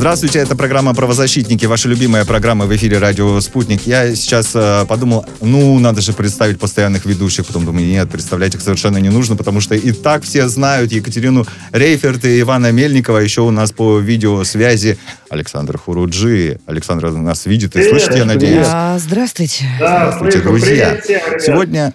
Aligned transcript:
Здравствуйте, 0.00 0.38
это 0.38 0.56
программа 0.56 0.94
«Правозащитники», 0.94 1.66
ваша 1.66 1.86
любимая 1.86 2.24
программа 2.24 2.64
в 2.64 2.74
эфире 2.74 2.96
радио 2.96 3.38
«Спутник». 3.42 3.86
Я 3.86 4.14
сейчас 4.14 4.52
э, 4.54 4.86
подумал, 4.88 5.26
ну, 5.42 5.78
надо 5.78 6.00
же 6.00 6.14
представить 6.14 6.58
постоянных 6.58 7.04
ведущих, 7.04 7.44
потом 7.44 7.66
думаю, 7.66 7.86
нет, 7.86 8.08
представлять 8.08 8.54
их 8.54 8.62
совершенно 8.62 8.96
не 8.96 9.10
нужно, 9.10 9.36
потому 9.36 9.60
что 9.60 9.74
и 9.74 9.92
так 9.92 10.22
все 10.22 10.48
знают 10.48 10.90
Екатерину 10.90 11.46
Рейферт 11.72 12.24
и 12.24 12.40
Ивана 12.40 12.72
Мельникова, 12.72 13.18
еще 13.18 13.42
у 13.42 13.50
нас 13.50 13.72
по 13.72 13.98
видеосвязи 13.98 14.96
Александр 15.28 15.76
Хуруджи. 15.76 16.60
Александр 16.64 17.10
нас 17.10 17.44
видит 17.44 17.76
и 17.76 17.86
слышит, 17.86 18.14
я 18.16 18.24
надеюсь. 18.24 18.66
А, 18.70 18.98
здравствуйте. 18.98 19.66
Здравствуйте, 19.76 20.40
друзья. 20.40 20.90
Привет 20.92 21.04
всем, 21.04 21.26
ребят. 21.26 21.42
Сегодня, 21.42 21.94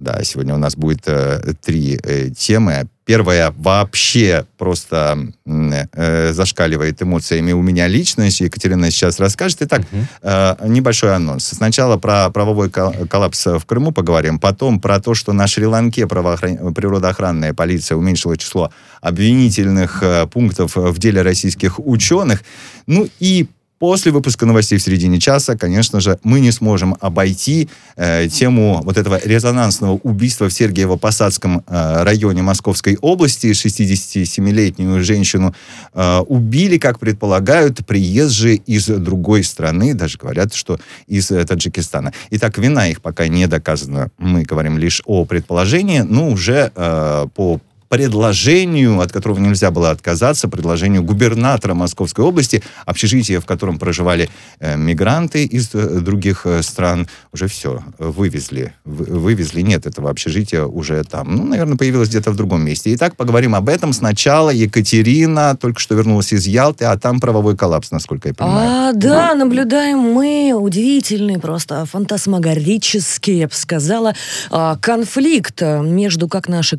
да, 0.00 0.24
сегодня 0.24 0.54
у 0.54 0.58
нас 0.58 0.76
будет 0.76 1.02
э, 1.06 1.52
три 1.62 2.00
э, 2.02 2.30
темы. 2.30 2.88
Первая 3.04 3.52
вообще 3.56 4.46
просто 4.56 5.18
э, 5.44 6.32
зашкаливает 6.32 7.02
эмоциями 7.02 7.52
у 7.52 7.60
меня 7.60 7.86
лично. 7.86 8.22
Екатерина 8.22 8.90
сейчас 8.90 9.20
расскажет. 9.20 9.58
Итак, 9.62 9.82
э, 10.22 10.56
небольшой 10.66 11.14
анонс. 11.14 11.44
Сначала 11.46 11.98
про 11.98 12.30
правовой 12.30 12.70
кол- 12.70 12.94
коллапс 13.08 13.46
в 13.46 13.60
Крыму 13.66 13.92
поговорим, 13.92 14.38
потом 14.38 14.80
про 14.80 15.00
то, 15.00 15.14
что 15.14 15.32
на 15.32 15.46
Шри-Ланке 15.46 16.06
правоохран- 16.06 16.72
природоохранная 16.72 17.52
полиция 17.52 17.96
уменьшила 17.96 18.38
число 18.38 18.72
обвинительных 19.02 20.02
э, 20.02 20.26
пунктов 20.26 20.76
в 20.76 20.98
деле 20.98 21.22
российских 21.22 21.78
ученых. 21.78 22.42
Ну 22.86 23.08
и 23.18 23.48
После 23.80 24.12
выпуска 24.12 24.44
новостей 24.44 24.78
в 24.78 24.82
середине 24.82 25.18
часа, 25.18 25.56
конечно 25.56 26.00
же, 26.00 26.18
мы 26.22 26.40
не 26.40 26.52
сможем 26.52 26.96
обойти 27.00 27.70
э, 27.96 28.28
тему 28.28 28.82
вот 28.84 28.98
этого 28.98 29.18
резонансного 29.24 29.92
убийства 30.02 30.50
в 30.50 30.52
Сергиево-Посадском 30.52 31.64
э, 31.66 32.02
районе 32.02 32.42
Московской 32.42 32.98
области. 33.00 33.46
67-летнюю 33.52 35.02
женщину 35.02 35.54
э, 35.94 36.18
убили, 36.28 36.76
как 36.76 36.98
предполагают, 36.98 37.86
приезжие 37.86 38.56
из 38.56 38.84
другой 38.84 39.42
страны, 39.44 39.94
даже 39.94 40.18
говорят, 40.18 40.52
что 40.52 40.78
из 41.06 41.30
э, 41.30 41.42
Таджикистана. 41.46 42.12
Итак, 42.32 42.58
вина 42.58 42.86
их 42.86 43.00
пока 43.00 43.28
не 43.28 43.46
доказана. 43.46 44.10
Мы 44.18 44.42
говорим 44.42 44.76
лишь 44.76 45.00
о 45.06 45.24
предположении, 45.24 46.00
но 46.00 46.28
уже 46.28 46.70
э, 46.76 47.26
по 47.34 47.58
предложению, 47.90 49.00
от 49.00 49.10
которого 49.10 49.40
нельзя 49.40 49.72
было 49.72 49.90
отказаться, 49.90 50.46
предложению 50.48 51.02
губернатора 51.02 51.74
Московской 51.74 52.24
области, 52.24 52.62
общежитие, 52.86 53.40
в 53.40 53.46
котором 53.46 53.80
проживали 53.80 54.30
э, 54.60 54.76
мигранты 54.76 55.44
из 55.44 55.74
э, 55.74 55.98
других 55.98 56.46
э, 56.46 56.62
стран, 56.62 57.08
уже 57.32 57.48
все, 57.48 57.82
вывезли. 57.98 58.74
Вы- 58.84 59.06
вывезли. 59.06 59.62
Нет 59.62 59.86
этого 59.86 60.08
общежития 60.08 60.62
уже 60.64 61.02
там. 61.02 61.34
Ну, 61.34 61.44
наверное, 61.44 61.76
появилось 61.76 62.08
где-то 62.08 62.30
в 62.30 62.36
другом 62.36 62.64
месте. 62.64 62.94
Итак, 62.94 63.16
поговорим 63.16 63.56
об 63.56 63.68
этом. 63.68 63.92
Сначала 63.92 64.50
Екатерина 64.50 65.56
только 65.60 65.80
что 65.80 65.96
вернулась 65.96 66.32
из 66.32 66.46
Ялты, 66.46 66.84
а 66.84 66.96
там 66.96 67.18
правовой 67.18 67.56
коллапс, 67.56 67.90
насколько 67.90 68.28
я 68.28 68.34
понимаю. 68.34 68.90
А, 68.90 68.92
да, 68.92 69.34
наблюдаем 69.34 69.98
мы 69.98 70.52
удивительный, 70.54 71.40
просто 71.40 71.84
фантасмагорический, 71.86 73.38
я 73.38 73.48
бы 73.48 73.54
сказала, 73.54 74.14
а, 74.50 74.76
конфликт 74.76 75.60
а, 75.60 75.80
между, 75.80 76.28
как 76.28 76.48
наши 76.48 76.78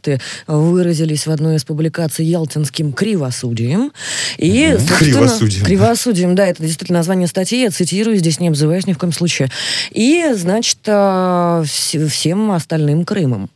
коллеги-журналисты 0.00 0.20
выразились 0.46 1.26
в 1.26 1.30
одной 1.30 1.56
из 1.56 1.64
публикаций, 1.64 2.24
ялтинским 2.24 2.92
кривосудием. 2.92 3.92
И, 4.38 4.76
Кривосудием. 4.98 5.64
Кривосудием, 5.64 6.34
да, 6.34 6.46
это 6.46 6.62
действительно 6.62 6.98
название 6.98 7.28
статьи, 7.28 7.62
я 7.62 7.70
цитирую, 7.70 8.16
здесь 8.16 8.40
не 8.40 8.48
обзываюсь 8.48 8.86
ни 8.86 8.92
в 8.92 8.98
коем 8.98 9.12
случае. 9.12 9.50
И, 9.90 10.30
значит, 10.34 10.78
а, 10.86 11.62
вс- 11.62 12.08
всем 12.08 12.50
остальным 12.50 13.04
Крымом. 13.04 13.50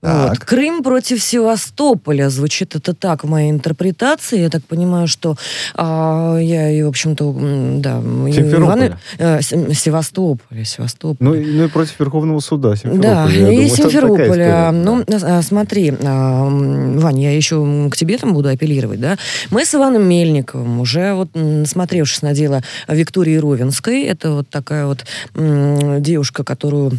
Вот. 0.00 0.38
Крым 0.38 0.82
против 0.82 1.20
Севастополя. 1.22 2.30
Звучит 2.30 2.76
это 2.76 2.94
так 2.94 3.24
в 3.24 3.28
моей 3.28 3.50
интерпретации. 3.50 4.40
Я 4.40 4.48
так 4.48 4.62
понимаю, 4.64 5.08
что 5.08 5.36
а, 5.74 6.36
я 6.38 6.70
и, 6.70 6.82
в 6.82 6.88
общем-то, 6.88 7.34
да... 7.80 8.00
Симферополя. 8.00 8.98
Ивана- 9.18 9.40
э, 9.40 9.42
Севастополя, 9.42 10.64
Севастополь. 10.64 11.16
Ну, 11.20 11.34
ну 11.34 11.64
и 11.64 11.68
против 11.68 11.98
Верховного 11.98 12.38
суда 12.40 12.76
Симферополя. 12.76 13.02
Да, 13.02 13.28
я 13.28 13.48
и 13.50 13.56
думаю, 13.56 13.68
Симферополя. 13.68 14.70
Ну, 14.72 15.04
да. 15.04 15.38
а, 15.38 15.42
смотри, 15.42 15.92
а, 16.04 16.44
Вань, 16.44 17.20
я 17.20 17.34
еще 17.34 17.88
к 17.90 17.96
тебе 17.96 18.18
там 18.18 18.34
буду 18.34 18.48
апеллировать, 18.48 19.00
да? 19.00 19.18
Мы 19.50 19.64
с 19.64 19.74
Иваном 19.74 20.08
Мельниковым, 20.08 20.80
уже 20.80 21.14
вот 21.14 21.30
м, 21.34 21.62
насмотревшись 21.62 22.22
на 22.22 22.34
дело 22.34 22.62
Виктории 22.86 23.36
Ровенской, 23.36 24.04
это 24.04 24.30
вот 24.30 24.48
такая 24.48 24.86
вот 24.86 25.04
девушка, 25.34 26.44
которую 26.44 26.92
а, 26.92 26.96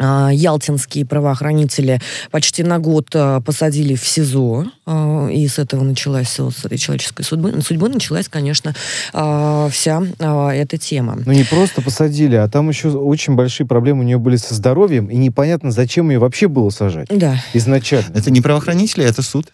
ялтинские 0.00 1.04
правоохранители 1.06 2.00
почти 2.30 2.62
на 2.62 2.78
год 2.78 3.08
а, 3.14 3.40
посадили 3.40 3.94
в 3.94 4.06
СИЗО, 4.06 4.66
а, 4.86 5.28
и 5.28 5.46
с 5.46 5.58
этого 5.58 5.84
началась, 5.84 6.38
вот 6.38 6.56
с 6.56 6.64
этой 6.64 6.78
человеческой 6.78 7.22
судьбы, 7.22 7.60
судьбы 7.62 7.88
началась, 7.88 8.28
конечно, 8.28 8.74
а, 9.12 9.68
вся 9.70 10.02
а, 10.18 10.50
эта 10.50 10.78
тема. 10.78 11.18
Ну, 11.24 11.32
не 11.32 11.44
просто 11.44 11.82
посадили, 11.82 12.36
а 12.36 12.48
там 12.48 12.68
еще 12.68 12.88
очень 12.88 13.34
большие 13.34 13.66
проблемы 13.66 14.00
у 14.00 14.04
нее 14.04 14.18
были 14.18 14.36
со 14.36 14.54
здоровьем, 14.54 15.06
и 15.06 15.16
непонятно, 15.16 15.70
зачем 15.70 16.10
ее 16.10 16.18
вообще 16.18 16.48
было 16.48 16.70
сажать 16.70 17.08
Да. 17.10 17.36
изначально. 17.52 18.12
Это 18.14 18.30
не 18.30 18.40
правоохранители, 18.40 19.04
это 19.04 19.22
суд. 19.22 19.46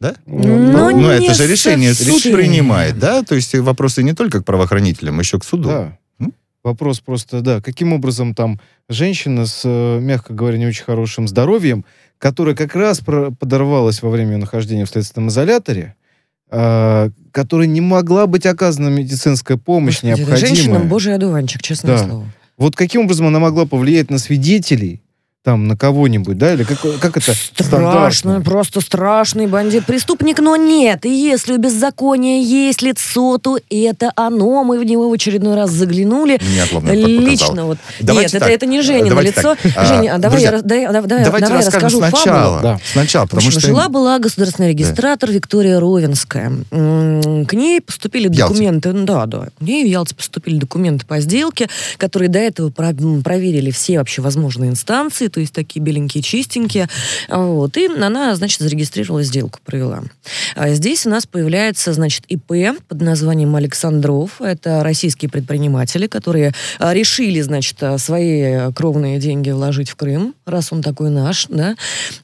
Да? 0.00 0.14
Ну, 0.26 0.92
Ну, 0.92 1.08
это 1.08 1.22
не 1.22 1.34
же 1.34 1.46
решение 1.48 1.92
совсем. 1.92 2.14
суд 2.20 2.32
принимает, 2.32 2.98
да? 3.00 3.22
То 3.24 3.34
есть 3.34 3.52
вопросы 3.56 4.02
не 4.04 4.12
только 4.12 4.42
к 4.42 4.44
правоохранителям, 4.44 5.18
еще 5.18 5.40
к 5.40 5.44
суду. 5.44 5.68
Да. 5.68 5.98
Вопрос 6.64 7.00
просто, 7.00 7.40
да, 7.40 7.60
каким 7.60 7.92
образом 7.92 8.34
там 8.34 8.60
женщина 8.88 9.46
с, 9.46 9.62
э, 9.64 10.00
мягко 10.00 10.34
говоря, 10.34 10.58
не 10.58 10.66
очень 10.66 10.84
хорошим 10.84 11.28
здоровьем, 11.28 11.84
которая 12.18 12.54
как 12.54 12.74
раз 12.74 13.00
подорвалась 13.00 14.02
во 14.02 14.10
время 14.10 14.38
нахождения 14.38 14.84
в 14.84 14.88
следственном 14.90 15.28
изоляторе, 15.28 15.94
а, 16.50 17.10
которой 17.30 17.66
не 17.68 17.80
могла 17.80 18.26
быть 18.26 18.46
оказана 18.46 18.88
медицинская 18.88 19.56
помощь 19.56 19.96
Господи, 20.02 20.06
необходимая. 20.08 20.54
Женщина 20.54 20.78
божий 20.80 21.14
одуванчик, 21.14 21.62
честное 21.62 21.96
Да. 21.96 22.04
слово. 22.04 22.26
Вот 22.56 22.74
каким 22.74 23.02
образом 23.02 23.26
она 23.28 23.38
могла 23.38 23.66
повлиять 23.66 24.10
на 24.10 24.18
свидетелей, 24.18 25.02
там, 25.48 25.66
на 25.66 25.78
кого-нибудь, 25.78 26.36
да, 26.36 26.52
или 26.52 26.62
как, 26.62 26.78
как 27.00 27.16
это 27.16 27.32
Страшно, 27.32 27.64
стандартно? 27.64 28.40
просто 28.42 28.82
страшный 28.82 29.46
бандит, 29.46 29.86
преступник, 29.86 30.40
но 30.40 30.56
нет. 30.56 31.06
И 31.06 31.08
если 31.08 31.54
у 31.54 31.56
беззакония 31.56 32.42
есть 32.42 32.82
лицо, 32.82 33.38
то 33.38 33.58
это 33.70 34.12
оно. 34.14 34.62
Мы 34.62 34.78
в 34.78 34.84
него 34.84 35.08
в 35.08 35.12
очередной 35.14 35.54
раз 35.54 35.70
заглянули. 35.70 36.38
Отловно 36.62 36.90
показал. 36.90 37.08
Лично 37.08 37.64
вот. 37.64 37.78
Давайте 37.98 38.24
нет, 38.24 38.34
это, 38.34 38.44
так, 38.44 38.54
это 38.54 38.66
не 38.66 38.82
Женя 38.82 39.08
давайте 39.08 39.30
лицо. 39.30 39.56
так. 39.62 39.72
А, 39.74 39.86
Женя, 39.86 40.16
а 40.16 40.18
давай, 40.18 40.42
друзья, 40.42 40.56
я, 40.56 40.62
дай- 40.62 40.92
давай, 40.92 41.08
давай, 41.08 41.40
я 41.40 41.66
расскажу 41.66 41.96
сначала. 41.96 42.24
фабулу. 42.24 42.60
Да. 42.62 42.78
Сначала, 42.92 43.24
потому 43.24 43.38
общем, 43.38 43.52
что... 43.52 43.60
жила-была 43.68 44.18
государственный 44.18 44.68
регистратор 44.68 45.30
Виктория 45.30 45.80
Ровенская. 45.80 46.52
К 46.70 47.52
ней 47.54 47.80
поступили 47.80 48.28
документы, 48.28 48.92
да, 48.92 49.24
да, 49.24 49.48
к 49.58 49.62
ней 49.62 49.82
в 49.86 49.88
Ялте 49.88 50.14
поступили 50.14 50.58
документы 50.58 51.06
по 51.06 51.20
сделке, 51.20 51.70
которые 51.96 52.28
до 52.28 52.38
этого 52.38 52.68
проверили 52.70 53.70
все 53.70 53.96
вообще 53.96 54.20
возможные 54.20 54.68
инстанции, 54.68 55.28
то 55.38 55.42
есть 55.42 55.54
такие 55.54 55.80
беленькие, 55.80 56.20
чистенькие. 56.20 56.88
Вот. 57.28 57.76
И 57.76 57.86
она, 57.86 58.34
значит, 58.34 58.58
зарегистрировала 58.58 59.22
сделку, 59.22 59.60
провела. 59.64 60.02
А 60.56 60.70
Здесь 60.70 61.06
у 61.06 61.10
нас 61.10 61.26
появляется, 61.26 61.92
значит, 61.92 62.24
ИП 62.26 62.76
под 62.88 63.00
названием 63.00 63.54
Александров. 63.54 64.42
Это 64.42 64.82
российские 64.82 65.30
предприниматели, 65.30 66.08
которые 66.08 66.54
а, 66.80 66.92
решили, 66.92 67.40
значит, 67.40 67.80
а, 67.84 67.98
свои 67.98 68.72
кровные 68.72 69.20
деньги 69.20 69.50
вложить 69.50 69.90
в 69.90 69.94
Крым, 69.94 70.34
раз 70.44 70.72
он 70.72 70.82
такой 70.82 71.10
наш, 71.10 71.46
да. 71.48 71.76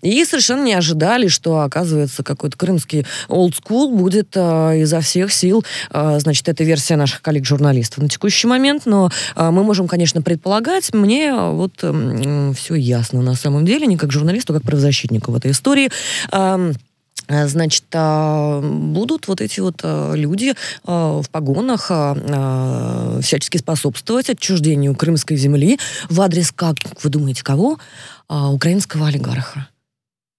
И 0.02 0.24
совершенно 0.24 0.64
не 0.64 0.74
ожидали, 0.74 1.28
что, 1.28 1.60
оказывается, 1.60 2.24
какой-то 2.24 2.56
крымский 2.58 3.06
олдскул 3.28 3.96
будет 3.96 4.30
а, 4.34 4.72
изо 4.72 5.00
всех 5.00 5.32
сил, 5.32 5.64
а, 5.90 6.18
значит, 6.18 6.48
это 6.48 6.64
версия 6.64 6.96
наших 6.96 7.22
коллег-журналистов 7.22 8.02
на 8.02 8.08
текущий 8.08 8.48
момент, 8.48 8.86
но 8.86 9.08
а, 9.36 9.52
мы 9.52 9.62
можем, 9.62 9.86
конечно, 9.86 10.20
предполагать, 10.20 10.92
мне 10.92 11.32
вот 11.32 11.84
все 12.56 12.74
ясно 12.74 12.93
на 13.12 13.34
самом 13.34 13.64
деле, 13.64 13.86
не 13.86 13.96
как 13.96 14.12
журналисту, 14.12 14.52
как 14.52 14.62
правозащитнику 14.62 15.32
в 15.32 15.36
этой 15.36 15.50
истории. 15.50 15.90
А, 16.30 16.72
Значит, 17.26 17.84
а, 17.94 18.60
будут 18.60 19.28
вот 19.28 19.40
эти 19.40 19.60
вот 19.60 19.80
а, 19.82 20.12
люди 20.12 20.54
а, 20.84 21.22
в 21.22 21.30
погонах 21.30 21.86
а, 21.90 22.14
а, 22.14 23.20
всячески 23.22 23.56
способствовать 23.56 24.28
отчуждению 24.28 24.94
крымской 24.94 25.38
земли 25.38 25.78
в 26.10 26.20
адрес, 26.20 26.52
как 26.52 26.76
вы 27.02 27.08
думаете, 27.08 27.42
кого? 27.42 27.78
А, 28.28 28.50
Украинского 28.50 29.06
олигарха. 29.06 29.68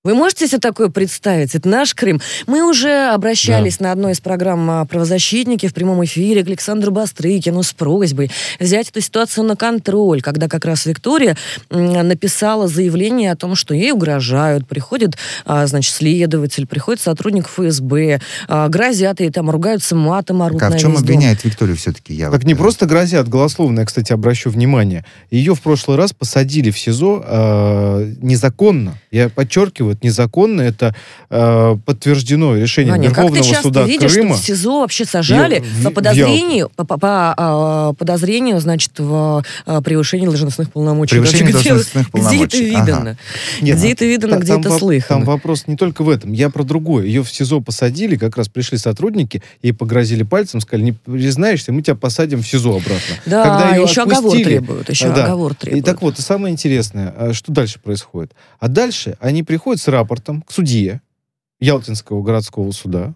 Вы 0.06 0.13
можете 0.13 0.48
себе 0.48 0.60
такое 0.60 0.90
представить? 0.90 1.56
Это 1.56 1.68
наш 1.68 1.96
Крым. 1.96 2.22
Мы 2.46 2.62
уже 2.62 3.10
обращались 3.10 3.80
да. 3.80 3.86
на 3.86 3.92
одной 3.92 4.12
из 4.12 4.19
программ 4.19 4.69
а, 4.69 4.86
«Правозащитники» 4.86 5.68
в 5.68 5.74
прямом 5.74 6.06
эфире 6.06 6.44
к 6.44 6.48
Александру 6.48 6.92
Бастрыкину 6.92 7.63
с 7.63 7.74
просьбой 7.74 8.30
взять 8.60 8.90
эту 8.90 9.02
ситуацию 9.02 9.46
на 9.46 9.56
контроль, 9.56 10.22
когда 10.22 10.48
как 10.48 10.63
раз 10.66 10.86
Виктория 10.86 11.36
написала 11.72 12.68
заявление 12.68 13.31
о 13.31 13.36
том, 13.36 13.56
что 13.56 13.74
ей 13.74 13.94
угрожают, 13.94 14.68
приходит, 14.68 15.18
а, 15.44 15.66
значит, 15.66 15.96
следователь, 15.96 16.68
приходит 16.68 17.01
сотрудник 17.01 17.48
ФСБ, 17.48 18.22
а, 18.48 18.69
грозят 18.69 19.22
ей 19.22 19.31
там, 19.31 19.50
ругаются 19.50 19.96
матом, 19.96 20.44
орут 20.44 20.62
а 20.62 20.69
в 20.69 20.78
чем 20.78 20.96
обвиняет 20.96 21.42
дом. 21.42 21.50
Викторию 21.50 21.78
все-таки? 21.78 22.13
Я 22.13 22.25
так 22.25 22.42
вот, 22.42 22.44
не 22.44 22.54
да. 22.54 22.60
просто 22.60 22.86
грозят, 22.86 23.28
голословно, 23.28 23.80
я, 23.80 23.86
кстати, 23.88 24.13
обращу 24.13 24.51
внимание. 24.51 25.04
Ее 25.31 25.56
в 25.56 25.62
прошлый 25.62 25.98
раз 25.98 26.13
посадили 26.13 26.69
в 26.69 26.78
СИЗО 26.78 27.25
э, 27.28 28.13
незаконно. 28.22 29.00
Я 29.10 29.30
подчеркиваю, 29.30 29.94
это 29.95 30.06
незаконно, 30.06 30.62
это 30.62 30.95
э, 31.30 31.77
подтверждено 31.86 32.56
решением 32.56 32.94
Ваня, 32.94 33.09
Верховного 33.09 33.44
как 33.44 33.56
ты 33.57 33.62
суда 33.62 33.83
видишь, 33.83 34.13
Крыма. 34.13 34.36
Что 34.36 34.44
в 34.44 34.45
СИЗО 34.45 34.80
вообще 34.81 35.06
сажали 35.06 35.59
в, 35.59 35.83
по 35.83 35.92
подозрению, 35.92 36.69
по, 36.75 36.86
по, 36.86 36.97
по 36.97 37.33
а, 37.38 37.94
подозрению, 37.94 38.59
значит, 38.59 39.00
в 39.00 39.44
а, 39.65 39.81
превышении 39.81 40.25
должностных 40.25 40.71
полномочий. 40.71 41.15
Превышение 41.15 41.53
Даже, 41.53 41.69
должностных 41.69 42.03
где, 42.03 42.12
полномочий. 42.12 42.45
Где 42.45 42.45
это 42.45 42.57
видано? 42.57 43.01
Ага. 43.12 43.18
Нет, 43.62 43.77
где 43.77 43.92
это 43.92 44.06
видано, 44.06 44.36
где 44.36 44.59
это 44.59 44.77
слыхано? 44.77 45.19
Там 45.19 45.25
вопрос 45.25 45.68
не 45.68 45.75
только 45.75 46.03
в 46.03 46.09
этом. 46.09 46.31
Я 46.33 46.50
про 46.50 46.63
другое. 46.63 47.06
Ее 47.06 47.24
в 47.24 47.30
СИЗО 47.30 47.62
посадили, 47.62 48.15
как 48.15 48.38
раз 48.38 48.48
пришли 48.50 48.77
сотрудники, 48.77 49.41
ей 49.62 49.74
погрозили 49.74 50.24
пальцем, 50.24 50.62
сказали, 50.62 50.86
не 50.86 50.91
признаешься, 50.94 51.71
мы 51.71 51.81
тебя 51.81 51.95
посадим 51.95 52.41
в 52.41 52.48
СИЗО 52.48 52.77
обратно. 52.77 53.15
Да, 53.25 53.44
Когда 53.44 53.75
еще 53.75 54.03
отпустили, 54.03 54.15
оговор 54.18 54.44
требуют. 54.44 54.89
Еще 54.89 55.09
да. 55.09 55.25
оговор 55.25 55.56
требуют. 55.56 55.83
И 55.83 55.86
так 55.86 56.01
вот, 56.01 56.19
и 56.19 56.21
самое 56.21 56.51
интересное, 56.51 57.13
а 57.15 57.33
что 57.33 57.51
дальше 57.51 57.80
происходит? 57.80 58.31
А 58.59 58.68
дальше 58.68 59.15
они 59.19 59.44
приходят 59.44 59.81
с 59.86 59.88
рапортом 59.88 60.42
к 60.42 60.52
судье 60.52 61.02
Ялтинского 61.60 62.24
городского 62.24 62.72
суда, 62.72 63.14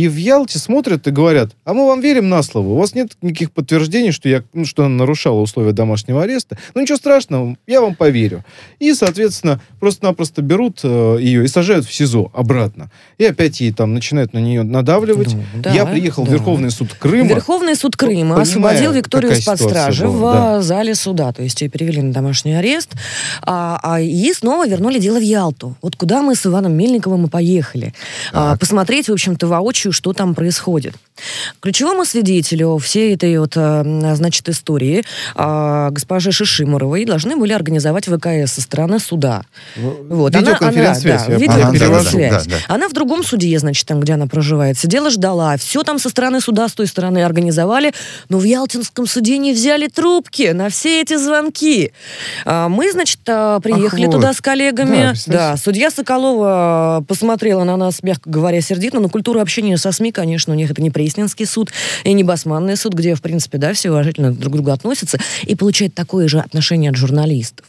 и 0.00 0.08
в 0.08 0.16
Ялте 0.16 0.58
смотрят 0.58 1.06
и 1.06 1.10
говорят, 1.10 1.50
а 1.64 1.74
мы 1.74 1.86
вам 1.86 2.00
верим 2.00 2.30
на 2.30 2.42
слово, 2.42 2.68
у 2.68 2.76
вас 2.76 2.94
нет 2.94 3.12
никаких 3.20 3.52
подтверждений, 3.52 4.12
что, 4.12 4.30
я, 4.30 4.42
ну, 4.54 4.64
что 4.64 4.86
она 4.86 4.94
нарушала 4.94 5.40
условия 5.40 5.72
домашнего 5.72 6.22
ареста. 6.22 6.56
Ну 6.74 6.80
ничего 6.80 6.96
страшного, 6.96 7.54
я 7.66 7.82
вам 7.82 7.94
поверю. 7.94 8.42
И, 8.78 8.94
соответственно, 8.94 9.60
просто-напросто 9.78 10.40
берут 10.40 10.80
э, 10.84 11.18
ее 11.20 11.44
и 11.44 11.48
сажают 11.48 11.84
в 11.84 11.92
СИЗО 11.92 12.30
обратно. 12.32 12.90
И 13.18 13.26
опять 13.26 13.60
ей 13.60 13.74
там 13.74 13.92
начинают 13.92 14.32
на 14.32 14.38
нее 14.38 14.62
надавливать. 14.62 15.36
Да, 15.54 15.70
я 15.74 15.84
приехал 15.84 16.24
да. 16.24 16.30
в 16.30 16.32
Верховный 16.32 16.70
суд 16.70 16.94
Крыма. 16.94 17.28
Верховный 17.28 17.76
суд 17.76 17.94
Крыма 17.94 18.36
вот, 18.36 18.42
освободил 18.42 18.92
Викторию 18.92 19.32
из-под 19.32 19.60
стражи 19.60 20.06
была, 20.06 20.14
в 20.14 20.34
да. 20.34 20.62
зале 20.62 20.94
суда. 20.94 21.30
То 21.34 21.42
есть 21.42 21.60
ее 21.60 21.68
перевели 21.68 22.00
на 22.00 22.14
домашний 22.14 22.54
арест. 22.54 22.92
А, 23.42 23.78
а, 23.82 24.00
и 24.00 24.32
снова 24.32 24.66
вернули 24.66 24.98
дело 24.98 25.18
в 25.18 25.22
Ялту. 25.22 25.76
Вот 25.82 25.96
куда 25.96 26.22
мы 26.22 26.34
с 26.34 26.46
Иваном 26.46 26.72
Мельниковым 26.72 27.26
и 27.26 27.28
поехали. 27.28 27.92
А, 28.32 28.56
посмотреть, 28.56 29.10
в 29.10 29.12
общем-то, 29.12 29.46
воочию 29.46 29.89
воочию, 29.90 29.92
что 29.92 30.12
там 30.12 30.34
происходит. 30.34 30.94
Ключевому 31.60 32.04
свидетелю 32.04 32.78
всей 32.78 33.14
этой 33.14 33.38
вот, 33.38 33.52
э, 33.56 34.14
значит, 34.14 34.48
истории 34.48 35.04
а, 35.34 35.90
госпоже 35.90 36.32
Шишиморовой 36.32 37.04
должны 37.04 37.36
были 37.36 37.52
организовать 37.52 38.06
ВКС 38.06 38.52
со 38.52 38.60
стороны 38.62 38.98
суда. 38.98 39.42
Вот. 39.76 40.34
Видеоконференц-связь. 40.34 41.26
Она, 41.26 41.36
да, 41.36 41.36
видеоконференц-связь. 41.36 42.46
Да, 42.46 42.50
да. 42.50 42.74
Она 42.74 42.88
в 42.88 42.92
другом 42.92 43.22
суде, 43.22 43.58
значит, 43.58 43.86
там, 43.86 44.00
где 44.00 44.14
она 44.14 44.26
проживает, 44.26 44.78
сидела, 44.78 45.10
ждала. 45.10 45.56
Все 45.56 45.82
там 45.82 45.98
со 45.98 46.08
стороны 46.08 46.40
суда, 46.40 46.68
с 46.68 46.72
той 46.72 46.86
стороны 46.86 47.22
организовали, 47.22 47.92
но 48.28 48.38
в 48.38 48.44
Ялтинском 48.44 49.06
суде 49.06 49.38
не 49.38 49.52
взяли 49.52 49.88
трубки 49.88 50.52
на 50.52 50.68
все 50.68 51.02
эти 51.02 51.16
звонки. 51.16 51.92
А, 52.44 52.68
мы, 52.68 52.92
значит, 52.92 53.20
а, 53.28 53.60
приехали 53.60 54.06
Ах, 54.06 54.12
туда 54.12 54.28
вот. 54.28 54.36
с 54.36 54.40
коллегами. 54.40 55.14
Да, 55.26 55.50
да, 55.50 55.56
судья 55.56 55.90
Соколова 55.90 57.04
посмотрела 57.06 57.64
на 57.64 57.76
нас, 57.76 58.02
мягко 58.02 58.30
говоря, 58.30 58.60
сердито, 58.60 59.00
но 59.00 59.08
культура 59.08 59.40
общения 59.40 59.69
со 59.78 59.92
СМИ, 59.92 60.12
конечно, 60.12 60.52
у 60.52 60.56
них 60.56 60.70
это 60.70 60.82
не 60.82 60.90
Пресненский 60.90 61.46
суд 61.46 61.70
и 62.04 62.12
не 62.12 62.24
Басманный 62.24 62.76
суд, 62.76 62.94
где, 62.94 63.14
в 63.14 63.22
принципе, 63.22 63.58
да, 63.58 63.72
все 63.72 63.90
уважительно 63.90 64.32
друг 64.32 64.52
к 64.52 64.56
другу 64.56 64.70
относятся, 64.70 65.18
и 65.44 65.54
получают 65.54 65.94
такое 65.94 66.28
же 66.28 66.38
отношение 66.38 66.90
от 66.90 66.96
журналистов. 66.96 67.66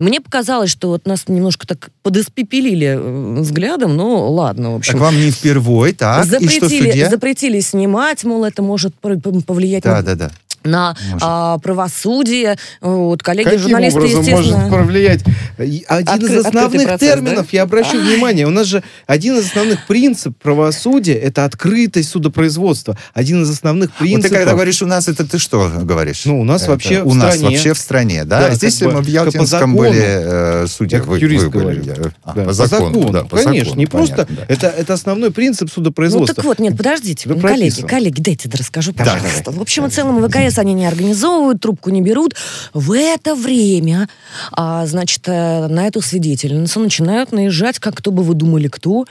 Мне 0.00 0.20
показалось, 0.20 0.70
что 0.70 0.88
вот 0.88 1.06
нас 1.06 1.26
немножко 1.26 1.66
так 1.66 1.90
подоспепелили 2.04 2.86
э, 2.86 3.40
взглядом, 3.40 3.96
но 3.96 4.30
ладно, 4.30 4.74
в 4.74 4.76
общем. 4.76 4.92
Так 4.92 5.02
вам 5.02 5.16
не 5.16 5.32
впервой, 5.32 5.92
так? 5.92 6.24
Запретили, 6.24 6.54
и 6.54 6.58
что 6.58 6.68
судья? 6.68 7.10
запретили 7.10 7.60
снимать, 7.60 8.22
мол, 8.22 8.44
это 8.44 8.62
может 8.62 8.94
повлиять 8.94 9.82
да, 9.82 9.96
на... 9.96 10.02
Да, 10.02 10.14
да, 10.14 10.28
да 10.28 10.32
на 10.68 10.96
а, 11.20 11.58
правосудие. 11.58 12.56
Вот, 12.80 13.22
коллеги 13.22 13.46
Каким 13.46 13.60
журналисты, 13.60 13.98
образом 13.98 14.20
естественно... 14.20 14.58
может 14.58 14.70
повлиять? 14.70 15.24
Один 15.56 15.84
Откры, 15.88 16.28
из 16.28 16.46
основных 16.46 16.84
процесс, 16.84 17.10
терминов, 17.10 17.46
да? 17.46 17.48
я 17.52 17.62
обращу 17.62 17.98
внимание, 17.98 18.46
у 18.46 18.50
нас 18.50 18.66
же 18.66 18.82
один 19.06 19.38
из 19.38 19.46
основных 19.46 19.86
принципов 19.86 20.36
правосудия– 20.36 21.14
это 21.14 21.44
открытость 21.44 22.10
судопроизводства. 22.10 22.96
Один 23.14 23.42
из 23.42 23.50
основных 23.50 23.92
принципов... 23.92 24.24
Вот 24.24 24.30
ты 24.30 24.36
когда 24.36 24.52
говоришь 24.52 24.82
«у 24.82 24.86
нас», 24.86 25.08
это 25.08 25.26
ты 25.26 25.38
что 25.38 25.70
говоришь? 25.82 26.24
Ну, 26.24 26.40
у 26.40 26.44
нас 26.44 26.62
это 26.62 26.72
вообще 26.72 27.02
У 27.02 27.14
нас 27.14 27.38
вообще 27.38 27.72
в 27.72 27.78
стране, 27.78 28.24
да? 28.24 28.48
да 28.48 28.54
Здесь 28.54 28.80
мы 28.82 29.00
в 29.00 29.06
Ялтинском 29.06 29.74
были 29.74 30.02
э, 30.04 30.66
судьи. 30.68 30.98
Вы, 30.98 31.48
говорит. 31.48 31.92
А, 32.22 32.34
да. 32.34 32.44
По, 32.44 32.52
закону, 32.52 32.92
по 32.92 33.00
закону, 33.00 33.12
да, 33.12 33.24
по 33.24 33.36
конечно. 33.36 33.64
Закону, 33.64 33.80
не 33.80 33.86
понятно, 33.86 34.16
просто... 34.16 34.34
Да. 34.34 34.42
Это, 34.48 34.66
это 34.68 34.94
основной 34.94 35.30
принцип 35.30 35.70
судопроизводства. 35.72 36.32
Ну, 36.32 36.34
так 36.34 36.44
вот, 36.44 36.58
нет, 36.58 36.76
подождите, 36.76 37.28
коллеги, 37.28 37.82
коллеги, 37.82 38.20
дайте 38.20 38.50
расскажу, 38.52 38.92
пожалуйста. 38.92 39.42
Да, 39.46 39.52
в 39.52 39.60
общем 39.60 39.86
и 39.86 39.90
целом, 39.90 40.28
ВКС 40.28 40.57
они 40.58 40.74
не 40.74 40.86
организовывают, 40.86 41.60
трубку 41.60 41.90
не 41.90 42.02
берут. 42.02 42.34
В 42.74 42.92
это 42.92 43.34
время, 43.34 44.08
а, 44.52 44.86
значит, 44.86 45.22
э, 45.26 45.66
на 45.68 45.86
эту 45.86 46.00
свидетельницу 46.00 46.80
начинают 46.80 47.32
наезжать, 47.32 47.78
как 47.78 47.96
кто 47.96 48.10
бы 48.10 48.22
вы 48.22 48.34
думали, 48.34 48.68
кто? 48.68 49.06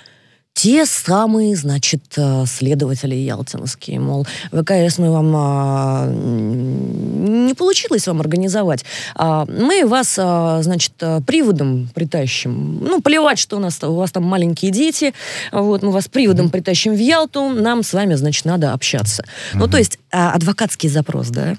Те 0.58 0.88
самые, 0.88 1.56
значит, 1.56 2.02
э, 2.18 2.46
следователи 2.48 3.14
ялтинские, 3.14 4.00
мол, 4.00 4.26
ВКС 4.52 4.98
мы 4.98 5.12
вам 5.12 5.34
а, 5.36 6.08
не 6.08 7.54
получилось 7.54 8.08
вам 8.08 8.22
организовать, 8.22 8.84
а, 9.14 9.46
мы 9.46 9.86
вас, 9.86 10.16
а, 10.18 10.64
значит, 10.64 10.94
э, 11.02 11.22
приводом 11.28 11.90
притащим. 11.94 12.80
Ну, 12.84 13.02
плевать, 13.02 13.38
что 13.38 13.58
у 13.58 13.60
нас 13.60 13.84
у 13.84 13.94
вас 13.94 14.12
там 14.12 14.24
маленькие 14.24 14.72
дети, 14.72 15.14
вот, 15.52 15.84
мы 15.84 15.92
вас 15.92 16.08
приводом 16.08 16.50
притащим 16.50 16.96
в 16.96 17.00
Ялту, 17.00 17.50
нам 17.50 17.84
с 17.84 17.94
вами, 17.94 18.16
значит, 18.16 18.46
надо 18.46 18.74
общаться. 18.74 19.22
Mm-hmm. 19.22 19.58
Ну, 19.60 19.68
то 19.68 19.78
есть 19.78 20.00
а, 20.12 20.32
адвокатский 20.32 20.90
запрос, 20.90 21.28
да? 21.28 21.56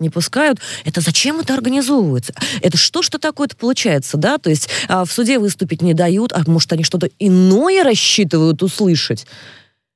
Не 0.00 0.10
пускают. 0.10 0.58
Это 0.84 1.00
зачем 1.00 1.40
это 1.40 1.54
организовывается? 1.54 2.32
Это 2.62 2.76
что 2.76 3.02
что 3.02 3.18
такое-то 3.18 3.56
получается, 3.56 4.16
да? 4.16 4.38
То 4.38 4.50
есть 4.50 4.68
а, 4.88 5.04
в 5.04 5.12
суде 5.12 5.38
выступить 5.38 5.82
не 5.82 5.94
дают, 5.94 6.32
а 6.32 6.42
может 6.46 6.72
они 6.72 6.84
что-то 6.84 7.08
иное 7.18 7.84
рассчитывают 7.84 8.62
услышать? 8.62 9.26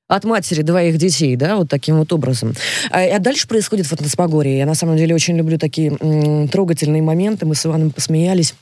от 0.06 0.24
матери 0.24 0.60
двоих 0.60 0.98
детей, 0.98 1.34
да, 1.34 1.56
вот 1.56 1.70
таким 1.70 1.96
вот 1.96 2.12
образом. 2.12 2.54
А, 2.90 3.02
а 3.02 3.18
дальше 3.18 3.48
происходит 3.48 3.86
фантасмагория. 3.86 4.58
Я 4.58 4.66
на 4.66 4.74
самом 4.74 4.98
деле 4.98 5.14
очень 5.14 5.36
люблю 5.36 5.58
такие 5.58 5.96
трогательные 6.52 7.02
моменты. 7.02 7.46
Мы 7.46 7.54
с 7.54 7.64
Иваном 7.64 7.90
посмеялись. 7.90 8.54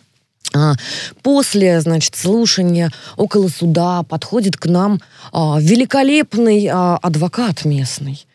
А, 0.55 0.75
после, 1.23 1.81
значит, 1.81 2.15
слушания 2.15 2.91
около 3.17 3.49
суда 3.49 4.03
подходит 4.03 4.57
к 4.57 4.67
нам 4.67 5.01
а, 5.33 5.59
великолепный 5.61 6.69
а, 6.71 6.99
адвокат 7.01 7.65
местный 7.65 8.25
в 8.27 8.32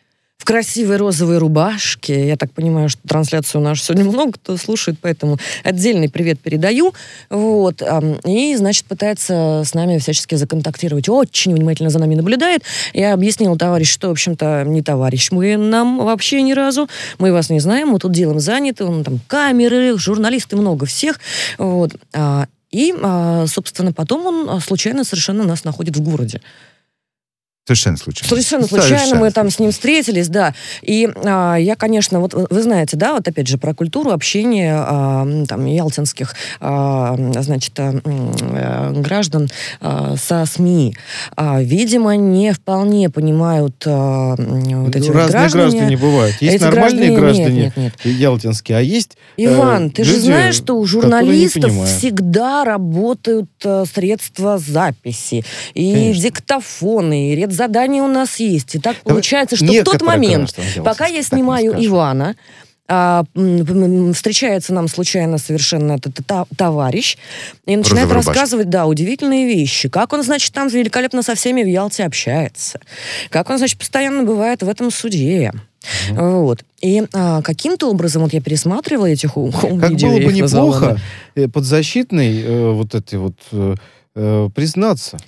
красивой 0.48 0.96
розовой 0.96 1.36
рубашке. 1.36 2.26
Я 2.26 2.38
так 2.38 2.50
понимаю, 2.52 2.88
что 2.88 3.06
трансляцию 3.06 3.60
нашу 3.60 3.82
сегодня 3.82 4.04
много 4.10 4.32
кто 4.32 4.56
слушает, 4.56 4.96
поэтому 4.98 5.36
отдельный 5.62 6.08
привет 6.08 6.40
передаю. 6.40 6.94
Вот. 7.28 7.82
И, 8.24 8.56
значит, 8.56 8.86
пытается 8.86 9.62
с 9.66 9.74
нами 9.74 9.98
всячески 9.98 10.36
законтактировать. 10.36 11.10
Очень 11.10 11.54
внимательно 11.54 11.90
за 11.90 11.98
нами 11.98 12.14
наблюдает. 12.14 12.62
Я 12.94 13.12
объяснила 13.12 13.58
товарищ, 13.58 13.92
что, 13.92 14.08
в 14.08 14.12
общем-то, 14.12 14.64
не 14.66 14.80
товарищ 14.80 15.30
мы 15.32 15.58
нам 15.58 15.98
вообще 15.98 16.40
ни 16.40 16.54
разу. 16.54 16.88
Мы 17.18 17.30
вас 17.30 17.50
не 17.50 17.60
знаем, 17.60 17.88
мы 17.88 17.98
тут 17.98 18.12
делом 18.12 18.40
заняты. 18.40 18.86
Он 18.86 19.04
там 19.04 19.20
камеры, 19.26 19.98
журналисты, 19.98 20.56
много 20.56 20.86
всех. 20.86 21.20
Вот. 21.58 21.90
А, 22.14 22.46
и, 22.70 22.94
а, 23.02 23.44
собственно, 23.48 23.92
потом 23.92 24.24
он 24.24 24.60
случайно 24.62 25.04
совершенно 25.04 25.44
нас 25.44 25.64
находит 25.64 25.94
в 25.94 26.02
городе. 26.02 26.40
Совершенно 27.68 27.98
случайно. 27.98 28.28
Совершенно 28.30 28.66
случайно 28.66 28.96
Совершенно. 28.98 29.20
мы 29.20 29.30
там 29.30 29.50
с 29.50 29.58
ним 29.58 29.72
встретились, 29.72 30.28
да. 30.28 30.54
И 30.80 31.06
а, 31.22 31.56
я, 31.56 31.76
конечно, 31.76 32.18
вот 32.18 32.32
вы 32.32 32.62
знаете, 32.62 32.96
да, 32.96 33.12
вот 33.12 33.28
опять 33.28 33.46
же 33.46 33.58
про 33.58 33.74
культуру 33.74 34.10
общения 34.10 34.74
а, 34.74 35.44
там 35.46 35.66
ялтинских, 35.66 36.34
а, 36.60 37.14
значит, 37.42 37.74
а, 37.78 38.92
граждан 38.96 39.48
а, 39.82 40.16
со 40.16 40.46
СМИ. 40.46 40.96
А, 41.36 41.60
видимо, 41.60 42.16
не 42.16 42.54
вполне 42.54 43.10
понимают 43.10 43.82
а, 43.84 44.34
вот 44.38 44.96
эти 44.96 45.10
Разные 45.10 45.28
граждане. 45.28 45.52
граждане 45.52 45.96
бывают. 45.98 46.36
Есть 46.40 46.56
эти 46.56 46.62
нормальные 46.62 47.16
граждане, 47.18 47.50
нет, 47.64 47.76
нет, 47.76 47.92
нет. 48.02 48.14
ялтинские, 48.14 48.78
а 48.78 48.80
есть 48.80 49.18
Иван, 49.36 49.88
э, 49.88 49.90
ты 49.90 50.04
же 50.04 50.18
знаешь, 50.20 50.54
что 50.54 50.78
у 50.78 50.86
журналистов 50.86 51.70
всегда 51.84 52.64
работают 52.64 53.50
э, 53.62 53.84
средства 53.92 54.56
записи 54.56 55.44
и 55.74 55.92
Конечно. 55.92 56.22
диктофоны, 56.22 57.32
и 57.32 57.36
ред 57.36 57.52
задания 57.58 58.02
у 58.02 58.06
нас 58.06 58.36
есть. 58.40 58.76
И 58.76 58.78
так 58.78 58.96
получается, 59.04 59.56
что 59.56 59.66
в 59.66 59.84
тот 59.84 60.00
момент, 60.00 60.54
пока 60.82 61.06
я 61.06 61.22
снимаю 61.22 61.74
Ивана, 61.76 62.34
а, 62.90 63.24
встречается 64.14 64.72
нам 64.72 64.88
случайно 64.88 65.36
совершенно 65.36 65.92
этот 65.92 66.20
товарищ 66.56 67.18
и 67.66 67.76
начинает 67.76 68.10
рассказывать, 68.10 68.70
да, 68.70 68.86
удивительные 68.86 69.46
вещи. 69.46 69.90
Как 69.90 70.14
он, 70.14 70.22
значит, 70.22 70.54
там 70.54 70.68
великолепно 70.68 71.22
со 71.22 71.34
всеми 71.34 71.62
в 71.62 71.66
Ялте 71.66 72.04
общается. 72.04 72.80
Как 73.28 73.50
он, 73.50 73.58
значит, 73.58 73.78
постоянно 73.78 74.22
бывает 74.22 74.62
в 74.62 74.68
этом 74.70 74.90
суде. 74.90 75.52
Mm-hmm. 76.10 76.40
Вот. 76.40 76.64
И 76.80 77.02
а, 77.12 77.42
каким-то 77.42 77.90
образом, 77.90 78.22
вот 78.22 78.32
я 78.32 78.40
пересматривала 78.40 79.06
этих 79.06 79.34
Как 79.34 79.90
видео, 79.90 80.08
было 80.08 80.20
бы 80.20 80.32
неплохо 80.32 80.98
э, 81.34 81.46
подзащитный 81.48 82.42
э, 82.42 82.70
вот 82.72 82.94
эти 82.94 83.16
вот 83.16 83.34
э, 83.52 83.74
э 84.14 84.48
признаться 84.54 85.18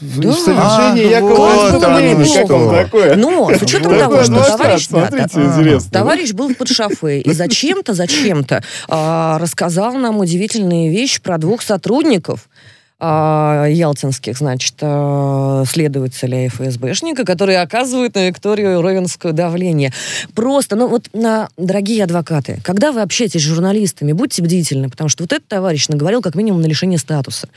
да. 0.00 0.30
в 0.30 0.34
совершении 0.34 1.06
а, 1.06 1.20
якобы 1.20 1.36
вот 1.36 1.82
оно 1.82 2.72
такое. 2.72 3.16
Но 3.16 3.54
с 3.54 3.62
учетом 3.62 3.98
того, 3.98 4.24
что 4.24 4.42
товарищ, 4.42 4.88
да, 4.88 5.08
да, 5.10 5.78
товарищ 5.92 6.32
был 6.32 6.54
под 6.54 6.68
шофе 6.68 7.20
и 7.20 7.32
зачем-то, 7.32 7.92
зачем-то 7.92 8.62
а, 8.88 9.38
рассказал 9.38 9.94
нам 9.94 10.18
удивительные 10.18 10.90
вещи 10.90 11.20
про 11.20 11.36
двух 11.38 11.62
сотрудников, 11.62 12.48
а, 13.00 13.66
ялтинских, 13.66 14.38
значит, 14.38 14.74
а, 14.80 15.64
следователя 15.66 16.48
ФСБшника, 16.48 17.24
которые 17.24 17.60
оказывают 17.60 18.14
на 18.14 18.28
Викторию 18.28 18.80
Ровенскую 18.80 19.34
давление. 19.34 19.92
Просто, 20.34 20.76
ну 20.76 20.86
вот, 20.86 21.08
на, 21.12 21.48
дорогие 21.56 22.04
адвокаты, 22.04 22.60
когда 22.62 22.92
вы 22.92 23.02
общаетесь 23.02 23.40
с 23.40 23.44
журналистами, 23.44 24.12
будьте 24.12 24.42
бдительны, 24.42 24.88
потому 24.90 25.08
что 25.08 25.24
вот 25.24 25.32
этот 25.32 25.48
товарищ 25.48 25.88
наговорил 25.88 26.22
как 26.22 26.36
минимум 26.36 26.62
на 26.62 26.66
лишение 26.66 26.98
статуса. 26.98 27.48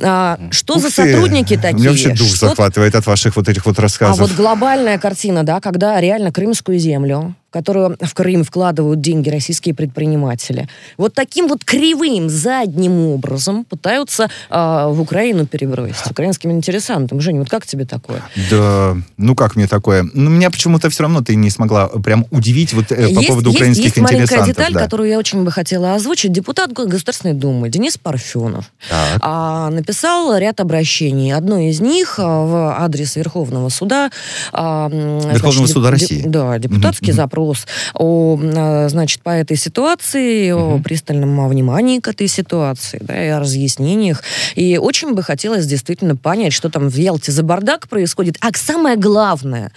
А, 0.00 0.40
что 0.50 0.76
Ух 0.76 0.82
за 0.82 0.88
ты. 0.88 0.94
сотрудники 0.94 1.56
такие? 1.56 1.74
Мне 1.74 1.88
вообще 1.90 2.14
дух 2.14 2.28
что... 2.28 2.48
захватывает 2.48 2.94
от 2.94 3.06
ваших 3.06 3.36
вот 3.36 3.48
этих 3.48 3.66
вот 3.66 3.78
рассказов. 3.78 4.20
А 4.20 4.22
вот 4.22 4.32
глобальная 4.32 4.98
картина, 4.98 5.44
да, 5.44 5.60
когда 5.60 6.00
реально 6.00 6.32
крымскую 6.32 6.78
землю 6.78 7.34
которую 7.52 7.96
в 8.00 8.14
Крым 8.14 8.44
вкладывают 8.44 9.00
деньги 9.00 9.28
российские 9.28 9.74
предприниматели. 9.74 10.68
Вот 10.96 11.14
таким 11.14 11.48
вот 11.48 11.64
кривым 11.64 12.28
задним 12.30 13.06
образом 13.06 13.64
пытаются 13.64 14.28
э, 14.50 14.86
в 14.88 15.00
Украину 15.00 15.46
перебросить 15.46 16.10
украинским 16.10 16.50
интересантам. 16.50 17.20
Женя, 17.20 17.40
вот 17.40 17.50
как 17.50 17.66
тебе 17.66 17.84
такое? 17.84 18.22
Да, 18.50 18.96
ну 19.18 19.36
как 19.36 19.54
мне 19.56 19.66
такое? 19.66 20.08
Ну, 20.14 20.30
меня 20.30 20.50
почему-то 20.50 20.88
все 20.88 21.02
равно 21.02 21.20
ты 21.20 21.34
не 21.34 21.50
смогла 21.50 21.88
прям 21.88 22.26
удивить 22.30 22.72
вот 22.72 22.90
э, 22.90 22.96
по 22.96 23.18
есть, 23.18 23.28
поводу 23.28 23.50
украинских 23.50 23.84
есть, 23.84 23.96
есть 23.96 24.10
интересантов. 24.10 24.38
маленькая 24.38 24.54
деталь, 24.54 24.72
да. 24.72 24.80
которую 24.80 25.10
я 25.10 25.18
очень 25.18 25.44
бы 25.44 25.50
хотела 25.50 25.94
озвучить. 25.94 26.32
Депутат 26.32 26.72
Государственной 26.72 27.34
Думы 27.34 27.68
Денис 27.68 27.98
Парфенов 27.98 28.72
а, 29.20 29.68
написал 29.70 30.36
ряд 30.38 30.60
обращений. 30.60 31.32
Одно 31.32 31.58
из 31.58 31.80
них 31.80 32.14
а, 32.18 32.46
в 32.46 32.82
адрес 32.82 33.16
Верховного 33.16 33.68
суда. 33.68 34.10
Верховного 34.52 35.40
значит, 35.40 35.68
суда 35.68 35.90
России. 35.90 36.22
Да, 36.24 36.58
депутатский 36.58 37.12
mm-hmm. 37.12 37.16
запрос 37.16 37.41
вопрос 37.42 37.66
о, 37.94 38.38
а, 38.40 38.88
значит, 38.88 39.22
по 39.22 39.30
этой 39.30 39.56
ситуации, 39.56 40.52
угу. 40.52 40.76
о 40.76 40.78
пристальном 40.78 41.48
внимании 41.48 41.98
к 41.98 42.08
этой 42.08 42.28
ситуации, 42.28 42.98
да, 43.02 43.24
и 43.24 43.28
о 43.28 43.40
разъяснениях. 43.40 44.22
И 44.54 44.78
очень 44.78 45.14
бы 45.14 45.22
хотелось 45.22 45.66
действительно 45.66 46.16
понять, 46.16 46.52
что 46.52 46.70
там 46.70 46.88
в 46.88 46.96
Ялте 46.96 47.32
за 47.32 47.42
бардак 47.42 47.88
происходит. 47.88 48.36
А 48.40 48.48
самое 48.54 48.96
главное, 48.96 49.72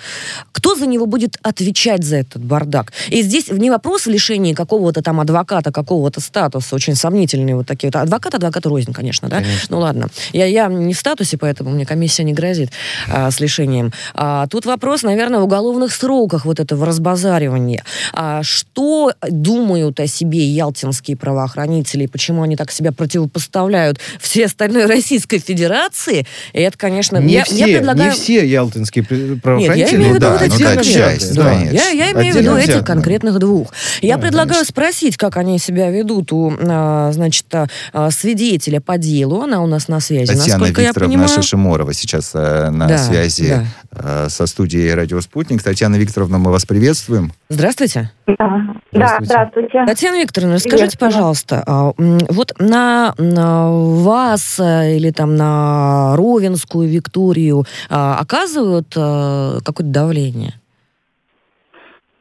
кто 0.52 0.76
за 0.76 0.86
него 0.86 1.06
будет 1.06 1.38
отвечать 1.42 2.04
за 2.04 2.18
этот 2.18 2.44
бардак? 2.44 2.94
И 3.10 3.22
здесь 3.22 3.50
не 3.50 3.70
вопрос 3.70 4.06
в 4.06 4.10
лишении 4.10 4.54
какого-то 4.54 5.02
там 5.02 5.20
адвоката, 5.20 5.72
какого-то 5.72 6.22
статуса, 6.22 6.76
очень 6.76 6.96
сомнительные 6.96 7.56
вот 7.56 7.68
такие 7.68 7.92
вот. 7.94 8.00
Адвокат, 8.00 8.36
адвокат 8.36 8.66
рознь, 8.66 8.94
конечно, 8.94 9.28
да? 9.30 9.38
Конечно. 9.38 9.68
Ну 9.70 9.80
ладно. 9.80 10.08
Я, 10.34 10.46
я 10.46 10.68
не 10.68 10.94
в 10.94 11.00
статусе, 11.00 11.38
поэтому 11.38 11.72
мне 11.72 11.86
комиссия 11.86 12.24
не 12.24 12.34
грозит 12.34 12.72
а, 13.10 13.32
с 13.32 13.40
лишением. 13.40 13.92
А, 14.14 14.48
тут 14.48 14.66
вопрос, 14.66 15.04
наверное, 15.04 15.40
в 15.40 15.44
уголовных 15.44 15.94
сроках 15.94 16.46
вот 16.46 16.60
этого 16.60 16.86
разбазаривания 16.86 17.55
расследование. 17.56 17.84
А 18.14 18.44
что 18.44 19.14
думают 19.30 20.00
о 20.00 20.08
себе 20.08 20.46
ялтинские 20.46 21.18
правоохранители, 21.18 22.06
почему 22.06 22.44
они 22.44 22.56
так 22.56 22.72
себя 22.72 22.92
противопоставляют 22.92 24.00
всей 24.20 24.46
остальной 24.46 24.86
Российской 24.86 25.40
Федерации, 25.40 26.26
и 26.54 26.62
это, 26.62 26.78
конечно... 26.78 27.18
Не, 27.18 27.36
я, 27.36 27.44
все, 27.44 27.66
я 27.66 27.78
предлагаю... 27.78 28.12
не 28.12 28.16
все 28.16 28.48
ялтинские 28.48 29.04
правоохранители. 29.04 29.76
Нет, 29.76 29.92
я 29.92 29.98
имею 29.98 30.12
в 30.12 30.16
виду 30.16 30.28
ну, 30.28 30.38
вот 30.38 30.42
ну, 30.42 30.66
конкретных. 30.66 31.36
Да, 31.36 31.54
я, 31.62 31.90
я 31.90 32.12
имею 32.12 32.34
в 32.34 32.38
виду 32.38 32.56
этих 32.56 32.86
конкретных 32.86 33.40
двух. 33.40 33.74
Я 34.02 34.16
да, 34.16 34.22
предлагаю 34.22 34.56
конечно. 34.56 34.72
спросить, 34.72 35.18
как 35.18 35.38
они 35.38 35.60
себя 35.60 35.90
ведут 35.90 36.32
у, 36.32 36.54
а, 36.60 37.12
значит, 37.12 37.46
а, 37.52 38.12
свидетеля 38.12 38.82
по 38.82 38.98
делу. 38.98 39.42
Она 39.42 39.62
у 39.62 39.68
нас 39.68 39.88
на 39.88 40.00
связи, 40.00 40.28
Татьяна 40.28 40.60
насколько 40.60 40.82
Викторовна 40.82 41.12
я 41.12 41.20
понимаю. 41.20 41.42
Шишиморова 41.42 41.94
сейчас 41.94 42.32
э, 42.34 42.70
на 42.70 42.88
да, 42.88 42.98
связи 42.98 43.50
да. 43.50 43.66
Э, 43.92 44.28
со 44.30 44.46
студией 44.48 44.94
«Радио 44.94 45.22
Спутник». 45.22 45.64
Татьяна 45.64 45.96
Викторовна, 45.96 46.38
мы 46.38 46.52
вас 46.52 46.66
приветствуем. 46.66 47.34
Здравствуйте. 47.48 48.10
Да, 48.26 48.62
да 48.92 49.18
здравствуйте. 49.20 49.86
Татьяна 49.86 50.22
Викторовна, 50.22 50.58
скажите, 50.58 50.98
пожалуйста, 50.98 51.64
а, 51.68 51.92
вот 51.98 52.54
на, 52.60 53.14
на 53.20 53.70
вас 53.70 54.60
э, 54.60 54.96
или 54.96 55.12
там 55.12 55.36
на 55.36 56.16
Ровенскую 56.16 56.90
Викторию 56.90 57.64
а, 57.90 58.18
оказывают 58.20 58.88
а, 58.98 59.60
какое-то 59.64 59.94
давление? 59.94 60.54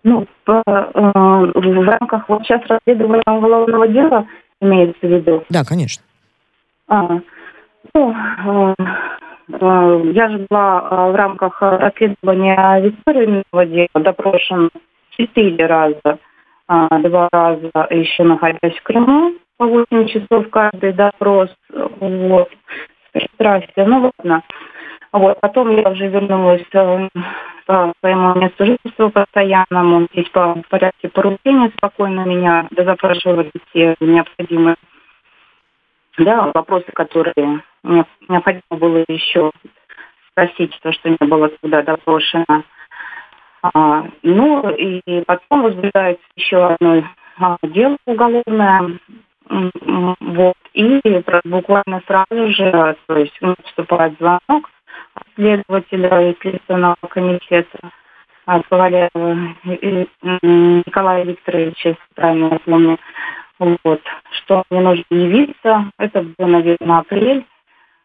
Ну, 0.02 0.26
по, 0.44 0.62
в 0.66 1.88
рамках 1.88 2.28
вот 2.28 2.42
сейчас 2.42 2.60
расследования 2.68 3.22
уголовного 3.26 3.88
дела 3.88 4.26
имеется 4.60 5.06
в 5.06 5.10
виду? 5.10 5.42
Да, 5.48 5.64
конечно. 5.64 6.04
А, 6.88 7.20
ну, 7.94 8.74
я 9.48 10.28
же 10.28 10.46
была 10.50 10.80
в 11.10 11.14
рамках 11.14 11.62
расследования 11.62 12.80
Виктории 12.80 13.42
дела 13.52 14.04
допрошена 14.04 14.68
четыре 15.16 15.66
раза, 15.66 16.18
а, 16.68 16.98
два 16.98 17.28
раза 17.32 17.70
еще 17.90 18.24
находясь 18.24 18.76
в 18.76 18.82
Крыму, 18.82 19.34
по 19.56 19.66
8 19.66 20.06
часов 20.08 20.50
каждый 20.50 20.92
допрос, 20.92 21.50
вот, 21.70 22.50
пристрастие, 23.12 23.86
ну 23.86 24.12
ладно. 24.18 24.42
Вот, 25.12 25.40
потом 25.40 25.76
я 25.76 25.88
уже 25.88 26.08
вернулась 26.08 26.64
э, 26.72 27.08
по 27.66 27.92
своему 28.00 28.34
месту 28.34 28.66
жительства 28.66 29.10
постоянному. 29.10 30.08
Здесь 30.12 30.28
по 30.30 30.60
порядке 30.68 31.08
поручения 31.08 31.70
спокойно 31.76 32.24
меня 32.24 32.66
дозапрашивали 32.72 33.52
все 33.70 33.94
необходимые 34.00 34.74
да, 36.18 36.50
вопросы, 36.52 36.86
которые 36.92 37.62
необходимо 38.28 38.62
было 38.70 39.04
еще 39.08 39.52
спросить, 40.30 40.78
то, 40.82 40.92
что 40.92 41.10
не 41.10 41.26
было 41.26 41.48
тогда 41.60 41.82
допрошено. 41.82 42.64
А, 43.72 44.04
ну 44.22 44.68
и 44.74 45.00
потом 45.24 45.62
возбуждается 45.62 46.22
еще 46.36 46.66
одно 46.66 47.02
а, 47.38 47.56
дело 47.62 47.96
уголовное. 48.04 48.98
Вот. 49.48 50.56
И 50.74 51.00
буквально 51.44 52.02
сразу 52.06 52.48
же, 52.48 52.96
то 53.06 53.16
есть 53.16 53.38
поступает 53.40 54.18
звонок 54.18 54.68
следователя 55.34 56.30
и 56.30 56.36
Следственного 56.40 56.96
комитета 57.08 57.78
Ковалева 58.44 59.54
Николая 60.42 61.24
Викторовича, 61.24 61.90
если 61.90 62.00
правильно 62.14 62.48
я 62.52 62.58
помню, 62.58 62.98
вот, 63.58 64.02
что 64.30 64.64
мне 64.68 64.80
нужно 64.80 65.04
явиться. 65.10 65.90
Это 65.98 66.22
было, 66.22 66.46
наверное, 66.48 66.98
апрель. 66.98 67.46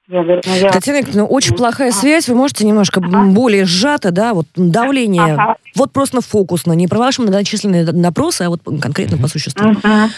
Я 0.09 0.23
говорю, 0.23 0.41
ну, 0.43 0.53
я... 0.55 0.71
Татьяна 0.71 0.97
Викторовна, 0.97 1.25
очень 1.25 1.55
плохая 1.55 1.91
связь. 1.91 2.27
Вы 2.27 2.35
можете 2.35 2.65
немножко 2.65 2.99
ага. 2.99 3.25
более 3.31 3.65
сжато, 3.65 4.11
да, 4.11 4.33
вот 4.33 4.47
давление. 4.55 5.35
Ага. 5.35 5.57
Вот 5.75 5.91
просто 5.93 6.21
фокусно, 6.21 6.73
не 6.73 6.87
про 6.87 6.97
ваши 6.97 7.21
многочисленные 7.21 7.85
допросы, 7.85 8.41
а 8.41 8.49
вот 8.49 8.61
конкретно 8.81 9.17
по 9.17 9.27
существу. 9.27 9.69
Ага. 9.83 10.09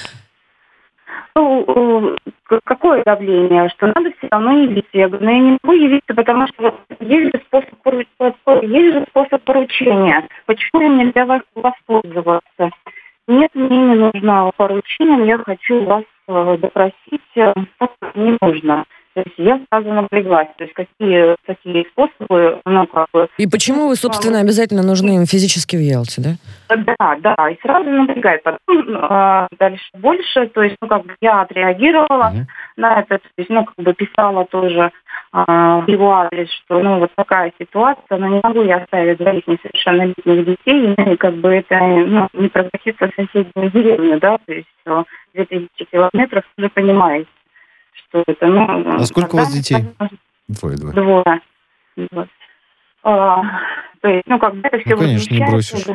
Ну, 1.36 2.15
какое 2.63 3.03
давление? 3.03 3.69
Что 3.69 3.88
надо 3.88 4.12
все 4.17 4.27
равно 4.31 4.63
явиться. 4.63 4.89
Я 4.93 5.10
говорю, 5.10 5.25
ну 5.25 5.31
я 5.31 5.39
не 5.39 5.57
могу 5.62 5.75
явиться, 5.75 6.13
потому 6.13 6.48
что 6.48 6.74
есть 7.01 7.25
же 7.25 7.41
способ, 7.48 8.63
есть 8.63 8.93
же 8.93 9.05
способ 9.10 9.43
поручения. 9.43 10.25
Почему 10.45 10.89
нельзя 10.89 11.25
вас 11.25 11.41
воспользоваться? 11.53 12.71
Нет, 13.27 13.51
мне 13.53 13.77
не 13.77 13.95
нужно 13.95 14.51
поручение, 14.57 15.27
я 15.27 15.38
хочу 15.38 15.83
вас 15.83 16.03
э, 16.27 16.57
допросить, 16.60 17.21
э, 17.36 17.53
не 18.15 18.38
нужно. 18.41 18.86
То 19.13 19.24
есть 19.25 19.38
я 19.38 19.60
сразу 19.70 19.91
напряглась. 19.91 20.48
То 20.58 20.63
есть 20.63 20.74
какие 20.74 21.36
такие 21.46 21.86
способы, 21.91 22.62
ну, 22.65 22.88
как 22.88 23.08
бы... 23.13 23.27
И 23.38 23.48
почему 23.48 23.88
вы, 23.88 23.96
собственно, 23.96 24.39
обязательно 24.39 24.84
нужны 24.84 25.18
им 25.18 25.25
физически 25.25 25.75
в 25.75 25.82
Ялте, 25.82 26.22
да? 26.22 26.75
Да, 26.98 27.18
да, 27.20 27.50
и 27.50 27.60
сразу 27.62 27.89
напрягает. 27.89 28.44
Потом 28.44 28.96
э, 28.96 29.48
дальше 29.60 29.89
больше, 29.96 30.48
то 30.48 30.63
есть, 30.63 30.77
ну, 30.82 30.88
как 30.88 31.06
бы 31.06 31.15
я 31.22 31.41
отреагировала 31.41 32.32
mm-hmm. 32.34 32.46
на 32.77 33.00
это, 33.00 33.18
то 33.18 33.30
есть, 33.38 33.50
ну, 33.50 33.65
как 33.65 33.75
бы 33.75 33.94
писала 33.94 34.46
тоже 34.46 34.91
э, 35.34 35.38
в 35.38 35.86
его 35.88 36.13
адрес, 36.13 36.50
что, 36.63 36.82
ну, 36.82 37.00
вот 37.00 37.12
такая 37.15 37.51
ситуация, 37.60 38.18
но 38.18 38.27
не 38.27 38.39
могу 38.41 38.63
я 38.63 38.77
оставить 38.77 39.18
двоих 39.18 39.46
несовершеннолетних 39.48 40.46
детей, 40.46 40.94
и 40.94 41.15
как 41.18 41.36
бы 41.36 41.50
это, 41.50 41.77
ну, 41.80 42.30
не 42.34 42.48
прокатиться 42.48 43.10
в 43.10 43.15
соседнюю 43.15 43.72
деревню, 43.72 44.20
да, 44.20 44.38
то 44.46 44.53
есть 44.53 44.68
2000 45.34 45.70
километров, 45.91 46.46
вы 46.58 46.70
понимаете 46.70 47.27
что 48.12 48.24
это. 48.27 48.48
Ну, 48.48 48.96
а 48.96 49.03
сколько 49.06 49.36
у 49.36 49.38
вас 49.39 49.51
детей? 49.51 49.86
Двое, 50.48 50.77
двое. 50.77 50.94
Двое. 50.94 51.41
Вот. 52.12 52.27
А, 53.03 53.41
то 54.01 54.10
есть, 54.10 54.27
ну, 54.27 54.38
как 54.38 54.56
бы 54.56 54.62
это 54.63 54.77
все 54.80 54.96
ну, 54.96 55.01
конечно, 55.01 55.34
не 55.34 55.46
бросишь. 55.46 55.86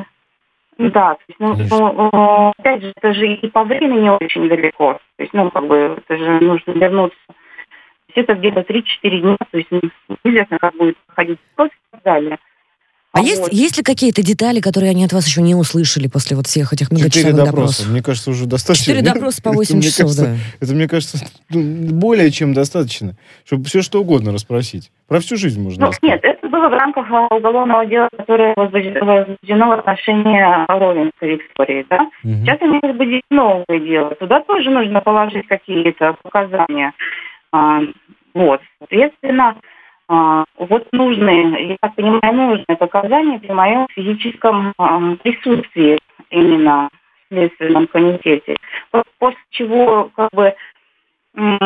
Да, 0.78 1.14
то 1.14 1.20
есть, 1.28 1.40
ну, 1.40 1.54
ну, 2.12 2.52
опять 2.58 2.82
же, 2.82 2.92
это 2.96 3.14
же 3.14 3.32
и 3.32 3.48
по 3.48 3.64
времени 3.64 4.08
очень 4.08 4.48
далеко. 4.48 4.94
То 5.16 5.22
есть, 5.22 5.32
ну, 5.32 5.50
как 5.50 5.66
бы, 5.66 5.76
это 5.76 6.18
же 6.18 6.40
нужно 6.40 6.72
вернуться. 6.72 7.18
То 7.28 7.34
есть, 8.08 8.18
это 8.28 8.34
где-то 8.34 8.60
3-4 8.60 9.20
дня, 9.20 9.36
то 9.50 9.56
есть, 9.56 9.68
ну, 9.70 9.80
неизвестно, 10.24 10.58
как 10.58 10.74
будет 10.76 10.96
проходить 11.06 11.38
и 11.38 11.56
так 11.56 12.02
далее. 12.04 12.38
А, 13.16 13.22
есть, 13.22 13.48
есть 13.50 13.76
ли 13.78 13.82
какие-то 13.82 14.22
детали, 14.22 14.60
которые 14.60 14.90
они 14.90 15.04
от 15.04 15.12
вас 15.12 15.26
еще 15.26 15.40
не 15.40 15.54
услышали 15.54 16.06
после 16.06 16.36
вот 16.36 16.46
всех 16.46 16.72
этих 16.72 16.90
многочисленных 16.90 17.34
Четыре 17.34 17.52
допросов? 17.52 17.88
Мне 17.88 18.02
кажется, 18.02 18.30
уже 18.30 18.46
достаточно. 18.46 18.84
Четыре 18.84 19.02
допроса 19.02 19.42
по 19.42 19.52
8 19.52 19.78
это, 19.78 19.86
часов, 19.86 20.00
кажется, 20.00 20.24
да. 20.24 20.36
Это, 20.60 20.74
мне 20.74 20.88
кажется, 20.88 21.18
ну, 21.48 21.62
более 21.94 22.30
чем 22.30 22.52
достаточно, 22.52 23.16
чтобы 23.46 23.64
все 23.64 23.80
что 23.80 24.00
угодно 24.00 24.32
расспросить. 24.32 24.90
Про 25.08 25.20
всю 25.20 25.36
жизнь 25.36 25.62
можно 25.62 25.86
ну, 25.86 25.92
Нет, 26.02 26.20
это 26.22 26.48
было 26.48 26.68
в 26.68 26.72
рамках 26.72 27.06
уголовного 27.30 27.86
дела, 27.86 28.08
которое 28.16 28.52
возбуждено 28.56 29.68
в 29.68 29.72
отношении 29.72 30.66
Ровенской 30.68 31.36
Виктории. 31.36 31.86
Да? 31.88 32.02
Угу. 32.22 32.34
Сейчас 32.44 32.58
они 32.60 32.80
возбудили 32.82 33.22
новое 33.30 33.80
дело. 33.80 34.14
Туда 34.16 34.40
тоже 34.40 34.70
нужно 34.70 35.00
положить 35.00 35.46
какие-то 35.46 36.16
показания. 36.22 36.92
А, 37.52 37.80
вот, 38.34 38.60
соответственно, 38.78 39.56
вот 40.08 40.86
нужные, 40.92 41.68
я 41.70 41.76
так 41.80 41.94
понимаю, 41.94 42.34
нужные 42.34 42.76
показания 42.76 43.38
при 43.38 43.52
моем 43.52 43.86
физическом 43.90 44.72
а, 44.78 45.16
присутствии 45.22 45.98
именно 46.30 46.88
в 47.28 47.34
Следственном 47.34 47.86
комитете. 47.88 48.56
После 49.18 49.40
чего, 49.50 50.10
как 50.14 50.30
бы, 50.32 50.54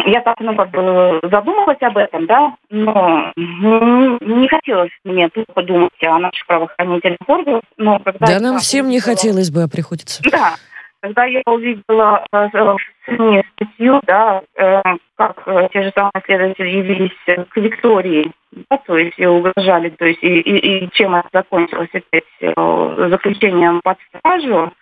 я 0.06 0.20
так, 0.22 0.40
ну, 0.40 0.56
как 0.56 0.70
бы 0.70 1.20
задумалась 1.30 1.80
об 1.82 1.98
этом, 1.98 2.26
да, 2.26 2.56
но 2.70 3.32
не 3.36 4.48
хотелось 4.48 4.90
мне 5.04 5.28
тупо 5.28 5.62
думать 5.62 5.92
о 6.02 6.18
наших 6.18 6.46
правоохранительных 6.46 7.18
органах, 7.26 7.62
но 7.76 7.98
когда... 7.98 8.26
Да 8.26 8.40
нам 8.40 8.58
всем 8.58 8.88
не 8.88 9.00
хотелось 9.00 9.50
бы, 9.50 9.62
а 9.62 9.68
приходится. 9.68 10.22
Да, 10.30 10.54
когда 11.00 11.24
я 11.24 11.42
увидела 11.46 12.24
э, 12.32 12.48
в 12.52 12.78
СМИ 13.06 13.42
статью, 13.54 14.00
да, 14.06 14.42
э, 14.56 14.82
как 15.16 15.42
э, 15.46 15.68
те 15.72 15.82
же 15.82 15.92
самые 15.94 16.22
следователи 16.24 16.68
явились 16.68 17.48
к 17.48 17.56
Виктории, 17.56 18.30
да, 18.52 18.78
то 18.78 18.96
есть 18.96 19.18
и 19.18 19.26
угрожали, 19.26 19.90
то 19.90 20.04
есть 20.04 20.22
и, 20.22 20.40
и, 20.40 20.84
и 20.84 20.90
чем 20.92 21.14
это 21.14 21.28
закончилось 21.32 21.90
опять 21.92 23.10
заключением 23.10 23.80
под 23.82 23.98
стражу, 24.08 24.72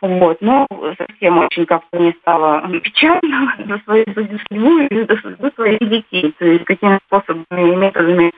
вот, 0.00 0.40
но 0.40 0.66
совсем 0.96 1.38
очень 1.38 1.66
как-то 1.66 1.98
не 1.98 2.12
стало 2.20 2.62
печально 2.80 3.54
за 3.66 3.78
свою 3.80 4.04
судьбу 4.14 4.78
и 4.78 5.06
за 5.06 5.16
судьбу 5.16 5.50
своих 5.56 5.80
детей. 5.80 6.32
То 6.38 6.46
есть 6.46 6.64
какими 6.64 7.00
способами 7.06 7.72
и 7.72 7.76
методами 7.76 8.32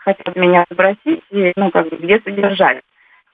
хотят 0.00 0.36
меня 0.36 0.64
спросить 0.70 1.22
и, 1.30 1.52
ну, 1.56 1.70
как 1.70 1.88
бы, 1.88 1.96
где 1.96 2.20
содержать. 2.20 2.82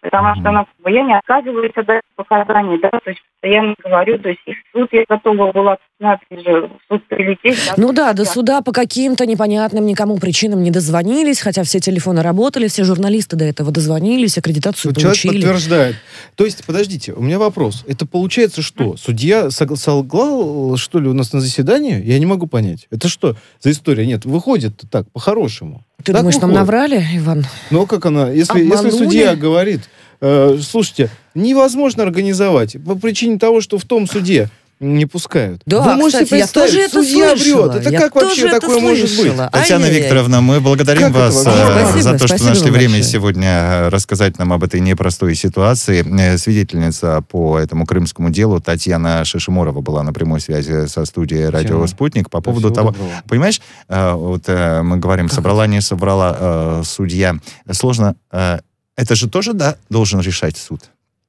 Потому 0.05 0.35
что 0.35 0.51
ну, 0.53 0.91
я 0.91 1.03
не 1.03 1.17
отказываюсь 1.17 1.73
от 1.77 2.03
показаний, 2.15 2.79
да, 2.79 2.91
то 2.91 3.11
есть 3.11 3.24
постоянно 3.45 3.75
говорю, 3.83 4.19
то 4.19 4.29
есть 4.29 4.41
и 4.47 4.53
в 4.53 4.57
суд 4.73 4.89
я 4.93 5.05
готова 5.09 5.53
была, 5.53 5.77
опять 6.01 6.45
же, 6.45 6.63
в 6.63 6.79
суд 6.89 7.07
прилететь. 7.09 7.59
Да, 7.67 7.75
ну 7.77 7.93
да, 7.93 8.13
до 8.13 8.25
суда 8.25 8.63
по 8.63 8.73
каким-то 8.73 9.27
непонятным 9.27 9.87
никому 9.87 10.19
причинам 10.19 10.63
не 10.63 10.71
дозвонились, 10.71 11.41
хотя 11.41 11.63
все 11.65 11.81
телефоны 11.81 12.23
работали, 12.23 12.69
все 12.69 12.85
журналисты 12.85 13.37
до 13.37 13.45
этого 13.45 13.71
дозвонились, 13.71 14.39
аккредитацию 14.39 14.93
вот 14.93 15.03
получили. 15.03 15.33
Человек 15.33 15.43
подтверждает. 15.43 15.97
То 16.37 16.45
есть, 16.45 16.65
подождите, 16.65 17.13
у 17.13 17.23
меня 17.23 17.39
вопрос. 17.39 17.85
Это 17.87 18.07
получается 18.07 18.63
что? 18.63 18.97
Судья 18.97 19.51
солгал, 19.51 20.77
что 20.77 20.99
ли, 20.99 21.09
у 21.09 21.15
нас 21.15 21.33
на 21.33 21.41
заседании? 21.41 22.03
Я 22.03 22.19
не 22.19 22.27
могу 22.27 22.47
понять. 22.47 22.87
Это 22.91 23.09
что 23.09 23.37
за 23.61 23.71
история? 23.71 24.07
Нет, 24.07 24.25
выходит 24.25 24.83
так, 24.91 25.11
по-хорошему. 25.13 25.85
Ты 25.99 26.13
так 26.13 26.23
думаешь, 26.23 26.37
выходит. 26.37 26.55
нам 26.55 26.65
наврали, 26.65 27.05
Иван? 27.15 27.45
Ну, 27.71 27.87
как 27.87 28.07
она? 28.07 28.31
Если, 28.31 28.65
если 28.65 28.91
судья 28.91 29.37
говорит, 29.37 29.83
э, 30.21 30.59
слушайте, 30.61 31.11
невозможно 31.35 32.03
организовать 32.03 32.77
по 32.85 32.95
причине 32.95 33.39
того, 33.39 33.61
что 33.61 33.79
в 33.79 33.85
том 33.85 34.07
суде 34.07 34.51
не 34.81 35.07
пускают. 35.07 35.63
Да, 35.67 35.83
Вы 35.83 35.95
можете 35.95 36.25
кстати, 36.25 36.41
представить, 36.41 36.75
я 36.75 36.81
тоже 36.81 36.87
это 36.87 37.03
судья 37.03 37.37
слышала. 37.37 37.69
врет. 37.69 37.81
Это 37.81 37.91
я 37.91 38.01
как 38.01 38.15
вообще 38.17 38.51
такое 38.51 38.81
может 38.81 39.17
быть? 39.17 39.33
Татьяна 39.53 39.85
Ай-яй-яй. 39.85 40.01
Викторовна, 40.03 40.41
мы 40.41 40.61
благодарим 40.61 41.03
как 41.03 41.13
вас 41.13 41.43
спасибо, 41.43 42.03
за 42.03 42.19
то, 42.19 42.27
что 42.27 42.45
нашли 42.45 42.71
время 42.71 42.95
большое. 42.95 43.05
сегодня 43.05 43.49
э, 43.49 43.89
рассказать 43.89 44.37
нам 44.39 44.53
об 44.53 44.65
этой 44.65 44.81
непростой 44.81 45.37
ситуации. 45.37 46.05
Э, 46.21 46.37
свидетельница 46.39 47.23
по 47.23 47.59
этому 47.59 47.87
крымскому 47.87 48.31
делу 48.31 48.61
Татьяна 48.61 49.25
Шишиморова 49.25 49.81
была 49.81 50.03
на 50.03 50.13
прямой 50.13 50.41
связи 50.41 50.87
со 50.87 51.05
студией 51.05 51.49
«Радио 51.49 51.87
Спутник» 51.87 52.29
по 52.29 52.41
поводу 52.41 52.71
того... 52.71 52.91
Доброго. 52.91 53.11
Понимаешь, 53.29 53.61
э, 53.89 54.13
вот 54.13 54.49
мы 54.49 54.97
говорим, 54.97 55.31
собрала, 55.31 55.67
не 55.67 55.81
собрала 55.81 56.83
судья. 56.85 57.37
Сложно... 57.71 58.17
Это 58.97 59.17
же 59.17 59.29
тоже, 59.29 59.55
да, 59.55 59.77
должен 59.91 60.21
решать 60.21 60.57
суд, 60.57 60.83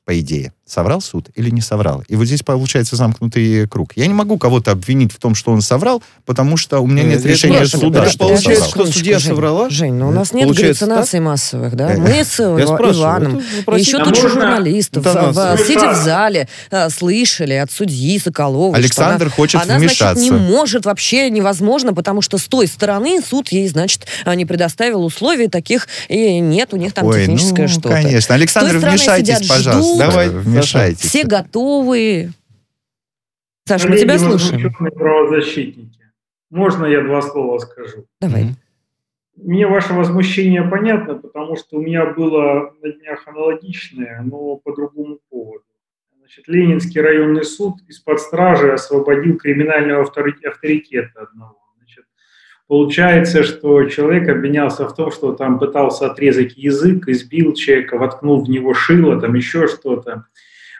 по 0.05 0.19
идее 0.19 0.53
соврал 0.67 0.99
суд 0.99 1.29
или 1.35 1.51
не 1.51 1.61
соврал. 1.61 2.03
И 2.07 2.15
вот 2.15 2.25
здесь 2.25 2.41
получается 2.41 2.95
замкнутый 2.95 3.67
круг. 3.67 3.93
Я 3.95 4.07
не 4.07 4.13
могу 4.13 4.37
кого-то 4.37 4.71
обвинить 4.71 5.11
в 5.11 5.19
том, 5.19 5.35
что 5.35 5.51
он 5.51 5.61
соврал, 5.61 6.01
потому 6.25 6.57
что 6.57 6.79
у 6.79 6.87
меня 6.87 7.03
нет 7.03 7.19
это 7.19 7.29
решения 7.29 7.59
нет, 7.59 7.69
суда. 7.69 8.01
Это 8.01 8.11
что 8.11 8.27
получается, 8.27 8.69
что 8.69 8.85
судья 8.87 9.19
Жень, 9.19 9.29
соврала? 9.29 9.69
Жень, 9.69 9.93
но 9.93 10.05
ну, 10.05 10.11
у 10.11 10.13
нас 10.13 10.33
нет 10.33 10.47
получается 10.47 10.85
галлюцинаций 10.85 11.19
так? 11.19 11.25
массовых, 11.25 11.75
да? 11.75 11.89
Мы 11.97 12.23
с 12.23 12.39
Иваном, 12.39 13.43
еще 13.75 14.03
тут 14.03 14.15
же 14.15 14.29
журналистов, 14.29 15.03
да, 15.03 15.57
сидя 15.57 15.91
в 15.91 15.95
зале, 15.95 16.47
слышали 16.89 17.53
от 17.53 17.71
судьи 17.71 18.17
Соколова, 18.19 18.75
Александр 18.75 19.25
она, 19.25 19.31
хочет 19.31 19.61
она, 19.61 19.77
вмешаться. 19.77 20.15
Значит, 20.15 20.31
не 20.31 20.51
может, 20.51 20.85
вообще 20.85 21.29
невозможно, 21.29 21.93
потому 21.93 22.21
что 22.21 22.37
с 22.37 22.45
той 22.45 22.67
стороны 22.67 23.21
суд 23.21 23.49
ей, 23.49 23.67
значит, 23.67 24.07
не 24.25 24.45
предоставил 24.45 25.03
условий 25.03 25.47
таких, 25.47 25.87
и 26.09 26.39
нет 26.39 26.73
у 26.73 26.77
них 26.77 26.93
там 26.93 27.05
Ой, 27.05 27.21
техническое 27.21 27.63
ну, 27.63 27.67
что-то. 27.67 27.89
конечно. 27.89 28.33
Александр, 28.33 28.77
вмешайтесь, 28.77 29.47
пожалуйста. 29.47 29.97
Давай, 29.99 30.29
вмешайтесь. 30.59 30.99
Все 30.99 31.23
готовы. 31.25 32.29
Саша, 33.67 33.87
мы 33.87 33.97
тебя 33.97 34.19
слушаем. 34.19 34.73
правозащитники. 34.73 35.99
Можно 36.51 36.85
я 36.85 37.01
два 37.01 37.21
слова 37.21 37.57
скажу? 37.59 38.05
Давай. 38.21 38.55
Мне 39.35 39.67
ваше 39.67 39.93
возмущение 39.93 40.63
понятно, 40.63 41.15
потому 41.15 41.57
что 41.57 41.77
у 41.77 41.81
меня 41.81 42.05
было 42.05 42.73
на 42.81 42.91
днях 42.93 43.27
аналогичное, 43.27 44.21
но 44.23 44.55
по 44.57 44.73
другому 44.73 45.19
поводу. 45.29 45.65
Значит, 46.19 46.47
Ленинский 46.47 47.01
районный 47.01 47.43
суд 47.43 47.75
из-под 47.87 48.19
стражи 48.19 48.71
освободил 48.71 49.37
криминального 49.37 50.03
авторитета 50.03 51.21
одного. 51.21 51.59
Значит, 51.77 52.05
получается, 52.67 53.43
что 53.43 53.83
человек 53.89 54.29
обвинялся 54.29 54.87
в 54.87 54.95
том, 54.95 55.11
что 55.11 55.33
там 55.33 55.59
пытался 55.59 56.07
отрезать 56.07 56.55
язык, 56.55 57.07
избил 57.09 57.53
человека, 57.53 57.97
воткнул 57.97 58.43
в 58.43 58.49
него 58.49 58.73
шило, 58.73 59.19
там 59.19 59.35
еще 59.35 59.67
что-то. 59.67 60.25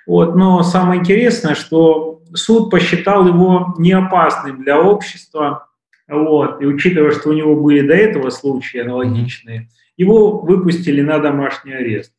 Вот. 0.08 0.36
Но 0.36 0.64
самое 0.64 1.00
интересное, 1.00 1.56
что 1.56 2.22
суд 2.34 2.70
посчитал 2.70 3.28
его 3.28 3.74
неопасным 3.78 4.62
для 4.62 4.82
общества, 4.82 5.68
вот, 6.08 6.62
и 6.62 6.66
учитывая, 6.66 7.12
что 7.12 7.30
у 7.30 7.34
него 7.34 7.56
были 7.56 7.86
до 7.86 7.96
этого 7.96 8.30
случаи 8.30 8.80
аналогичные, 8.80 9.70
его 9.98 10.40
выпустили 10.40 11.02
на 11.02 11.20
домашний 11.20 11.74
арест. 11.74 12.14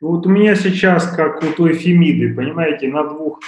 вот 0.00 0.26
у 0.26 0.30
меня 0.30 0.54
сейчас, 0.54 1.06
как 1.10 1.42
у 1.42 1.52
той 1.52 1.74
Фемиды, 1.74 2.34
понимаете, 2.34 2.88
на 2.88 3.04
двух 3.04 3.40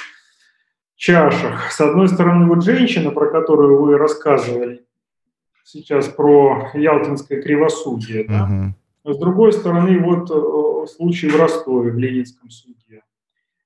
чашах. 0.97 1.73
С 1.73 1.81
одной 1.81 2.09
стороны, 2.09 2.47
вот 2.47 2.65
женщина, 2.65 3.11
про 3.11 3.31
которую 3.31 3.81
вы 3.81 3.97
рассказывали 3.97 4.85
сейчас, 5.65 6.09
про 6.09 6.71
ялтинское 6.75 7.41
кривосудие, 7.41 8.25
да? 8.25 8.75
Uh-huh. 9.05 9.15
с 9.15 9.19
другой 9.19 9.53
стороны, 9.53 9.99
вот 10.01 10.31
э, 10.31 10.87
случай 10.89 11.29
в 11.29 11.37
Ростове, 11.37 11.93
в 11.93 11.99
Ленинском 11.99 12.51
суде. 12.51 13.03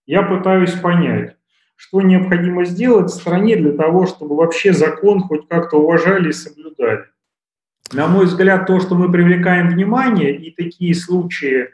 Я 0.06 0.22
пытаюсь 0.22 0.72
понять, 0.72 1.36
что 1.76 2.02
необходимо 2.02 2.64
сделать 2.64 3.10
в 3.10 3.14
стране 3.14 3.56
для 3.56 3.72
того, 3.72 4.06
чтобы 4.06 4.36
вообще 4.36 4.72
закон 4.72 5.20
хоть 5.20 5.48
как-то 5.48 5.78
уважали 5.78 6.28
и 6.28 6.32
соблюдали. 6.32 7.04
На 7.92 8.06
мой 8.06 8.26
взгляд, 8.26 8.66
то, 8.66 8.80
что 8.80 8.94
мы 8.94 9.10
привлекаем 9.10 9.68
внимание 9.68 10.34
и 10.34 10.50
такие 10.50 10.94
случаи, 10.94 11.68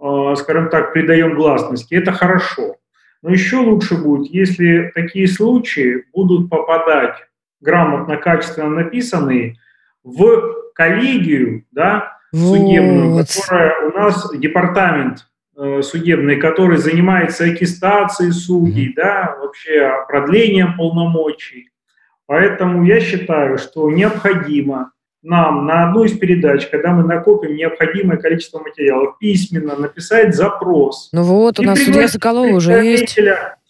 э, 0.00 0.34
скажем 0.36 0.68
так, 0.68 0.92
придаем 0.92 1.34
гласности, 1.34 1.94
это 1.94 2.12
хорошо. 2.12 2.76
Но 3.22 3.30
еще 3.30 3.56
лучше 3.56 3.96
будет, 3.96 4.30
если 4.32 4.92
такие 4.94 5.26
случаи 5.26 6.04
будут 6.12 6.50
попадать 6.50 7.16
грамотно, 7.60 8.18
качественно 8.18 8.68
написанные 8.68 9.56
в 10.02 10.72
коллегию, 10.74 11.64
да, 11.72 12.18
судебную, 12.32 13.10
вот. 13.12 13.26
которая 13.26 13.88
у 13.88 13.96
нас 13.96 14.30
департамент 14.36 15.26
Э, 15.56 15.82
судебный, 15.82 16.36
который 16.36 16.78
занимается 16.78 17.44
аттестацией 17.44 18.32
судей, 18.32 18.88
mm-hmm. 18.88 18.94
да, 18.96 19.36
вообще 19.40 19.92
продлением 20.08 20.76
полномочий. 20.76 21.70
Поэтому 22.26 22.84
я 22.84 22.98
считаю, 22.98 23.58
что 23.58 23.88
необходимо 23.88 24.90
нам 25.22 25.64
на 25.66 25.84
одну 25.84 26.04
из 26.04 26.18
передач, 26.18 26.66
когда 26.66 26.92
мы 26.92 27.04
накопим 27.04 27.54
необходимое 27.54 28.16
количество 28.16 28.58
материалов, 28.58 29.16
письменно 29.20 29.76
написать 29.76 30.34
запрос. 30.34 31.08
Ну 31.12 31.22
вот, 31.22 31.60
у 31.60 31.62
нас 31.62 31.78
судья 31.78 32.08
Соколова 32.08 32.56
уже 32.56 32.72
есть. 32.72 33.16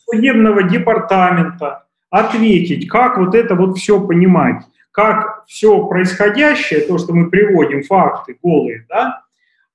судебного 0.06 0.62
департамента 0.62 1.84
ответить, 2.08 2.88
как 2.88 3.18
вот 3.18 3.34
это 3.34 3.56
вот 3.56 3.76
все 3.76 4.00
понимать, 4.00 4.62
как 4.90 5.44
все 5.46 5.86
происходящее, 5.86 6.80
то, 6.80 6.96
что 6.96 7.12
мы 7.12 7.28
приводим, 7.28 7.82
факты 7.82 8.38
голые, 8.42 8.86
да, 8.88 9.23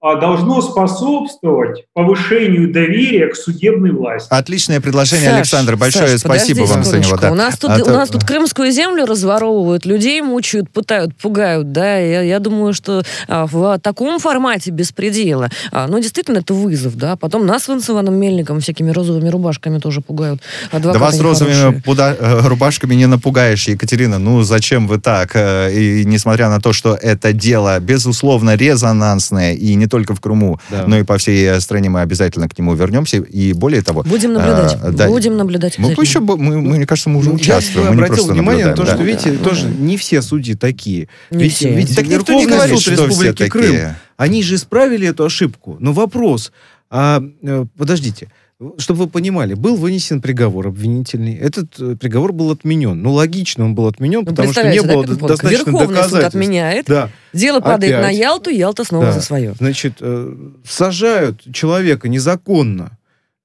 должно 0.02 0.62
способствовать 0.62 1.84
повышению 1.94 2.72
доверия 2.72 3.28
к 3.28 3.36
судебной 3.36 3.92
власти. 3.92 4.28
Отличное 4.32 4.80
предложение, 4.80 5.30
Саш, 5.30 5.38
Александр. 5.40 5.76
Большое 5.76 6.08
Саш, 6.08 6.22
спасибо 6.22 6.64
вам 6.64 6.84
за 6.84 7.00
него. 7.00 7.18
да. 7.18 7.32
У 7.32 7.36
нас 7.36 7.58
тут, 7.58 7.72
А 7.72 7.76
у 7.76 7.80
то- 7.86 7.92
нас 7.92 8.10
тут 8.10 8.24
крымскую 8.24 8.72
землю 8.72 9.06
разворовывают, 9.06 9.86
людей 9.86 10.22
мучают, 10.22 10.70
пытают, 10.72 11.16
пугают, 11.18 11.72
да. 11.74 11.98
Я, 11.98 12.22
я 12.22 12.40
думаю, 12.40 12.74
что 12.74 13.04
а, 13.28 13.46
в 13.46 13.78
таком 13.80 14.20
формате 14.20 14.72
беспредела, 14.72 15.50
а, 15.72 15.88
ну, 15.88 16.00
действительно, 16.00 16.38
это 16.40 16.54
вызов, 16.54 16.96
да. 16.96 17.16
Потом 17.18 17.46
нас 17.46 17.64
с 17.70 17.90
Иваном 17.90 18.16
Мельником 18.16 18.62
всякими 18.62 18.92
розовыми 18.92 19.28
рубашками 19.30 19.80
тоже 19.80 20.00
пугают. 20.02 20.42
Да 20.72 20.78
Адвокаты 20.78 21.00
вас 21.04 21.20
розовыми 21.20 21.82
пуда- 21.86 22.16
э, 22.18 22.48
рубашками 22.48 22.96
не 22.96 23.06
напугаешь, 23.06 23.68
Екатерина. 23.68 24.18
Ну, 24.18 24.44
зачем 24.44 24.88
вы 24.88 25.00
так? 25.00 25.32
Э, 25.36 25.70
И 25.74 26.06
несмотря 26.06 26.50
на 26.50 26.60
то, 26.62 26.72
что 26.74 26.96
это 26.96 27.34
дело, 27.34 27.80
безусловно, 27.80 28.56
резонансное, 28.56 29.54
и 29.54 29.76
не 29.76 29.88
только 29.89 30.15
в 30.15 30.21
Крыму, 30.21 30.60
Да. 30.69 30.86
но 30.88 30.97
и 30.97 31.04
по 31.04 31.17
всей 31.17 31.60
стране 31.60 31.89
мы 31.89 32.02
обязательно 32.02 32.47
к 32.47 32.58
нему 32.58 32.73
вернемся. 32.75 33.17
И 33.17 33.54
более 33.54 33.82
того... 33.82 34.04
Будем 34.04 34.34
наблюдать. 34.34 34.78
а, 34.82 34.91
да. 34.91 35.08
Будем 35.08 35.36
наблюдать. 35.38 35.78
Мы, 35.78 35.91
еще, 35.91 36.19
мы, 36.19 36.38
мы, 36.38 36.62
мне 36.62 36.86
кажется, 36.86 37.10
мы 37.10 37.19
уже 37.19 37.30
Ну, 37.30 37.36
участвуем. 37.36 37.86
Я 37.88 37.91
мы 37.91 37.95
не 37.97 38.02
обратил 38.04 38.15
просто 38.25 38.34
внимание 38.34 38.65
на 38.67 38.73
то, 38.73 38.86
что, 38.86 38.97
да. 38.97 39.04
видите, 39.04 39.32
Да, 39.32 39.43
тоже 39.43 39.67
не 39.67 39.97
все 39.97 40.21
судьи 40.21 40.56
такие. 40.56 41.10
Не 41.32 41.43
ведь, 41.43 41.54
все. 41.56 41.73
ведь 41.73 41.95
Так 41.95 42.08
никто 42.08 42.34
не 42.34 42.45
говорит, 42.45 42.80
суд 42.80 42.93
что 42.93 43.06
Республики 43.08 43.47
Крым, 43.49 43.63
такие. 43.65 43.95
они 44.17 44.43
же 44.43 44.56
исправили 44.56 45.08
эту 45.08 45.25
ошибку. 45.25 45.78
Но 45.80 45.91
вопрос, 45.93 46.52
а, 46.89 47.21
э, 47.43 47.65
подождите, 47.78 48.30
чтобы 48.78 49.06
вы 49.06 49.08
понимали, 49.10 49.54
был 49.54 49.76
вынесен 49.78 50.22
приговор 50.22 50.67
обвинительный. 50.67 51.34
Этот 51.36 51.80
э, 51.80 51.95
приговор 51.95 52.34
был 52.34 52.52
отменен. 52.52 53.02
Ну, 53.02 53.13
логично 53.13 53.63
он 53.63 53.74
был 53.74 53.88
отменен, 53.88 54.19
Ну, 54.19 54.26
потому 54.26 54.52
что 54.52 54.69
не 54.69 54.82
да, 54.82 54.88
было 54.88 55.04
вот 55.04 55.28
достаточно 55.28 55.50
Верховный 55.50 55.80
суд 55.80 55.89
доказательств. 55.95 56.28
отменяет, 56.36 56.86
Да. 56.88 57.10
дело 57.32 57.62
падает 57.62 57.93
Опять. 57.93 58.06
на 58.06 58.10
Ялту, 58.10 58.50
Ялта 58.50 58.84
снова 58.84 59.06
Да. 59.06 59.12
за 59.13 59.22
свое. 59.22 59.54
Значит, 59.58 59.93
э, 60.02 60.34
сажают 60.65 61.41
человека 61.54 62.10
незаконно. 62.10 62.98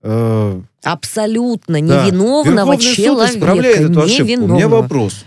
э, 0.02 0.60
Абсолютно 0.82 1.80
Да. 1.80 2.04
невиновного 2.06 2.72
Верховный 2.72 2.80
суд 2.82 3.04
человека. 3.04 3.32
исправляет 3.34 3.80
эту 3.90 4.02
ошибку. 4.02 4.22
У 4.22 4.26
меня 4.26 4.36
невиновного. 4.36 4.82
вопрос. 4.82 5.24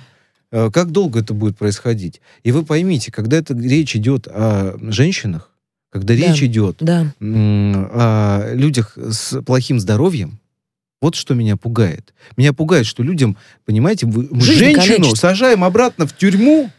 Э, 0.52 0.69
Как 0.71 0.91
долго 0.91 1.19
это 1.19 1.34
будет 1.34 1.58
происходить? 1.58 2.21
И 2.43 2.52
вы 2.52 2.63
поймите, 2.63 3.12
когда 3.12 3.38
это 3.38 3.54
речь 3.58 3.95
идет 3.95 4.28
о 4.28 4.78
женщинах, 4.82 5.50
когда 5.91 6.13
Да. 6.13 6.19
речь 6.19 6.43
идет 6.43 6.78
Да. 6.80 7.13
о 7.19 8.54
людях 8.54 8.97
с 8.97 9.41
плохим 9.41 9.80
здоровьем, 9.80 10.39
вот 11.02 11.15
что 11.15 11.34
меня 11.36 11.58
пугает. 11.58 12.13
Меня 12.38 12.54
пугает, 12.54 12.86
что 12.86 13.04
людям, 13.04 13.38
понимаете, 13.65 14.08
мы 14.08 14.28
Жизнь 14.41 14.60
женщину 14.60 14.97
калечит. 15.06 15.17
сажаем 15.17 15.63
обратно 15.63 16.08
в 16.08 16.15
тюрьму, 16.15 16.71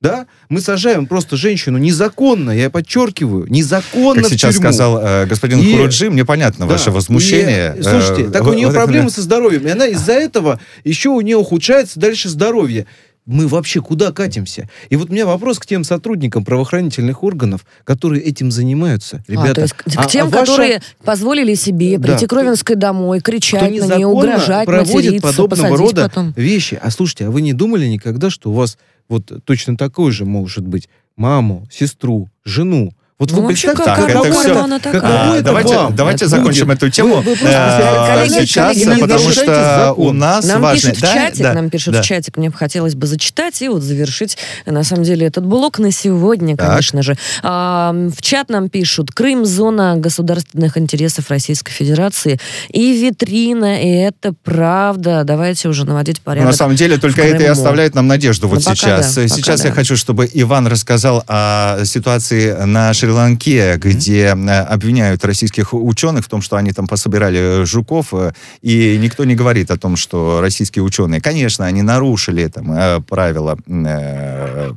да? 0.00 0.26
Мы 0.48 0.60
сажаем 0.60 1.06
просто 1.06 1.36
женщину 1.36 1.78
незаконно, 1.78 2.50
я 2.50 2.70
подчеркиваю, 2.70 3.46
незаконно 3.50 4.22
Как 4.22 4.30
в 4.30 4.34
сейчас 4.34 4.54
тюрьму. 4.54 4.68
сказал 4.68 4.98
э, 5.02 5.26
господин 5.26 5.60
И- 5.60 5.72
Хуруджи, 5.72 6.10
мне 6.10 6.24
понятно 6.24 6.66
Да. 6.66 6.72
ваше 6.72 6.90
возмущение. 6.90 7.76
И, 7.78 7.82
слушайте, 7.82 8.22
Э, 8.24 8.30
так 8.30 8.46
у 8.46 8.52
нее 8.54 8.66
вот- 8.68 8.74
проблемы 8.74 9.10
со 9.10 9.20
здоровьем. 9.22 9.66
И 9.66 9.70
она 9.70 9.86
из-за 9.86 10.12
этого 10.12 10.58
еще 10.84 11.10
у 11.10 11.20
нее 11.20 11.36
ухудшается 11.36 12.00
дальше 12.00 12.28
здоровье. 12.28 12.86
Мы 13.26 13.48
вообще 13.48 13.80
куда 13.82 14.12
катимся? 14.12 14.68
И 14.88 14.94
вот 14.96 15.10
у 15.10 15.12
меня 15.12 15.26
вопрос 15.26 15.58
к 15.58 15.66
тем 15.66 15.82
сотрудникам 15.82 16.44
правоохранительных 16.44 17.24
органов, 17.24 17.66
которые 17.82 18.22
этим 18.22 18.52
занимаются. 18.52 19.24
Ребята, 19.26 19.50
а, 19.50 19.54
то 19.54 19.60
есть 19.62 19.74
к, 19.74 19.82
а- 19.96 20.04
тем, 20.06 20.28
а 20.28 20.30
ваша- 20.30 20.52
которые 20.52 20.82
позволили 21.04 21.54
себе 21.54 21.98
Да. 21.98 22.06
прийти 22.06 22.26
к 22.26 22.32
Ровенской 22.32 22.76
домой, 22.76 23.20
кричать 23.20 23.62
на 23.62 23.96
нее, 23.96 24.06
угрожать, 24.06 24.66
проводит 24.66 25.20
подобного 25.22 25.76
рода 25.76 26.02
потом. 26.08 26.32
вещи. 26.36 26.78
А 26.80 26.90
слушайте, 26.92 27.26
а 27.26 27.30
вы 27.30 27.42
не 27.42 27.52
думали 27.52 27.86
никогда, 27.86 28.30
что 28.30 28.50
у 28.50 28.54
вас 28.54 28.78
вот 29.08 29.30
точно 29.44 29.76
такой 29.76 30.12
же 30.12 30.24
может 30.24 30.64
быть 30.66 30.88
маму, 31.16 31.66
сестру, 31.70 32.28
жену? 32.44 32.92
Вот 33.18 33.30
Ну, 33.30 33.40
вы 33.40 33.46
представьте, 33.48 33.82
как- 33.82 33.96
каково 34.08 34.42
это 34.42 34.64
она 34.64 34.78
такая? 34.78 35.00
А, 35.02 35.34
это 35.36 35.42
давайте 35.44 35.74
вам 35.74 35.96
давайте 35.96 36.26
будет? 36.26 36.30
закончим 36.36 36.70
эту 36.70 36.90
тему 36.90 37.14
Вы- 37.14 37.22
вы 37.22 37.36
просто, 37.36 37.48
э, 37.50 38.14
коллеги, 38.14 38.44
сейчас, 38.46 38.76
коллеги, 38.76 39.00
потому 39.00 39.30
что 39.30 39.94
у 39.96 40.12
нас 40.12 40.44
Нам 40.44 40.60
важно... 40.60 40.90
пишут 40.90 40.98
в 40.98 41.00
Да, 41.00 41.14
чатик, 41.14 41.42
да, 41.42 41.54
нам 41.54 41.70
пишут 41.70 41.94
да. 41.94 42.02
в 42.02 42.04
чатик, 42.04 42.36
мне 42.36 42.50
бы 42.50 42.56
хотелось 42.58 42.94
бы 42.94 43.06
зачитать 43.06 43.62
и 43.62 43.68
вот 43.70 43.80
завершить, 43.82 44.36
на 44.66 44.84
самом 44.84 45.04
деле, 45.04 45.26
этот 45.26 45.46
блок 45.46 45.78
на 45.78 45.92
сегодня, 45.92 46.58
Так. 46.58 46.68
конечно 46.68 47.02
же. 47.02 47.16
А, 47.42 47.94
в 48.14 48.20
чат 48.20 48.50
нам 48.50 48.68
пишут, 48.68 49.12
Крым– 49.12 49.44
зона 49.46 49.94
государственных 49.96 50.76
интересов 50.76 51.30
Российской 51.30 51.72
Федерации 51.72 52.38
и 52.68 52.92
витрина, 53.02 53.82
и 53.82 53.88
это 53.96 54.34
правда. 54.44 55.24
Давайте 55.24 55.68
уже 55.70 55.86
наводить 55.86 56.20
порядок. 56.20 56.50
На 56.50 56.54
самом 56.56 56.76
деле 56.76 56.98
только 56.98 57.22
это 57.22 57.42
и 57.44 57.46
оставляет 57.46 57.94
нам 57.94 58.08
надежду 58.08 58.46
вот 58.46 58.56
Ну, 58.58 58.60
пока 58.60 58.74
сейчас. 58.76 59.14
да, 59.14 59.26
сейчас 59.26 59.62
да. 59.62 59.68
я 59.68 59.74
хочу, 59.74 59.96
чтобы 59.96 60.28
Иван 60.34 60.66
рассказал 60.66 61.24
о 61.26 61.82
ситуации 61.86 62.52
на 62.52 62.92
Шри-Ланке, 63.06 63.76
где 63.76 64.34
э, 64.34 64.60
обвиняют 64.62 65.24
российских 65.24 65.72
ученых 65.74 66.24
в 66.24 66.28
том, 66.28 66.42
что 66.42 66.56
они 66.56 66.72
там 66.72 66.86
пособирали 66.86 67.64
жуков, 67.64 68.12
э, 68.12 68.32
и 68.62 68.98
никто 69.00 69.24
не 69.24 69.36
говорит 69.36 69.70
о 69.70 69.76
том, 69.76 69.96
что 69.96 70.40
российские 70.40 70.82
ученые, 70.82 71.20
конечно, 71.20 71.66
они 71.66 71.82
нарушили 71.82 72.48
там 72.48 72.72
э, 72.72 73.00
правила 73.00 73.56
э, 73.66 74.72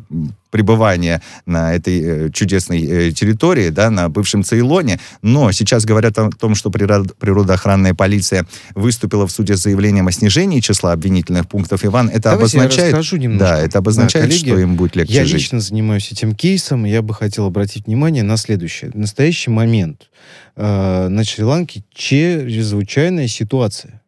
пребывания 0.52 1.22
на 1.46 1.74
этой 1.74 2.02
э, 2.02 2.30
чудесной 2.32 2.82
э, 2.86 3.12
территории, 3.12 3.70
да, 3.70 3.90
на 3.90 4.10
бывшем 4.10 4.44
Цейлоне, 4.44 5.00
но 5.22 5.52
сейчас 5.52 5.86
говорят 5.86 6.18
о 6.18 6.30
том, 6.32 6.56
что 6.56 6.70
природ- 6.70 7.14
природоохранная 7.20 7.94
полиция 7.94 8.48
выступила 8.76 9.28
в 9.28 9.32
суде 9.32 9.56
с 9.56 9.62
заявлением 9.62 10.08
о 10.08 10.12
снижении 10.12 10.60
числа 10.60 10.92
обвинительных 10.94 11.48
пунктов. 11.48 11.86
Иван, 11.86 12.10
это 12.10 12.32
Давайте 12.32 12.58
я 12.58 12.64
обозначает... 12.64 12.94
расскажу 12.94 13.18
немножко. 13.18 13.46
Да, 13.46 13.60
это 13.60 13.78
обозначает, 13.80 14.26
Да, 14.26 14.32
коллеги, 14.32 14.50
что 14.50 14.60
им 14.60 14.76
будет 14.76 14.96
легче 14.96 15.14
Я 15.14 15.26
жить. 15.26 15.36
лично 15.36 15.60
занимаюсь 15.60 16.12
этим 16.12 16.34
кейсом, 16.36 16.86
и 16.86 16.90
я 16.90 17.02
бы 17.02 17.14
хотел 17.14 17.46
обратить 17.46 17.86
внимание 17.88 18.24
на 18.24 18.38
следующее. 18.38 18.92
В 18.92 18.96
настоящий 18.96 19.52
момент 19.52 20.10
э, 20.56 21.08
на 21.10 21.24
Шри-Ланке 21.24 21.84
чрезвычайная 21.94 23.28
ситуация. 23.28 24.02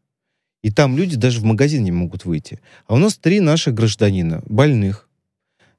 И 0.64 0.70
там 0.72 0.96
люди 0.96 1.16
даже 1.16 1.40
в 1.40 1.44
магазин 1.44 1.84
не 1.84 1.92
могут 1.92 2.26
выйти. 2.26 2.60
А 2.88 2.94
у 2.94 2.98
нас 2.98 3.16
три 3.16 3.40
наших 3.40 3.74
гражданина, 3.74 4.42
больных, 4.48 5.08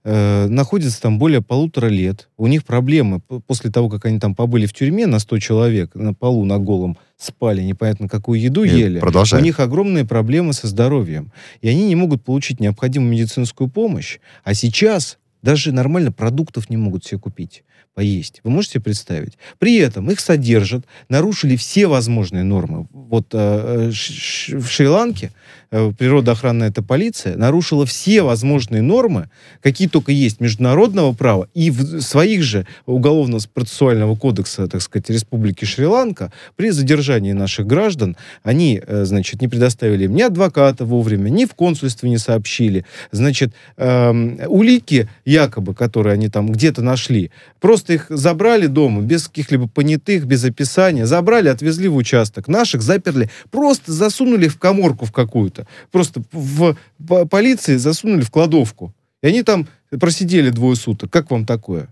э, 0.04 0.46
находятся 0.48 1.00
там 1.00 1.18
более 1.18 1.42
полутора 1.42 1.86
лет. 1.86 2.28
У 2.36 2.46
них 2.46 2.64
проблемы 2.64 3.20
после 3.46 3.70
того, 3.70 3.88
как 3.88 4.04
они 4.06 4.18
там 4.18 4.34
побыли 4.34 4.66
в 4.66 4.72
тюрьме 4.72 5.06
на 5.06 5.18
100 5.18 5.38
человек, 5.38 5.94
на 5.94 6.14
полу, 6.14 6.44
на 6.44 6.58
голом, 6.58 6.96
спали, 7.16 7.62
непонятно 7.62 8.08
какую 8.08 8.40
еду 8.40 8.64
И 8.64 8.70
ели. 8.70 8.98
продолжай. 9.00 9.40
У 9.40 9.44
них 9.44 9.60
огромные 9.60 10.04
проблемы 10.04 10.52
со 10.52 10.66
здоровьем. 10.66 11.32
И 11.60 11.68
они 11.68 11.86
не 11.86 11.94
могут 11.96 12.24
получить 12.24 12.60
необходимую 12.60 13.12
медицинскую 13.12 13.68
помощь. 13.70 14.18
А 14.44 14.54
сейчас 14.54 15.18
даже 15.42 15.72
нормально 15.72 16.12
продуктов 16.12 16.70
не 16.70 16.76
могут 16.76 17.04
себе 17.04 17.18
купить, 17.18 17.64
поесть. 17.94 18.40
Вы 18.44 18.50
можете 18.50 18.74
себе 18.74 18.82
представить? 18.84 19.38
При 19.58 19.76
этом 19.76 20.08
их 20.10 20.20
содержат, 20.20 20.84
нарушили 21.08 21.56
все 21.56 21.86
возможные 21.88 22.44
нормы. 22.44 22.86
Вот 22.92 23.28
э, 23.32 23.88
э, 23.88 23.92
Ш- 23.92 24.12
Ш- 24.12 24.58
в 24.58 24.68
Шри-Ланке 24.70 25.32
э, 25.72 25.92
природоохранная 25.98 26.68
эта 26.68 26.82
полиция 26.82 27.36
нарушила 27.36 27.84
все 27.84 28.22
возможные 28.22 28.82
нормы, 28.82 29.28
какие 29.60 29.88
только 29.88 30.12
есть 30.12 30.40
международного 30.40 31.12
права, 31.12 31.48
и 31.54 31.70
в 31.70 32.00
своих 32.00 32.44
же 32.44 32.66
уголовно-процессуального 32.86 34.14
кодекса, 34.14 34.68
так 34.68 34.80
сказать, 34.82 35.10
Республики 35.10 35.64
Шри-Ланка 35.64 36.32
при 36.54 36.70
задержании 36.70 37.32
наших 37.32 37.66
граждан 37.66 38.16
они, 38.44 38.80
э, 38.86 39.04
значит, 39.04 39.40
не 39.40 39.48
предоставили 39.48 40.04
им 40.04 40.14
ни 40.14 40.22
адвоката 40.22 40.84
вовремя, 40.84 41.28
ни 41.30 41.46
в 41.46 41.54
консульстве 41.54 42.08
не 42.10 42.18
сообщили. 42.18 42.84
Значит, 43.10 43.52
эм, 43.76 44.38
улики 44.46 45.08
якобы, 45.24 45.74
которые 45.74 46.14
они 46.14 46.28
там 46.28 46.52
где-то 46.52 46.82
нашли, 46.82 47.30
просто 47.60 47.94
их 47.94 48.06
забрали 48.10 48.66
дома 48.66 49.02
без 49.02 49.28
каких-либо 49.28 49.68
понятых, 49.68 50.26
без 50.26 50.44
описания, 50.44 51.06
забрали, 51.06 51.48
отвезли 51.48 51.88
в 51.88 51.96
участок. 51.96 52.48
Наших 52.48 52.82
заперли, 52.82 53.30
просто 53.50 53.92
засунули 53.92 54.48
в 54.48 54.58
коморку 54.58 55.06
в 55.06 55.12
какую-то. 55.12 55.61
Просто 55.90 56.22
в 56.32 56.76
по- 57.06 57.26
полиции 57.26 57.76
засунули 57.76 58.22
в 58.22 58.30
кладовку. 58.30 58.94
И 59.22 59.26
они 59.26 59.42
там 59.42 59.68
просидели 60.00 60.50
двое 60.50 60.76
суток. 60.76 61.10
Как 61.10 61.30
вам 61.30 61.46
такое? 61.46 61.88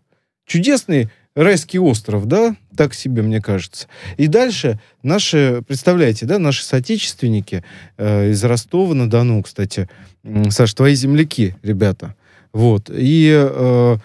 Чудесный 0.47 1.09
райский 1.37 1.79
остров, 1.79 2.27
да? 2.27 2.57
Так 2.77 2.95
себе, 2.95 3.23
мне 3.23 3.41
кажется. 3.41 3.87
И 4.17 4.27
дальше 4.27 4.81
наши, 5.03 5.63
представляете, 5.67 6.27
да, 6.27 6.39
наши 6.39 6.65
соотечественники 6.65 7.63
э, 7.99 8.31
из 8.31 8.43
Ростова-на-Дону, 8.43 9.43
кстати, 9.43 9.89
м, 10.25 10.51
Саш, 10.51 10.75
твои 10.75 10.95
земляки, 10.95 11.55
ребята. 11.63 12.15
Вот. 12.53 12.91
И 12.93 13.31
э, 13.33 13.49
э, 13.49 13.97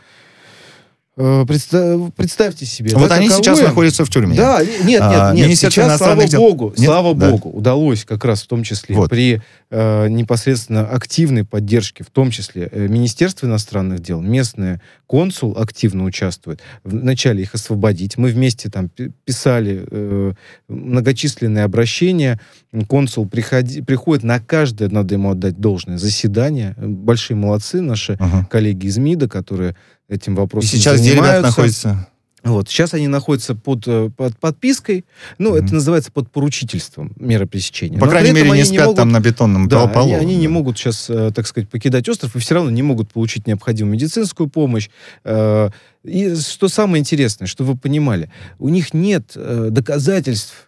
представ- 1.17 2.11
представьте 2.15 2.65
себе. 2.65 2.91
Вот 2.95 3.09
да, 3.09 3.15
они 3.15 3.27
сейчас 3.29 3.39
каковое- 3.39 3.63
находятся 3.67 4.03
в 4.05 4.09
тюрьме. 4.09 4.35
Да, 4.35 4.59
нет, 4.63 4.85
нет, 4.85 5.01
А, 5.03 5.33
нет. 5.33 5.45
Министерство 5.45 5.83
Сейчас, 5.83 5.97
слава 5.97 6.25
дел- 6.27 6.41
богу, 6.41 6.73
Нет? 6.77 6.85
слава 6.85 7.15
Да. 7.15 7.29
богу, 7.31 7.49
удалось 7.49 8.03
как 8.05 8.25
раз 8.25 8.43
в 8.43 8.47
том 8.47 8.63
числе 8.63 8.95
Вот. 8.95 9.09
при 9.09 9.41
э, 9.71 10.07
непосредственно 10.09 10.87
активной 10.87 11.43
поддержке, 11.43 12.03
в 12.03 12.09
том 12.09 12.31
числе 12.31 12.69
э, 12.71 12.87
Министерства 12.87 13.47
иностранных 13.47 13.99
дел, 13.99 14.21
местный 14.21 14.79
консул 15.07 15.57
активно 15.57 16.03
участвует. 16.05 16.61
Вначале 16.83 17.41
их 17.41 17.55
освободить. 17.55 18.17
Мы 18.17 18.29
вместе 18.29 18.69
там 18.69 18.89
пи- 18.89 19.11
писали 19.25 19.85
э, 19.89 20.33
многочисленные 20.69 21.63
обращения. 21.63 22.39
Консул 22.87 23.27
приходи, 23.27 23.81
приходит 23.81 24.23
на 24.23 24.39
каждое, 24.39 24.89
надо 24.89 25.15
ему 25.15 25.31
отдать 25.31 25.59
должное, 25.59 25.97
заседание. 25.97 26.75
Большие 26.77 27.35
молодцы 27.37 27.81
наши 27.81 28.13
Ага. 28.19 28.47
коллеги 28.49 28.85
из 28.87 28.97
МИДа, 28.97 29.27
которые 29.27 29.75
этим 30.09 30.33
И 30.33 30.37
вопросом 30.37 30.69
сейчас 30.69 30.99
где 30.99 31.11
ребята 31.13 31.25
занимаются. 31.41 31.47
находятся? 31.87 32.07
Вот. 32.43 32.69
Сейчас 32.69 32.93
они 32.93 33.07
находятся 33.07 33.55
под, 33.55 33.87
э, 33.87 34.11
под 34.15 34.37
подпиской. 34.37 35.03
Ну, 35.39 35.55
Мгм. 35.55 35.65
это 35.65 35.73
называется 35.73 36.11
под 36.11 36.29
поручительством 36.29 37.11
меры 37.15 37.47
пресечения. 37.47 37.97
По 37.97 38.05
Но 38.05 38.11
крайней 38.11 38.33
мере, 38.33 38.51
не 38.51 38.63
спят 38.63 38.81
могут- 38.85 38.97
там 38.97 39.09
на 39.11 39.19
бетонном 39.19 39.67
да, 39.67 39.87
полу. 39.87 40.05
они, 40.13 40.13
они 40.13 40.35
не 40.35 40.45
да. 40.45 40.53
могут 40.53 40.77
сейчас, 40.77 41.09
э, 41.09 41.31
так 41.33 41.47
сказать, 41.47 41.69
покидать 41.71 42.07
остров, 42.07 42.35
и 42.35 42.39
все 42.39 42.53
равно 42.53 42.69
не 42.69 42.83
могут 42.83 43.11
получить 43.11 43.47
необходимую 43.47 43.93
медицинскую 43.95 44.47
помощь. 44.47 44.89
Э, 45.23 45.69
И 46.07 46.35
что 46.35 46.67
самое 46.67 46.99
интересное, 47.01 47.47
что 47.47 47.63
вы 47.63 47.75
понимали, 47.75 48.29
у 48.59 48.69
них 48.69 48.93
нет 48.93 49.35
доказательств, 49.35 50.67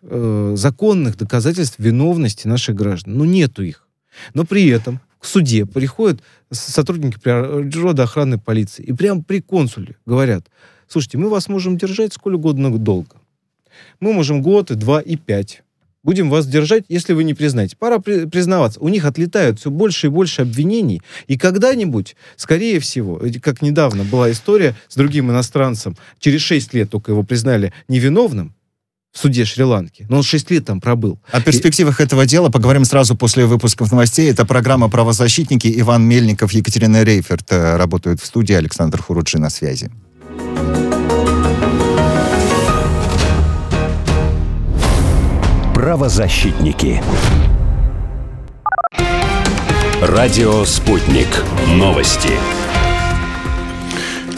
законных 0.56 1.16
доказательств 1.16 1.76
виновности 1.78 2.48
наших 2.48 2.76
граждан. 2.76 3.18
Ну, 3.18 3.24
нету 3.24 3.62
их. 3.62 3.86
Но 4.34 4.46
при 4.46 4.68
этом 4.70 5.00
к 5.20 5.26
суде 5.26 5.66
приходят 5.66 6.22
сотрудники 6.52 7.18
природоохранной 7.20 8.38
полиции 8.38 8.84
и 8.84 8.94
прямо 8.94 9.24
при 9.24 9.42
консуле 9.42 9.96
говорят, 10.06 10.46
слушайте, 10.88 11.18
мы 11.18 11.30
вас 11.30 11.50
можем 11.50 11.78
держать 11.78 12.14
сколь 12.14 12.36
угодно 12.36 12.76
долго. 12.78 13.16
Мы 14.00 14.14
можем 14.14 14.42
год, 14.42 14.72
и 14.72 14.76
два, 14.76 15.02
и 15.02 15.16
пять. 15.16 15.64
Будем 16.04 16.30
вас 16.30 16.48
держать, 16.48 16.86
если 16.88 17.12
вы 17.14 17.26
не 17.26 17.34
признаете. 17.34 17.76
Пора 17.76 18.00
при- 18.00 18.26
признаваться. 18.28 18.80
У 18.80 18.88
них 18.88 19.04
отлетают 19.04 19.60
все 19.60 19.70
больше 19.70 20.08
и 20.08 20.10
больше 20.10 20.44
обвинений. 20.44 21.02
И 21.28 21.38
когда-нибудь, 21.38 22.16
скорее 22.38 22.80
всего, 22.80 23.22
как 23.42 23.62
недавно 23.62 24.06
была 24.06 24.32
история 24.32 24.74
с 24.88 24.96
другим 24.96 25.32
иностранцем, 25.32 25.98
через 26.20 26.42
6 26.42 26.74
лет 26.74 26.90
только 26.90 27.12
его 27.12 27.24
признали 27.24 27.74
невиновным 27.90 28.54
в 29.12 29.18
суде 29.20 29.46
Шри-Ланки. 29.46 30.06
Но 30.10 30.18
он 30.18 30.24
6 30.24 30.52
лет 30.52 30.66
там 30.66 30.80
пробыл. 30.80 31.20
О 31.32 31.42
перспективах 31.42 32.00
этого 32.02 32.26
дела 32.26 32.50
поговорим 32.50 32.86
сразу 32.86 33.16
после 33.16 33.46
выпусков 33.46 33.92
новостей. 33.92 34.30
Это 34.30 34.46
программа 34.46 34.90
«Правозащитники». 34.90 35.74
Иван 35.80 36.04
Мельников, 36.04 36.52
Екатерина 36.52 37.04
Рейферт 37.04 37.52
э, 37.52 37.78
работают 37.78 38.22
в 38.22 38.26
студии. 38.26 38.54
Александр 38.54 39.02
Хуруджи 39.02 39.40
на 39.40 39.50
связи. 39.50 39.90
Правозащитники. 45.74 47.02
Радио 50.02 50.64
«Спутник». 50.66 51.28
Новости. 51.70 52.30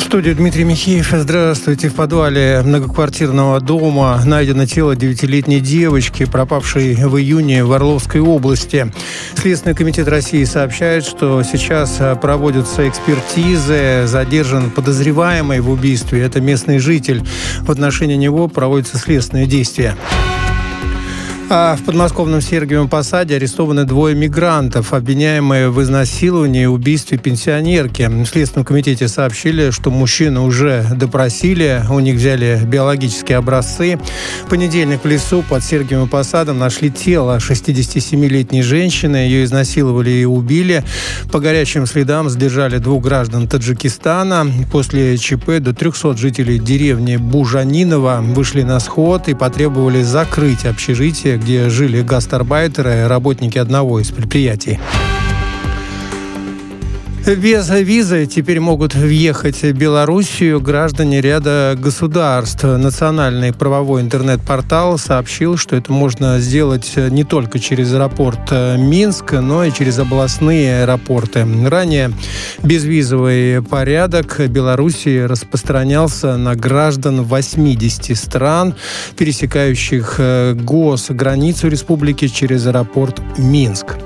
Студии 0.09 0.31
Дмитрий 0.31 0.63
Михеев. 0.63 1.11
Здравствуйте. 1.11 1.87
В 1.87 1.93
подвале 1.93 2.63
многоквартирного 2.65 3.61
дома 3.61 4.19
найдено 4.25 4.65
тело 4.65 4.95
девятилетней 4.95 5.59
девочки, 5.59 6.25
пропавшей 6.25 6.95
в 6.95 7.15
июне 7.19 7.63
в 7.63 7.71
Орловской 7.71 8.19
области. 8.19 8.91
Следственный 9.35 9.75
комитет 9.75 10.07
России 10.07 10.43
сообщает, 10.45 11.05
что 11.05 11.43
сейчас 11.43 12.01
проводятся 12.23 12.89
экспертизы. 12.89 14.07
Задержан 14.07 14.71
подозреваемый 14.71 15.59
в 15.59 15.69
убийстве. 15.69 16.23
Это 16.23 16.41
местный 16.41 16.79
житель. 16.79 17.23
В 17.59 17.69
отношении 17.69 18.15
него 18.15 18.47
проводятся 18.47 18.97
следственные 18.97 19.45
действия. 19.45 19.95
А 21.51 21.75
в 21.75 21.83
подмосковном 21.83 22.41
Сергиевом 22.41 22.87
Посаде 22.87 23.35
арестованы 23.35 23.83
двое 23.83 24.15
мигрантов, 24.15 24.93
обвиняемые 24.93 25.71
в 25.71 25.81
изнасиловании 25.81 26.63
и 26.63 26.67
убийстве 26.67 27.17
пенсионерки. 27.17 28.03
В 28.03 28.25
Следственном 28.27 28.65
комитете 28.65 29.07
сообщили, 29.07 29.71
что 29.71 29.89
мужчину 29.89 30.45
уже 30.45 30.85
допросили, 30.95 31.81
у 31.89 31.99
них 32.01 32.17
взяли 32.17 32.61
биологические 32.63 33.39
образцы. 33.39 33.99
В 34.45 34.49
понедельник 34.49 35.03
в 35.03 35.07
лесу 35.07 35.43
под 35.49 35.63
Сергиевым 35.63 36.07
Посадом 36.07 36.59
нашли 36.59 36.91
тело 36.91 37.39
67-летней 37.39 38.61
женщины. 38.61 39.15
Ее 39.15 39.43
изнасиловали 39.43 40.11
и 40.11 40.25
убили. 40.25 40.83
По 41.31 41.39
горячим 41.39 41.87
следам 41.87 42.29
задержали 42.29 42.77
двух 42.77 43.03
граждан 43.03 43.47
Таджикистана. 43.47 44.45
После 44.71 45.17
ЧП 45.17 45.57
до 45.59 45.73
300 45.73 46.15
жителей 46.15 46.59
деревни 46.59 47.17
Бужанинова 47.17 48.19
вышли 48.21 48.61
на 48.61 48.79
сход 48.79 49.27
и 49.29 49.33
потребовали 49.33 50.03
закрыть 50.03 50.65
общежитие, 50.65 51.38
где 51.39 51.69
жили 51.69 52.01
гастарбайтеры, 52.01 53.07
работники 53.07 53.57
одного 53.57 53.99
из 53.99 54.11
предприятий. 54.11 54.79
Без 57.25 57.69
визы 57.69 58.25
теперь 58.25 58.59
могут 58.59 58.95
въехать 58.95 59.61
в 59.61 59.71
Белоруссию 59.73 60.59
граждане 60.59 61.21
ряда 61.21 61.75
государств. 61.77 62.63
Национальный 62.63 63.53
правовой 63.53 64.01
интернет-портал 64.01 64.97
сообщил, 64.97 65.55
что 65.57 65.75
это 65.75 65.91
можно 65.91 66.39
сделать 66.39 66.93
не 66.95 67.23
только 67.23 67.59
через 67.59 67.93
аэропорт 67.93 68.39
э, 68.51 68.77
Минск, 68.77 69.33
но 69.33 69.63
и 69.63 69.71
через 69.71 69.99
областные 69.99 70.81
аэропорты. 70.81 71.45
Ранее 71.67 72.11
безвизовый 72.63 73.61
порядок 73.61 74.39
Белоруссии 74.49 75.19
распространялся 75.19 76.35
на 76.37 76.55
граждан 76.55 77.23
80 77.23 78.17
стран, 78.17 78.73
пересекающих 79.17 80.15
э, 80.17 80.53
госграницу 80.55 81.67
республики 81.67 82.27
через 82.27 82.65
аэропорт 82.65 83.21
Минск. 83.37 83.97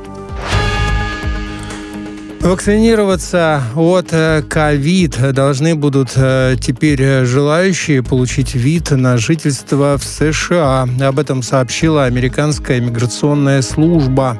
Вакцинироваться 2.44 3.64
от 3.74 4.08
э, 4.12 4.42
ковид 4.42 5.18
должны 5.34 5.76
будут 5.76 6.12
э, 6.18 6.58
теперь 6.60 7.02
э, 7.02 7.24
желающие 7.24 8.04
получить 8.04 8.54
вид 8.54 8.92
на 8.92 9.16
жительство 9.16 9.98
в 9.98 10.04
США. 10.04 10.86
Об 11.02 11.20
этом 11.20 11.42
сообщила 11.42 12.04
американская 12.04 12.82
миграционная 12.82 13.62
служба. 13.62 14.38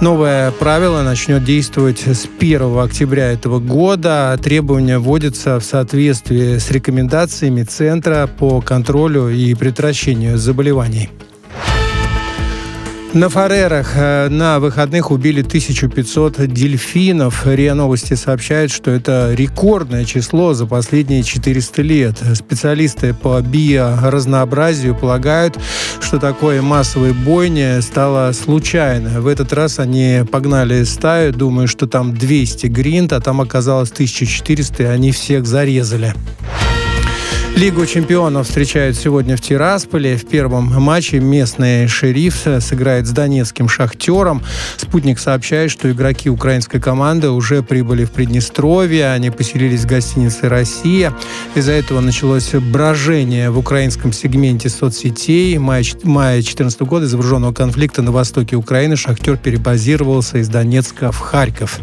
Новое 0.00 0.50
правило 0.50 1.02
начнет 1.02 1.44
действовать 1.44 2.00
с 2.00 2.26
1 2.36 2.78
октября 2.80 3.30
этого 3.30 3.60
года. 3.60 4.36
Требования 4.42 4.98
вводятся 4.98 5.60
в 5.60 5.64
соответствии 5.64 6.58
с 6.58 6.72
рекомендациями 6.72 7.62
Центра 7.62 8.26
по 8.26 8.60
контролю 8.60 9.28
и 9.28 9.54
предотвращению 9.54 10.36
заболеваний. 10.36 11.10
На 13.16 13.30
Фарерах 13.30 13.92
э, 13.94 14.28
на 14.28 14.60
выходных 14.60 15.10
убили 15.10 15.40
1500 15.40 16.48
дельфинов. 16.48 17.46
РИА 17.46 17.72
Новости 17.72 18.12
сообщает, 18.12 18.70
что 18.70 18.90
это 18.90 19.32
рекордное 19.32 20.04
число 20.04 20.52
за 20.52 20.66
последние 20.66 21.22
400 21.22 21.80
лет. 21.80 22.22
Специалисты 22.34 23.14
по 23.14 23.40
биоразнообразию 23.40 24.94
полагают, 24.94 25.58
что 26.02 26.18
такое 26.18 26.60
массовой 26.60 27.14
бойни 27.14 27.80
стало 27.80 28.32
случайно. 28.32 29.22
В 29.22 29.28
этот 29.28 29.50
раз 29.54 29.78
они 29.78 30.22
погнали 30.30 30.84
стаю, 30.84 31.32
думая, 31.32 31.68
что 31.68 31.86
там 31.86 32.14
200 32.14 32.66
гринт, 32.66 33.14
а 33.14 33.20
там 33.20 33.40
оказалось 33.40 33.92
1400, 33.92 34.82
и 34.82 34.86
они 34.86 35.10
всех 35.10 35.46
зарезали. 35.46 36.12
Лигу 37.56 37.86
чемпионов 37.86 38.46
встречают 38.46 38.98
сегодня 38.98 39.34
в 39.34 39.40
Тирасполе. 39.40 40.18
В 40.18 40.26
первом 40.26 40.66
матче 40.78 41.20
местный 41.20 41.88
шериф 41.88 42.36
сыграет 42.60 43.06
с 43.06 43.12
донецким 43.12 43.66
шахтером. 43.66 44.42
Спутник 44.76 45.18
сообщает, 45.18 45.70
что 45.70 45.90
игроки 45.90 46.28
украинской 46.28 46.80
команды 46.80 47.30
уже 47.30 47.62
прибыли 47.62 48.04
в 48.04 48.10
Приднестровье. 48.10 49.10
Они 49.10 49.30
поселились 49.30 49.84
в 49.84 49.86
гостинице 49.86 50.50
«Россия». 50.50 51.14
Из-за 51.54 51.72
этого 51.72 52.00
началось 52.00 52.52
брожение 52.52 53.48
в 53.48 53.58
украинском 53.58 54.12
сегменте 54.12 54.68
соцсетей. 54.68 55.56
Мая 55.56 55.92
2014 55.94 56.82
года 56.82 57.06
из 57.06 57.14
вооруженного 57.14 57.54
конфликта 57.54 58.02
на 58.02 58.12
востоке 58.12 58.56
Украины 58.56 58.96
шахтер 58.96 59.38
перебазировался 59.38 60.36
из 60.38 60.48
Донецка 60.48 61.10
в 61.10 61.20
Харьков. 61.20 61.80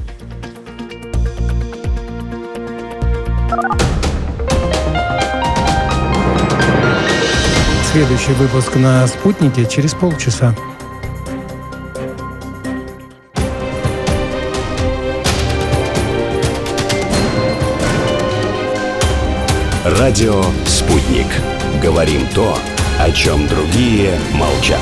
Следующий 7.93 8.31
выпуск 8.31 8.75
на 8.75 9.05
«Спутнике» 9.05 9.67
через 9.67 9.93
полчаса. 9.93 10.55
Радио 19.85 20.43
«Спутник». 20.65 21.27
Говорим 21.83 22.25
то, 22.33 22.57
о 22.99 23.11
чем 23.11 23.47
другие 23.47 24.17
молчат. 24.33 24.81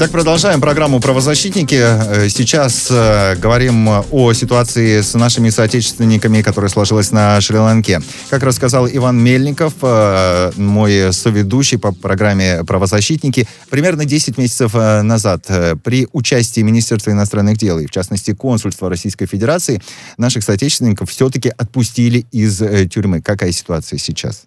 Так, 0.00 0.12
продолжаем 0.12 0.62
программу 0.62 0.98
«Правозащитники». 0.98 1.74
Э, 1.78 2.30
сейчас 2.30 2.88
э, 2.90 3.36
говорим 3.36 3.86
о 3.86 4.32
ситуации 4.32 5.02
с 5.02 5.12
нашими 5.12 5.50
соотечественниками, 5.50 6.40
которая 6.40 6.70
сложилась 6.70 7.10
на 7.12 7.38
Шри-Ланке. 7.38 8.00
Как 8.30 8.42
рассказал 8.42 8.88
Иван 8.88 9.22
Мельников, 9.22 9.74
э, 9.82 10.52
мой 10.56 11.12
соведущий 11.12 11.76
по 11.76 11.92
программе 11.92 12.64
«Правозащитники», 12.64 13.46
примерно 13.68 14.06
10 14.06 14.38
месяцев 14.38 14.74
э, 14.74 15.02
назад 15.02 15.44
э, 15.48 15.76
при 15.76 16.08
участии 16.12 16.62
Министерства 16.62 17.10
иностранных 17.10 17.58
дел 17.58 17.78
и, 17.78 17.84
в 17.86 17.90
частности, 17.90 18.32
консульства 18.32 18.88
Российской 18.88 19.26
Федерации, 19.26 19.82
наших 20.16 20.44
соотечественников 20.44 21.10
все-таки 21.10 21.50
отпустили 21.50 22.24
из 22.32 22.62
э, 22.62 22.86
тюрьмы. 22.86 23.20
Какая 23.20 23.52
ситуация 23.52 23.98
сейчас? 23.98 24.44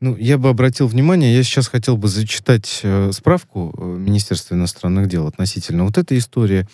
Ну, 0.00 0.16
я 0.16 0.38
бы 0.38 0.48
обратил 0.48 0.86
внимание, 0.86 1.34
я 1.34 1.42
сейчас 1.42 1.68
хотел 1.68 1.96
бы 1.96 2.08
зачитать 2.08 2.80
э, 2.82 3.10
справку 3.12 3.74
э, 3.76 3.84
Министерства 3.84 4.54
иностранных 4.54 5.08
дел 5.08 5.26
относительно 5.26 5.84
вот 5.84 5.98
этой 5.98 6.18
истории. 6.18 6.66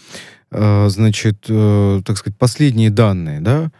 Э, 0.50 0.88
значит, 0.88 1.46
э, 1.48 2.02
так 2.04 2.18
сказать, 2.18 2.38
последние 2.38 2.90
данные, 2.90 3.40
да, 3.40 3.70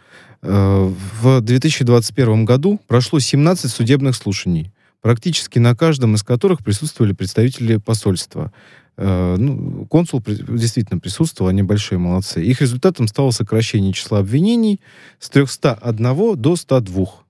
Э, 0.43 0.93
в 1.21 1.41
2021 1.41 2.43
году 2.43 2.79
прошло 2.87 3.19
17 3.19 3.71
судебных 3.71 4.15
слушаний, 4.15 4.71
практически 5.01 5.57
на 5.57 5.73
каждом 5.73 6.15
из 6.15 6.23
которых 6.23 6.63
присутствовали 6.63 7.13
представители 7.13 7.77
посольства. 7.77 8.51
Э, 8.97 9.37
ну, 9.37 9.85
консул 9.85 10.21
действительно 10.21 10.99
присутствовал, 10.99 11.49
они 11.49 11.63
большие 11.63 11.97
молодцы. 11.97 12.43
Их 12.43 12.59
результатом 12.59 13.07
стало 13.07 13.31
сокращение 13.31 13.93
числа 13.93 14.19
обвинений 14.19 14.81
с 15.19 15.29
301 15.29 16.35
до 16.35 16.55
102. 16.57 17.22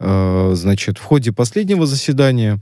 Э, 0.00 0.52
Значит, 0.54 0.98
в 0.98 1.02
ходе 1.02 1.32
последнего 1.32 1.86
заседания 1.86 2.60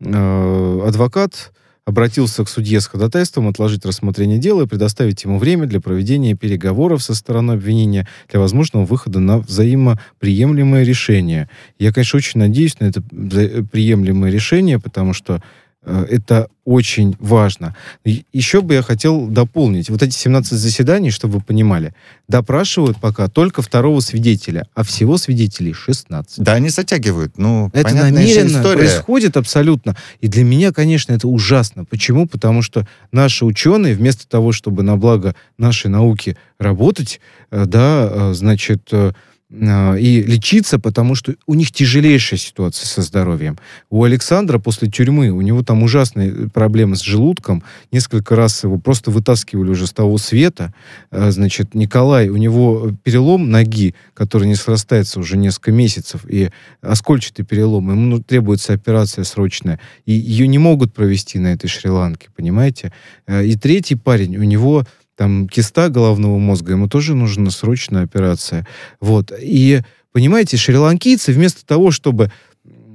э, 0.00 0.80
адвокат 0.86 1.52
обратился 1.88 2.44
к 2.44 2.50
судье 2.50 2.82
с 2.82 2.86
ходатайством 2.86 3.48
отложить 3.48 3.86
рассмотрение 3.86 4.36
дела 4.38 4.64
и 4.64 4.66
предоставить 4.66 5.24
ему 5.24 5.38
время 5.38 5.66
для 5.66 5.80
проведения 5.80 6.34
переговоров 6.34 7.02
со 7.02 7.14
стороной 7.14 7.56
обвинения 7.56 8.06
для 8.30 8.40
возможного 8.40 8.84
выхода 8.84 9.20
на 9.20 9.38
взаимоприемлемое 9.38 10.84
решение. 10.84 11.48
Я, 11.78 11.90
конечно, 11.90 12.18
очень 12.18 12.40
надеюсь 12.40 12.78
на 12.78 12.84
это 12.84 13.00
приемлемое 13.00 14.30
решение, 14.30 14.78
потому 14.78 15.14
что 15.14 15.42
это 15.84 16.48
очень 16.64 17.16
важно. 17.18 17.74
Еще 18.04 18.60
бы 18.60 18.74
я 18.74 18.82
хотел 18.82 19.26
дополнить. 19.26 19.88
Вот 19.88 20.02
эти 20.02 20.14
17 20.14 20.52
заседаний, 20.52 21.10
чтобы 21.10 21.34
вы 21.34 21.40
понимали, 21.40 21.94
допрашивают 22.28 22.98
пока 23.00 23.28
только 23.28 23.62
второго 23.62 24.00
свидетеля, 24.00 24.66
а 24.74 24.82
всего 24.82 25.16
свидетелей 25.16 25.72
16. 25.72 26.40
Да, 26.42 26.54
они 26.54 26.68
затягивают. 26.68 27.38
Ну, 27.38 27.70
Это 27.72 27.94
намеренно 27.94 28.58
история. 28.58 28.78
происходит 28.78 29.36
абсолютно. 29.38 29.96
И 30.20 30.28
для 30.28 30.44
меня, 30.44 30.72
конечно, 30.72 31.12
это 31.14 31.26
ужасно. 31.26 31.84
Почему? 31.86 32.26
Потому 32.26 32.60
что 32.60 32.86
наши 33.12 33.46
ученые, 33.46 33.94
вместо 33.94 34.28
того, 34.28 34.52
чтобы 34.52 34.82
на 34.82 34.96
благо 34.98 35.34
нашей 35.56 35.88
науки 35.88 36.36
работать, 36.58 37.20
э, 37.50 37.64
да, 37.66 38.08
э, 38.10 38.32
значит, 38.34 38.88
э, 38.92 39.12
э, 39.12 39.12
и 39.50 40.22
лечиться, 40.22 40.78
потому 40.78 41.14
что 41.14 41.34
у 41.46 41.54
них 41.54 41.72
тяжелейшая 41.72 42.38
ситуация 42.38 42.86
со 42.86 43.00
здоровьем. 43.00 43.56
У 43.88 44.04
Александра 44.04 44.58
после 44.58 44.90
тюрьмы, 44.90 45.30
у 45.30 45.40
него 45.40 45.62
там 45.62 45.82
ужасные 45.82 46.50
проблемы 46.50 46.96
с 46.96 47.00
желудком, 47.00 47.62
несколько 47.90 48.36
раз 48.36 48.62
его 48.64 48.76
просто 48.78 49.10
вытаскивали 49.10 49.70
уже 49.70 49.86
с 49.86 49.92
того 49.92 50.18
света. 50.18 50.74
Э, 51.10 51.30
Значит, 51.30 51.74
Николай, 51.74 52.28
у 52.28 52.36
него 52.36 52.90
перелом 53.02 53.50
ноги, 53.50 53.94
который 54.12 54.48
не 54.48 54.54
срастается 54.54 55.18
уже 55.18 55.38
несколько 55.38 55.72
месяцев, 55.72 56.26
и 56.28 56.50
оскольчатый 56.82 57.44
перелом, 57.46 57.90
ему 57.90 58.02
ну, 58.02 58.22
требуется 58.22 58.74
операция 58.74 59.24
срочная, 59.24 59.80
и 60.04 60.12
ее 60.12 60.46
не 60.46 60.58
могут 60.58 60.92
провести 60.92 61.38
на 61.38 61.48
этой 61.54 61.68
Шри-Ланке, 61.68 62.28
понимаете? 62.36 62.92
Э, 63.26 63.44
И 63.44 63.56
третий 63.56 63.94
парень, 63.94 64.36
у 64.36 64.42
него 64.42 64.84
там 65.18 65.48
киста 65.48 65.88
головного 65.88 66.38
мозга, 66.38 66.72
ему 66.72 66.88
тоже 66.88 67.16
нужна 67.16 67.50
срочная 67.50 68.04
операция. 68.04 68.64
Вот. 69.00 69.32
И, 69.36 69.82
понимаете, 70.12 70.56
шри-ланкийцы 70.56 71.32
вместо 71.32 71.66
того, 71.66 71.90
чтобы 71.90 72.30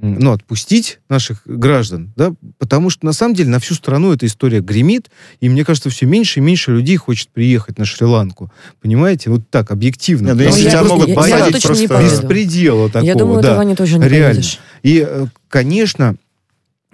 ну, 0.00 0.32
отпустить 0.32 1.00
наших 1.08 1.42
граждан, 1.46 2.12
да, 2.16 2.32
потому 2.58 2.88
что 2.90 3.04
на 3.06 3.12
самом 3.12 3.34
деле 3.34 3.50
на 3.50 3.58
всю 3.58 3.74
страну 3.74 4.12
эта 4.12 4.24
история 4.26 4.60
гремит, 4.60 5.10
и 5.40 5.48
мне 5.50 5.64
кажется, 5.64 5.90
все 5.90 6.06
меньше 6.06 6.40
и 6.40 6.42
меньше 6.42 6.72
людей 6.72 6.96
хочет 6.96 7.28
приехать 7.28 7.78
на 7.78 7.84
Шри-Ланку. 7.84 8.50
Понимаете, 8.80 9.28
вот 9.30 9.48
так, 9.50 9.70
объективно. 9.70 10.28
Нет, 10.28 10.36
ну, 10.36 10.42
если 10.42 10.68
тебя 10.68 10.78
просто 10.78 10.94
могут 10.94 11.08
я- 11.08 11.14
боятся 11.14 11.36
я 11.38 11.44
посадить 11.44 11.62
точно 11.62 11.80
не 11.82 11.88
просто... 11.88 12.06
поеду. 12.08 12.22
беспредела 12.22 12.88
такого, 12.88 13.06
Я 13.06 13.14
думаю, 13.14 13.42
да. 13.42 13.52
этого 13.52 13.62
не 13.62 13.74
тоже 13.74 13.98
не 13.98 14.08
реально. 14.08 14.28
поедешь. 14.34 14.58
И, 14.82 15.06
э, 15.06 15.26
конечно, 15.48 16.16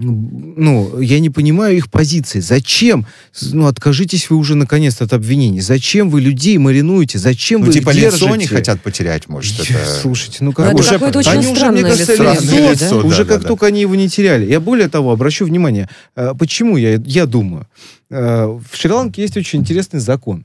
ну, 0.00 0.98
я 1.00 1.20
не 1.20 1.30
понимаю 1.30 1.76
их 1.76 1.90
позиции. 1.90 2.40
Зачем? 2.40 3.06
Ну, 3.52 3.66
откажитесь 3.66 4.30
вы 4.30 4.36
уже 4.36 4.54
наконец 4.54 5.00
от 5.00 5.12
обвинений. 5.12 5.60
Зачем 5.60 6.10
вы 6.10 6.20
людей 6.20 6.56
маринуете? 6.58 7.18
Зачем 7.18 7.60
Ну, 7.60 7.66
вы 7.66 7.72
типа 7.74 7.90
их 7.90 7.96
лицо 8.12 8.34
не 8.36 8.46
хотят 8.46 8.80
потерять, 8.80 9.28
может, 9.28 9.52
Я- 9.68 9.76
это... 9.78 10.00
Слушайте, 10.00 10.38
ну 10.40 10.46
Ну, 10.46 10.52
как 10.52 10.66
это 10.72 10.76
уже- 10.80 10.90
какое-то 10.90 11.18
очень 11.18 11.30
они 11.30 11.46
уже, 11.48 11.70
мне 11.70 11.82
кажется, 11.82 12.12
лицо, 12.12 12.32
лицо, 12.32 12.70
лицо, 12.72 13.06
уже 13.06 13.24
да, 13.24 13.34
как 13.34 13.42
да, 13.42 13.48
только 13.48 13.66
они 13.66 13.80
его 13.82 13.94
не 13.94 14.08
теряли. 14.08 14.46
Я 14.50 14.58
более 14.60 14.88
того 14.88 15.12
обращу 15.12 15.44
внимание, 15.44 15.88
э, 16.16 16.32
почему 16.38 16.76
я, 16.76 17.00
я 17.04 17.26
думаю. 17.26 17.66
Э, 18.10 18.46
В 18.46 18.76
Шри-Ланке 18.76 19.22
есть 19.22 19.36
очень 19.36 19.60
интересный 19.60 20.00
закон. 20.00 20.44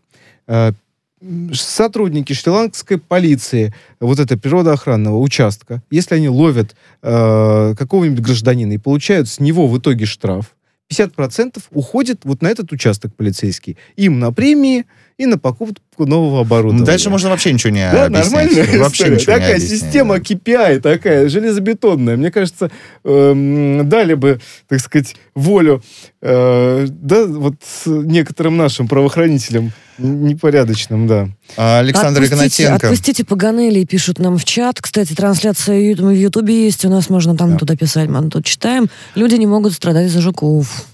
Сотрудники 1.54 2.34
шри-ланкской 2.34 2.98
полиции, 2.98 3.74
вот 4.00 4.20
это 4.20 4.38
природоохранного 4.38 5.18
участка, 5.18 5.82
если 5.90 6.16
они 6.16 6.30
ловят 6.30 6.76
э, 7.02 7.74
какого-нибудь 7.78 8.20
гражданина 8.20 8.74
и 8.74 8.78
получают 8.78 9.28
с 9.30 9.40
него 9.40 9.68
в 9.68 9.78
итоге 9.78 10.06
штраф, 10.06 10.56
50% 10.92 11.58
уходит 11.72 12.22
вот 12.26 12.42
на 12.44 12.48
этот 12.48 12.72
участок 12.72 13.16
полицейский. 13.16 13.76
Им 13.96 14.20
на 14.20 14.32
премии 14.32 14.86
и 15.18 15.26
на 15.26 15.40
покупку 15.40 16.06
нового 16.06 16.42
оборудования. 16.42 16.86
Дальше 16.86 17.10
можно 17.10 17.30
вообще 17.30 17.54
ничего 17.54 17.72
не 17.72 17.90
Да, 17.90 18.06
объяснять. 18.06 18.32
нормальная 18.52 18.80
Вообще 18.80 19.04
история. 19.04 19.16
ничего 19.16 19.32
не 19.34 19.40
Такая 19.40 19.56
объяснять, 19.56 19.80
система. 19.82 20.16
KPI, 20.18 20.80
такая 20.82 21.30
железобетонная. 21.30 22.18
Мне 22.18 22.32
кажется, 22.32 22.70
эм, 23.04 23.90
дали 23.90 24.14
бы, 24.14 24.40
так 24.68 24.80
сказать, 24.80 25.16
волю 25.34 25.82
э, 26.22 26.86
да, 26.88 27.26
вот 27.26 27.56
некоторым 27.86 28.58
нашим 28.58 28.88
правоохранителям 28.88 29.72
непорядочным, 29.98 31.08
да. 31.08 31.30
А, 31.58 31.80
Александр 31.80 32.24
отпустите, 32.24 32.64
Игнатенко. 32.64 32.88
отпустите 32.88 33.24
Паганелли, 33.26 33.84
пишут 33.86 34.20
нам 34.20 34.38
в 34.38 34.46
чат. 34.46 34.82
Кстати, 34.82 35.14
трансляция 35.14 35.96
в 35.96 36.10
Ютубе 36.12 36.66
есть, 36.66 36.84
у 36.86 36.90
нас 36.90 37.10
можно 37.10 37.36
там 37.38 37.52
Да. 37.54 37.58
туда 37.58 37.76
писать, 37.76 38.10
мы 38.10 38.30
тут 38.30 38.46
читаем. 38.46 38.88
Люди 39.16 39.36
не 39.36 39.48
могут 39.48 39.74
страдать 39.74 40.08
из-за 40.08 40.22
жуков. 40.22 40.86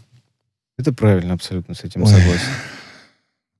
Это 0.78 0.94
правильно, 0.94 1.34
абсолютно 1.34 1.76
с 1.76 1.84
этим 1.84 2.04
Ой. 2.04 2.08
согласен. 2.10 2.40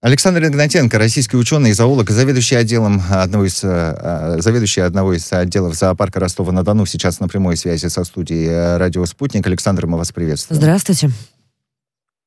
Александр 0.04 0.44
Игнатенко, 0.46 0.98
российский 0.98 1.38
ученый, 1.38 1.74
зоолог, 1.74 2.10
заведующий 2.10 2.56
отделом 2.56 3.04
одного 3.12 3.46
из, 3.46 3.60
э, 3.64 4.38
заведующий 4.40 4.82
одного 4.82 5.14
из 5.14 5.32
отделов 5.32 5.76
зоопарка 5.76 6.20
Ростова-на-Дону, 6.20 6.88
сейчас 6.88 7.20
на 7.20 7.28
прямой 7.28 7.56
связи 7.56 7.86
со 7.86 8.04
студией 8.04 8.48
э, 8.48 8.78
«Радио 8.78 9.06
Спутник». 9.06 9.46
Александр, 9.46 9.86
мы 9.86 10.00
вас 10.00 10.12
приветствуем. 10.12 10.60
Здравствуйте. 10.60 11.12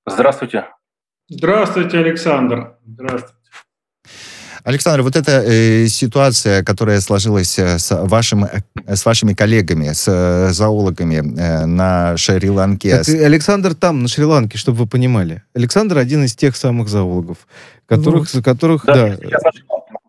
Здравствуйте. 0.07 0.67
Здравствуйте, 1.29 1.99
Александр. 1.99 2.75
Здравствуйте. 2.87 3.35
Александр, 4.63 5.03
вот 5.03 5.15
эта 5.15 5.43
э, 5.45 5.87
ситуация, 5.89 6.63
которая 6.65 7.01
сложилась 7.03 7.59
э, 7.59 7.79
с, 7.79 7.95
вашим, 8.07 8.45
э, 8.45 8.63
с 8.97 9.05
вашими 9.05 9.35
коллегами, 9.35 9.93
с 9.93 10.05
э, 10.09 10.53
зоологами 10.53 11.17
э, 11.39 11.67
на 11.67 12.17
Шри-Ланке, 12.17 12.99
Так, 12.99 13.09
Александр 13.09 13.75
там, 13.75 14.03
на 14.03 14.09
Шри-Ланке, 14.09 14.57
чтобы 14.57 14.79
вы 14.79 14.87
понимали. 14.87 15.43
Александр 15.55 15.99
один 15.99 16.25
из 16.25 16.35
тех 16.35 16.57
самых 16.57 16.89
зоологов, 16.89 17.47
которых, 17.87 18.31
за 18.31 18.43
которых 18.43 18.87
да, 18.87 19.17
слышал. 19.17 19.41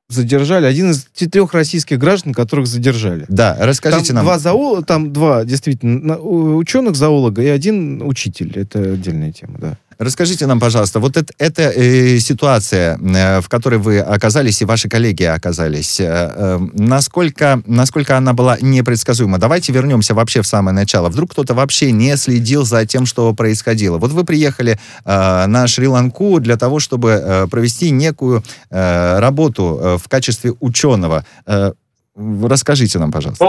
задержали. 0.07 0.65
Один 0.67 0.91
из 0.91 1.03
трех 1.03 1.53
российских 1.53 1.99
граждан, 1.99 2.33
которых 2.33 2.67
задержали. 2.67 3.25
Да, 3.27 3.57
расскажите 3.59 4.07
там 4.13 4.15
нам. 4.17 4.25
Два 4.25 4.39
зоо... 4.39 4.81
там 4.83 5.11
два 5.11 5.43
действительно 5.43 5.99
на- 5.99 6.17
у- 6.17 6.55
ученых 6.55 6.95
зоолога 6.95 7.41
и 7.41 7.47
один 7.47 8.01
учитель. 8.03 8.53
Это 8.57 8.79
отдельная 8.93 9.33
тема, 9.33 9.57
да. 9.59 9.77
Расскажите 9.97 10.45
нам, 10.45 10.59
пожалуйста, 10.59 10.99
вот 10.99 11.15
эт- 11.17 11.31
эта 11.37 11.61
э, 11.63 12.19
ситуация, 12.19 12.97
э, 12.97 13.41
в 13.41 13.47
которой 13.47 13.79
вы 13.79 13.99
оказались 13.99 14.61
и 14.61 14.65
ваши 14.65 14.89
коллеги 14.89 15.23
оказались, 15.23 15.99
э, 15.99 16.05
э, 16.05 16.59
насколько, 16.73 17.61
насколько 17.65 18.17
она 18.17 18.33
была 18.33 18.57
непредсказуема? 18.61 19.37
Давайте 19.37 19.71
вернемся 19.71 20.13
вообще 20.13 20.41
в 20.41 20.47
самое 20.47 20.75
начало. 20.75 21.09
Вдруг 21.09 21.31
кто-то 21.31 21.53
вообще 21.53 21.91
не 21.91 22.17
следил 22.17 22.65
за 22.65 22.85
тем, 22.85 23.05
что 23.05 23.33
происходило. 23.33 23.97
Вот 23.97 24.11
вы 24.11 24.23
приехали 24.25 24.77
э, 25.05 25.45
на 25.47 25.67
Шри-Ланку 25.67 26.39
для 26.39 26.57
того, 26.57 26.79
чтобы 26.79 27.11
э, 27.11 27.47
провести 27.47 27.91
некую 27.91 28.43
э, 28.69 29.19
работу 29.19 29.79
э, 29.81 29.97
в 29.97 30.07
качестве 30.09 30.53
ученого. 30.59 31.25
Э, 31.45 31.71
расскажите 32.15 32.99
нам, 32.99 33.11
пожалуйста. 33.11 33.45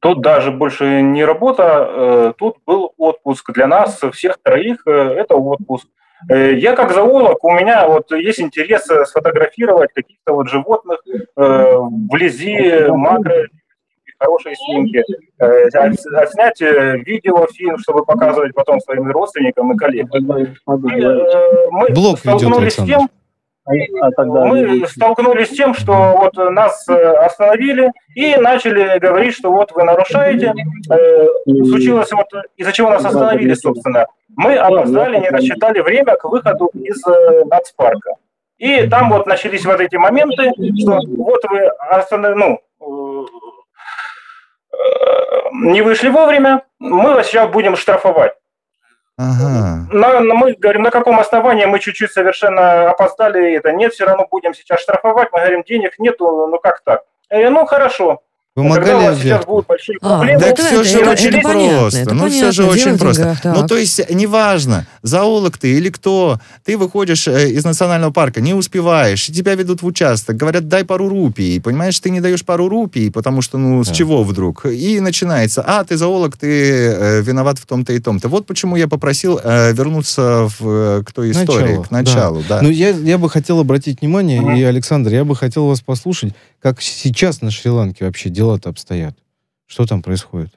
Тут 0.00 0.20
даже 0.20 0.52
больше 0.52 1.02
не 1.02 1.24
работа, 1.24 1.86
э, 1.90 2.32
тут 2.38 2.58
был 2.64 2.92
отпуск. 2.98 3.52
Для 3.52 3.66
нас 3.66 4.00
всех 4.12 4.38
троих 4.40 4.86
э, 4.86 4.90
это 4.90 5.34
отпуск. 5.34 5.88
Э, 6.30 6.54
Я 6.54 6.76
как 6.76 6.92
зоолог, 6.92 7.42
у 7.42 7.50
меня 7.50 7.88
вот 7.88 8.12
есть 8.12 8.40
интерес 8.40 8.84
сфотографировать 9.06 9.92
каких-то 9.92 10.34
вот 10.34 10.48
животных 10.48 11.00
вблизи 11.34 12.86
макро 12.88 13.48
хорошие 14.20 14.56
снимки, 14.56 15.00
отснять 15.38 16.60
видеофильм, 16.60 17.78
чтобы 17.78 18.04
показывать 18.04 18.52
потом 18.52 18.80
своим 18.80 19.08
родственникам 19.12 19.72
и 19.72 19.76
коллегам. 19.76 20.38
И, 20.38 20.46
мы 20.66 21.88
Блок 21.90 22.18
ведет 22.18 22.18
столкнулись 22.18 22.74
с 22.74 22.78
Александр. 22.80 22.92
тем, 22.92 23.08
мы 24.46 24.86
столкнулись 24.88 25.48
с 25.48 25.56
тем, 25.56 25.74
что 25.74 25.92
вот 26.16 26.36
нас 26.52 26.88
э, 26.88 26.94
остановили 26.94 27.92
и 28.14 28.36
начали 28.36 28.98
говорить, 28.98 29.34
что 29.34 29.50
вот 29.52 29.72
вы 29.72 29.84
нарушаете. 29.84 30.52
Э, 30.90 31.26
Случилось 31.68 32.10
вот 32.12 32.26
из-за 32.56 32.72
чего 32.72 32.90
нас 32.90 33.04
остановили, 33.04 33.54
собственно. 33.54 34.06
Мы 34.36 34.56
опоздали, 34.56 35.18
не 35.18 35.28
рассчитали 35.30 35.80
время 35.80 36.16
к 36.16 36.24
выходу 36.24 36.70
из 36.74 37.06
э, 37.06 37.44
нацпарка. 37.44 38.12
И 38.58 38.86
там 38.88 39.10
вот 39.10 39.26
начались 39.26 39.64
вот 39.64 39.80
эти 39.80 39.96
моменты, 39.96 40.50
что 40.80 40.98
вот 41.16 41.44
вы 41.50 41.70
останов- 41.90 42.34
ну, 42.34 42.60
не 45.52 45.82
вышли 45.82 46.08
вовремя, 46.08 46.62
мы 46.78 47.14
вас 47.14 47.26
сейчас 47.26 47.48
будем 47.50 47.76
штрафовать. 47.76 48.32
Ага. 49.18 49.88
На, 49.90 50.20
мы 50.20 50.54
говорим, 50.54 50.82
на 50.82 50.92
каком 50.92 51.18
основании 51.18 51.64
мы 51.64 51.80
чуть-чуть 51.80 52.12
совершенно 52.12 52.90
опоздали, 52.90 53.54
это 53.54 53.72
нет, 53.72 53.92
все 53.92 54.04
равно 54.04 54.28
будем 54.30 54.54
сейчас 54.54 54.80
штрафовать. 54.80 55.30
Мы 55.32 55.40
говорим, 55.40 55.64
денег 55.64 55.98
нету, 55.98 56.46
ну 56.46 56.58
как 56.58 56.82
так? 56.84 57.02
Я 57.28 57.38
говорю, 57.38 57.54
ну 57.54 57.66
хорошо. 57.66 58.22
Тогда 58.64 58.98
у 58.98 59.02
вас 59.02 59.18
сейчас 59.18 59.44
будут 59.46 59.66
большие 59.66 59.98
А, 60.00 60.16
проблемы. 60.18 60.40
Так 60.40 60.50
это- 60.50 60.62
все 60.64 60.74
это- 60.80 60.84
же 60.84 60.98
это 61.00 61.10
очень 61.10 61.42
понятно, 61.42 61.78
просто. 61.80 61.98
это 62.00 62.14
ну, 62.14 62.20
все 62.28 62.30
понятно. 62.30 62.52
же 62.52 62.62
Дело 62.62 62.72
очень 62.72 62.98
просто. 62.98 63.22
деньгах, 63.22 63.56
Ну, 63.56 63.66
то 63.66 63.76
есть, 63.76 64.10
неважно, 64.10 64.86
зоолог 65.02 65.58
ты 65.58 65.72
или 65.76 65.88
кто, 65.90 66.38
ты 66.64 66.76
выходишь 66.76 67.28
э, 67.28 67.50
из 67.50 67.64
национального 67.64 68.12
парка, 68.12 68.40
не 68.40 68.54
успеваешь, 68.54 69.28
и 69.28 69.32
тебя 69.32 69.54
ведут 69.54 69.82
в 69.82 69.86
участок, 69.86 70.36
говорят, 70.36 70.68
дай 70.68 70.84
пару 70.84 71.08
рупий. 71.08 71.60
Понимаешь, 71.60 71.98
ты 72.00 72.10
не 72.10 72.20
даешь 72.20 72.44
пару 72.44 72.68
рупий, 72.68 73.10
потому 73.10 73.42
что, 73.42 73.58
ну, 73.58 73.84
с 73.84 73.88
Да. 73.88 73.94
чего 73.94 74.22
вдруг? 74.24 74.66
И 74.66 75.00
начинается, 75.00 75.62
а, 75.66 75.84
ты 75.84 75.96
зоолог, 75.96 76.36
ты 76.36 76.46
э, 76.48 77.22
виноват 77.22 77.58
в 77.58 77.66
том-то 77.66 77.92
и 77.92 77.98
том-то. 77.98 78.28
Вот 78.28 78.46
почему 78.46 78.76
я 78.76 78.88
попросил 78.88 79.40
э, 79.42 79.72
вернуться 79.72 80.48
в, 80.58 80.68
э, 80.68 81.02
к 81.04 81.12
той 81.12 81.30
истории, 81.32 81.68
Начало, 81.76 81.82
к 81.84 81.90
началу. 81.90 82.44
Да. 82.48 82.62
Ну, 82.62 82.70
я, 82.70 82.90
я 82.90 83.18
бы 83.18 83.28
хотел 83.30 83.60
обратить 83.60 84.00
внимание, 84.00 84.58
и, 84.58 84.62
Александр, 84.64 85.10
я 85.12 85.24
бы 85.24 85.34
хотел 85.36 85.66
вас 85.66 85.80
послушать, 85.80 86.32
как 86.60 86.80
сейчас 86.82 87.40
на 87.42 87.50
Шри-Ланке 87.50 88.04
вообще 88.04 88.30
дела-то 88.48 88.70
обстоят. 88.70 89.14
Что 89.66 89.86
там 89.86 90.02
происходит? 90.02 90.50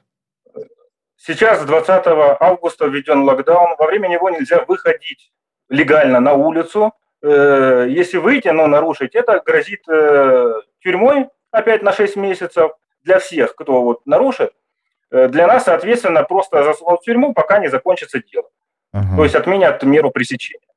Сейчас, 1.16 1.62
с 1.62 1.64
20 1.64 2.06
августа, 2.40 2.86
введен 2.86 3.22
локдаун. 3.22 3.76
Во 3.78 3.86
время 3.86 4.08
него 4.08 4.30
нельзя 4.30 4.64
выходить 4.66 5.32
легально 5.68 6.20
на 6.20 6.32
улицу. 6.32 6.92
Э, 7.22 7.86
Если 7.88 8.18
выйти, 8.18 8.48
но 8.48 8.66
нарушить, 8.66 9.14
это 9.14 9.40
грозит 9.46 9.82
э, 9.88 10.54
тюрьмой 10.80 11.28
опять 11.52 11.82
на 11.82 11.92
6 11.92 12.16
месяцев 12.16 12.72
для 13.04 13.18
всех, 13.18 13.54
кто 13.54 13.82
вот 13.82 14.06
нарушит. 14.06 14.52
Э, 15.12 15.28
Для 15.28 15.46
нас, 15.46 15.64
соответственно, 15.64 16.24
просто 16.24 16.64
засунут 16.64 17.00
в 17.00 17.04
тюрьму, 17.04 17.34
пока 17.34 17.58
не 17.58 17.68
закончится 17.68 18.20
дело. 18.20 18.48
Ага. 18.92 19.16
То 19.16 19.24
есть 19.24 19.36
отменят 19.36 19.82
меру 19.84 20.10
пресечения. 20.10 20.71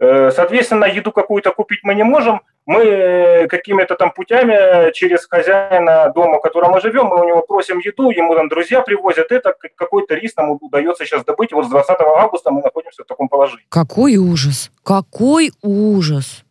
Э, 0.00 0.30
Соответственно, 0.30 0.84
еду 0.84 1.12
какую-то 1.12 1.52
купить 1.52 1.80
мы 1.82 1.94
не 1.94 2.04
можем. 2.04 2.40
Мы 2.66 2.84
э, 2.84 3.46
какими-то 3.48 3.96
там 3.96 4.12
путями 4.12 4.92
через 4.92 5.26
хозяина 5.26 6.12
дома, 6.14 6.38
в 6.38 6.42
котором 6.42 6.72
мы 6.72 6.80
живем, 6.80 7.06
мы 7.06 7.20
у 7.20 7.24
него 7.24 7.42
просим 7.42 7.78
еду, 7.78 8.10
ему 8.10 8.34
там 8.34 8.48
друзья 8.48 8.82
привозят. 8.82 9.32
Это 9.32 9.54
какой-то 9.74 10.14
рис 10.14 10.36
нам 10.36 10.58
удается 10.60 11.04
сейчас 11.04 11.24
добыть. 11.24 11.52
И 11.52 11.54
вот 11.54 11.66
с 11.66 11.70
20 11.70 11.96
августа 12.00 12.50
мы 12.50 12.62
находимся 12.62 13.02
в 13.02 13.06
таком 13.06 13.28
положении. 13.28 13.64
Какой 13.68 14.16
ужас! 14.16 14.70
Какой 14.84 15.50
ужас! 15.62 16.44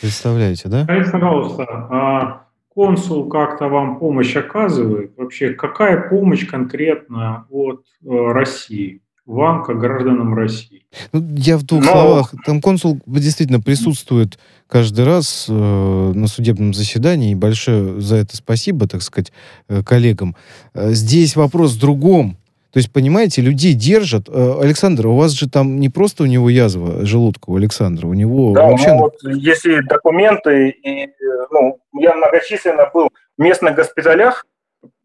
Представляете, 0.00 0.68
да? 0.68 0.84
Скажите, 0.84 1.10
пожалуйста, 1.10 1.64
а 1.90 2.44
консул 2.68 3.28
как-то 3.28 3.68
вам 3.68 3.98
помощь 3.98 4.36
оказывает? 4.36 5.16
Вообще, 5.16 5.54
какая 5.54 6.08
помощь 6.08 6.46
конкретно 6.46 7.46
от 7.50 7.84
э, 8.04 8.08
России? 8.08 9.02
Вам, 9.28 9.62
как 9.62 9.78
гражданам 9.78 10.34
России? 10.34 10.86
Ну, 11.12 11.22
я 11.36 11.58
в 11.58 11.62
двух 11.62 11.84
Но- 11.84 11.90
словах. 11.92 12.32
Там 12.46 12.62
консул 12.62 12.98
действительно 13.04 13.60
присутствует 13.60 14.38
каждый 14.66 15.04
раз 15.04 15.44
э, 15.50 15.52
на 15.52 16.26
судебном 16.28 16.72
заседании. 16.72 17.32
И 17.32 17.34
большое 17.34 18.00
за 18.00 18.16
это 18.16 18.34
спасибо, 18.36 18.88
так 18.88 19.02
сказать, 19.02 19.30
э, 19.68 19.82
коллегам. 19.82 20.34
Э, 20.72 20.92
здесь 20.92 21.36
вопрос 21.36 21.74
в 21.74 21.78
другом. 21.80 22.38
То 22.72 22.78
есть, 22.78 22.90
понимаете, 22.90 23.42
людей 23.42 23.74
держат. 23.74 24.30
Э, 24.30 24.60
Александр, 24.62 25.08
у 25.08 25.16
вас 25.16 25.32
же 25.32 25.46
там 25.46 25.78
не 25.78 25.90
просто 25.90 26.22
у 26.22 26.26
него 26.26 26.48
язва 26.48 27.04
желудка, 27.04 27.50
у 27.50 27.56
Александра, 27.56 28.06
у 28.06 28.14
него 28.14 28.54
Да, 28.54 28.66
вообще... 28.66 28.94
ну, 28.94 29.00
вот, 29.00 29.16
если 29.24 29.82
документы, 29.86 30.70
и, 30.70 31.06
ну, 31.50 31.78
я 32.00 32.14
многочисленно 32.14 32.88
был 32.94 33.10
в 33.36 33.42
местных 33.42 33.74
госпиталях, 33.76 34.46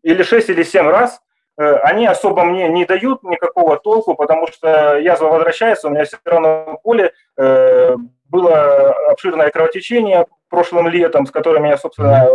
или 0.01 0.23
6, 0.23 0.49
или 0.49 0.63
7 0.63 0.81
раз, 0.87 1.19
они 1.57 2.07
особо 2.07 2.43
мне 2.43 2.67
не 2.69 2.85
дают 2.85 3.23
никакого 3.23 3.77
толку, 3.77 4.15
потому 4.15 4.47
что 4.47 4.97
язва 4.97 5.27
возвращается, 5.27 5.87
у 5.87 5.91
меня 5.91 6.05
все 6.05 6.17
равно 6.25 6.79
боли. 6.83 7.13
Э, 7.37 7.95
Было 8.29 8.93
обширное 9.11 9.51
кровотечение 9.51 10.25
прошлым 10.49 10.87
летом, 10.87 11.27
с 11.27 11.31
которым 11.31 11.63
меня, 11.63 11.77
собственно, 11.77 12.27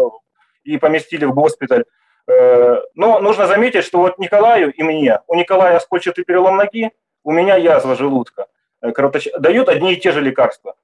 и 0.63 0.79
поместили 0.79 1.25
в 1.25 1.35
госпиталь. 1.35 1.85
Э, 2.29 2.77
Но 2.95 3.19
нужно 3.21 3.47
заметить, 3.47 3.85
что 3.85 3.99
вот 3.99 4.19
Николаю 4.19 4.73
и 4.73 4.83
мне, 4.85 5.21
у 5.27 5.35
Николая 5.35 5.77
оскольчатый 5.77 6.25
перелом 6.25 6.57
ноги, 6.57 6.91
у 7.25 7.33
меня 7.33 7.57
язва 7.57 7.97
желудка. 7.97 8.47
Э, 8.81 8.91
кровоточ- 8.91 9.37
Дают 9.39 9.69
одни 9.69 9.95
и 9.95 9.97
те 9.97 10.13
же 10.13 10.21
лекарства 10.21 10.75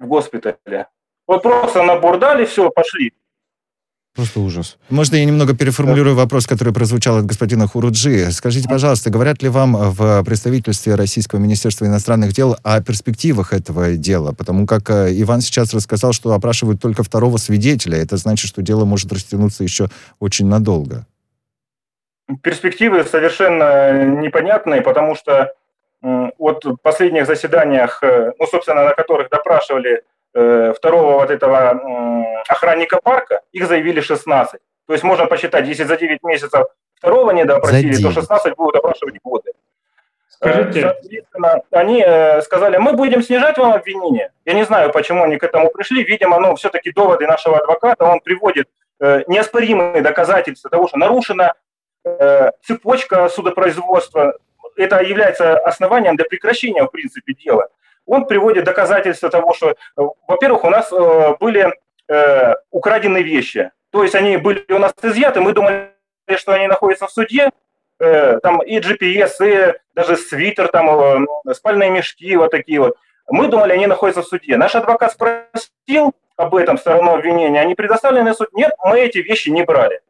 в 0.00 0.06
госпитале. 0.06 0.88
Вот 1.28 1.42
просто 1.42 1.84
набор 1.84 2.18
дали, 2.18 2.44
все, 2.44 2.68
пошли. 2.70 3.12
Просто 4.14 4.40
ужас. 4.40 4.76
Можно 4.90 5.16
я 5.16 5.24
немного 5.24 5.56
переформулирую 5.56 6.14
вопрос, 6.14 6.46
который 6.46 6.74
прозвучал 6.74 7.16
от 7.16 7.24
господина 7.24 7.66
Хуруджи? 7.66 8.30
Скажите, 8.30 8.68
пожалуйста, 8.68 9.08
говорят 9.08 9.42
ли 9.42 9.48
вам 9.48 9.74
в 9.74 10.22
представительстве 10.24 10.96
Российского 10.96 11.38
Министерства 11.38 11.86
иностранных 11.86 12.34
дел 12.34 12.56
о 12.62 12.82
перспективах 12.82 13.54
этого 13.54 13.92
дела? 13.96 14.32
Потому 14.32 14.66
как 14.66 14.90
э, 14.90 15.08
Иван 15.12 15.40
сейчас 15.40 15.72
рассказал, 15.72 16.12
что 16.12 16.32
опрашивают 16.32 16.78
только 16.78 17.02
второго 17.02 17.38
свидетеля. 17.38 17.96
Это 17.96 18.18
значит, 18.18 18.48
что 18.48 18.60
дело 18.60 18.84
может 18.84 19.10
растянуться 19.10 19.62
еще 19.62 19.88
очень 20.20 20.46
надолго. 20.46 21.06
Перспективы 22.42 23.04
совершенно 23.04 24.04
непонятные, 24.04 24.82
потому 24.82 25.14
что 25.16 25.54
в 26.02 26.76
последних 26.82 27.26
заседаниях, 27.26 28.02
э, 28.02 28.32
ну, 28.38 28.46
собственно, 28.46 28.84
на 28.84 28.90
которых 28.90 29.30
допрашивали 29.30 30.02
второго 30.32 31.14
вот 31.18 31.30
этого 31.30 32.42
охранника 32.48 33.00
парка, 33.02 33.42
их 33.52 33.66
заявили 33.66 34.00
16. 34.00 34.60
То 34.86 34.92
есть 34.92 35.04
можно 35.04 35.26
посчитать, 35.26 35.66
если 35.66 35.84
за 35.84 35.96
9 35.96 36.22
месяцев 36.22 36.66
второго 36.94 37.30
не 37.32 37.44
допросили, 37.44 37.94
то 37.94 37.98
9. 37.98 38.14
16 38.14 38.56
будут 38.56 38.74
допрашивать 38.74 39.16
годы. 39.22 39.52
Э, 40.42 40.50
Скажите, 40.50 40.80
Соответственно, 40.82 41.62
они 41.70 42.02
э, 42.04 42.42
сказали, 42.42 42.76
мы 42.76 42.94
будем 42.94 43.22
снижать 43.22 43.58
вам 43.58 43.72
обвинение. 43.74 44.32
Я 44.44 44.54
не 44.54 44.64
знаю, 44.64 44.90
почему 44.92 45.22
они 45.22 45.36
к 45.36 45.44
этому 45.44 45.70
пришли. 45.70 46.02
Видимо, 46.02 46.38
ну, 46.40 46.56
все-таки 46.56 46.92
доводы 46.92 47.26
нашего 47.26 47.58
адвоката, 47.58 48.04
он 48.04 48.20
приводит 48.20 48.68
э, 49.00 49.22
неоспоримые 49.28 50.02
доказательства 50.02 50.68
того, 50.68 50.88
что 50.88 50.98
нарушена 50.98 51.54
э, 52.04 52.50
цепочка 52.64 53.28
судопроизводства. 53.28 54.36
Это 54.76 55.00
является 55.02 55.58
основанием 55.58 56.16
для 56.16 56.24
прекращения, 56.24 56.82
в 56.82 56.88
принципе, 56.88 57.34
дела. 57.34 57.68
Он 58.06 58.26
приводит 58.26 58.64
доказательства 58.64 59.30
того, 59.30 59.54
что, 59.54 59.70
э, 59.70 59.74
во-первых, 60.26 60.64
у 60.64 60.70
нас 60.70 60.92
э, 60.92 61.34
были 61.38 61.72
э, 62.08 62.54
украдены 62.70 63.22
вещи. 63.22 63.70
То 63.90 64.02
есть 64.02 64.14
они 64.14 64.36
были 64.36 64.64
у 64.70 64.78
нас 64.78 64.92
изъяты, 65.02 65.40
мы 65.40 65.52
думали, 65.52 65.90
что 66.36 66.52
они 66.52 66.66
находятся 66.66 67.06
в 67.06 67.12
суде, 67.12 67.50
там 67.98 68.60
и 68.62 68.80
GPS, 68.80 69.32
и 69.42 69.74
даже 69.94 70.16
свитер, 70.16 70.68
там 70.68 71.28
спальные 71.52 71.90
мешки, 71.90 72.34
вот 72.36 72.50
такие 72.50 72.80
вот. 72.80 72.96
Мы 73.28 73.46
думали, 73.46 73.74
они 73.74 73.86
находятся 73.86 74.22
в 74.22 74.26
суде. 74.26 74.56
Наш 74.56 74.74
адвокат 74.74 75.12
спросил 75.12 76.12
об 76.36 76.54
этом 76.56 76.78
сторону 76.78 77.12
обвинения, 77.14 77.60
они 77.60 77.74
предоставлены 77.74 78.32
в 78.32 78.36
суд. 78.36 78.48
Нет, 78.54 78.72
мы 78.82 78.98
эти 78.98 79.18
вещи 79.18 79.50
не 79.50 79.62
брали. 79.62 80.00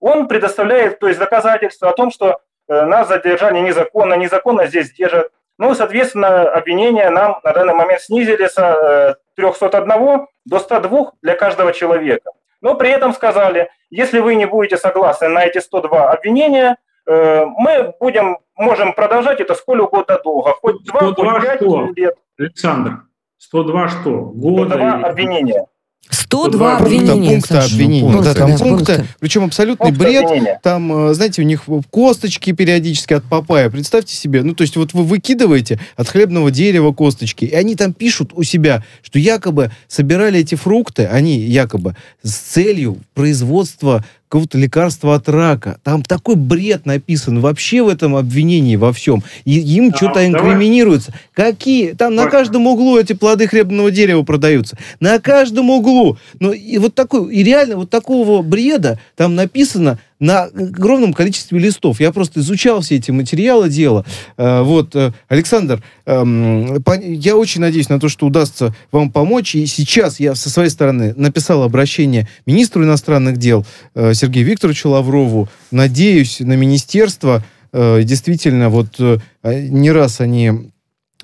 Он 0.00 0.26
предоставляет, 0.26 0.98
то 0.98 1.06
есть 1.06 1.20
доказательства 1.20 1.90
о 1.90 1.92
том, 1.92 2.10
что 2.10 2.40
нас 2.68 3.06
задержали 3.06 3.58
незаконно, 3.60 4.14
незаконно 4.14 4.66
здесь 4.66 4.90
держат. 4.92 5.30
Ну, 5.58 5.74
соответственно, 5.74 6.42
обвинения 6.50 7.08
нам 7.10 7.40
на 7.42 7.52
данный 7.52 7.74
момент 7.74 8.02
снизили 8.02 8.46
с 8.46 8.58
э, 8.58 9.14
301 9.36 10.26
до 10.44 10.58
102 10.58 11.12
для 11.22 11.34
каждого 11.34 11.72
человека. 11.72 12.30
Но 12.60 12.74
при 12.74 12.90
этом 12.90 13.14
сказали, 13.14 13.70
если 13.90 14.18
вы 14.18 14.34
не 14.34 14.46
будете 14.46 14.76
согласны 14.76 15.28
на 15.28 15.44
эти 15.44 15.58
102 15.58 16.10
обвинения, 16.10 16.76
э, 17.06 17.44
мы 17.46 17.94
будем, 17.98 18.38
можем 18.56 18.92
продолжать 18.92 19.40
это 19.40 19.54
сколь 19.54 19.80
угодно 19.80 20.18
долго, 20.22 20.52
хоть 20.60 20.82
2, 20.84 21.00
102 21.12 21.32
хоть 21.32 21.42
5 21.42 21.56
что? 21.56 21.88
лет, 21.96 22.14
Александр, 22.38 22.92
102 23.38 23.88
что? 23.88 24.10
Года 24.10 24.74
102 24.74 24.96
или- 24.96 25.02
обвинения. 25.04 25.66
102 26.10 26.50
102 26.50 26.76
обвинения. 26.78 27.30
пункта 27.30 27.54
Саша. 27.54 27.74
обвинения. 27.74 28.12
Пункты, 28.12 28.24
да, 28.24 28.34
там 28.34 28.50
да, 28.50 28.58
пункты, 28.58 28.94
пункты. 28.96 29.06
причем 29.20 29.44
абсолютный 29.44 29.86
Пункты 29.88 30.04
бред. 30.04 30.24
обвинения. 30.24 30.60
Там, 30.62 31.08
э, 31.10 31.14
знаете, 31.14 31.42
у 31.42 31.44
них 31.44 31.64
косточки 31.90 32.52
периодически 32.52 33.14
от 33.14 33.24
папая. 33.24 33.70
Представьте 33.70 34.14
себе, 34.14 34.42
ну, 34.42 34.54
то 34.54 34.62
есть 34.62 34.76
вот 34.76 34.92
вы 34.92 35.04
выкидываете 35.04 35.80
от 35.96 36.08
хлебного 36.08 36.50
дерева 36.50 36.92
косточки, 36.92 37.44
и 37.44 37.54
они 37.54 37.74
там 37.76 37.92
пишут 37.92 38.30
у 38.34 38.42
себя, 38.42 38.84
что 39.02 39.18
якобы 39.18 39.70
собирали 39.88 40.40
эти 40.40 40.54
фрукты, 40.54 41.06
они 41.06 41.38
якобы 41.38 41.96
с 42.22 42.32
целью 42.34 42.98
производства 43.14 44.04
какого-то 44.28 44.58
лекарства 44.58 45.14
от 45.14 45.28
рака. 45.28 45.78
Там 45.84 46.02
такой 46.02 46.34
бред 46.34 46.84
написан 46.84 47.40
вообще 47.40 47.82
в 47.82 47.88
этом 47.88 48.16
обвинении 48.16 48.76
во 48.76 48.92
всем. 48.92 49.22
И 49.44 49.58
им 49.58 49.90
Да, 49.90 49.96
что-то 49.96 50.26
инкриминируется. 50.26 51.12
Какие? 51.32 51.92
Там 51.92 52.14
на 52.14 52.26
каждом 52.26 52.66
углу 52.66 52.98
эти 52.98 53.12
плоды 53.12 53.46
хлебного 53.46 53.90
дерева 53.90 54.22
продаются. 54.22 54.76
На 55.00 55.20
каждом 55.20 55.70
углу. 55.70 56.18
Ну, 56.40 56.52
и 56.52 56.78
вот 56.78 56.94
такой, 56.94 57.32
и 57.34 57.42
реально 57.42 57.76
вот 57.76 57.90
такого 57.90 58.42
бреда 58.42 58.98
там 59.14 59.34
написано 59.34 59.98
на 60.18 60.44
огромном 60.44 61.12
количестве 61.12 61.58
листов. 61.58 62.00
Я 62.00 62.12
просто 62.12 62.40
изучал 62.40 62.80
все 62.80 62.96
эти 62.96 63.10
материалы 63.10 63.68
дела. 63.68 64.04
Э, 64.36 64.62
вот, 64.62 64.94
э, 64.96 65.12
Александр, 65.28 65.82
эм, 66.06 66.82
я 67.00 67.36
очень 67.36 67.60
надеюсь 67.60 67.88
на 67.88 68.00
то, 68.00 68.08
что 68.08 68.26
удастся 68.26 68.74
вам 68.92 69.10
помочь. 69.10 69.54
И 69.54 69.66
сейчас 69.66 70.20
я 70.20 70.34
со 70.34 70.50
своей 70.50 70.70
стороны 70.70 71.14
написал 71.16 71.62
обращение 71.62 72.28
министру 72.46 72.84
иностранных 72.84 73.36
дел 73.36 73.66
э, 73.94 74.14
Сергею 74.14 74.46
Викторовичу 74.46 74.90
Лаврову. 74.90 75.48
Надеюсь 75.70 76.40
на 76.40 76.54
министерство. 76.54 77.44
Действительно, 77.72 78.70
вот 78.70 78.98
э, 79.00 79.18
не 79.42 79.90
раз 79.90 80.20
они 80.20 80.70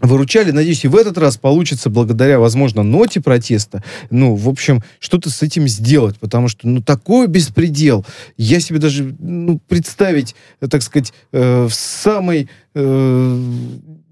выручали. 0.02 0.50
Надеюсь, 0.50 0.84
и 0.84 0.88
в 0.88 0.96
этот 0.96 1.16
раз 1.16 1.38
получится 1.38 1.88
благодаря, 1.88 2.38
возможно, 2.38 2.82
ноте 2.82 3.20
протеста. 3.20 3.82
Ну, 4.10 4.34
в 4.34 4.48
общем, 4.48 4.82
что-то 4.98 5.30
с 5.30 5.42
этим 5.42 5.68
сделать, 5.68 6.18
потому 6.18 6.48
что, 6.48 6.68
ну, 6.68 6.82
такой 6.82 7.28
беспредел. 7.28 8.04
Я 8.36 8.60
себе 8.60 8.78
даже, 8.78 9.16
ну, 9.18 9.60
представить, 9.68 10.34
э, 10.60 10.66
так 10.66 10.82
сказать, 10.82 11.12
э, 11.32 11.64
в 11.64 11.72
самой, 11.72 12.48
э, 12.74 13.38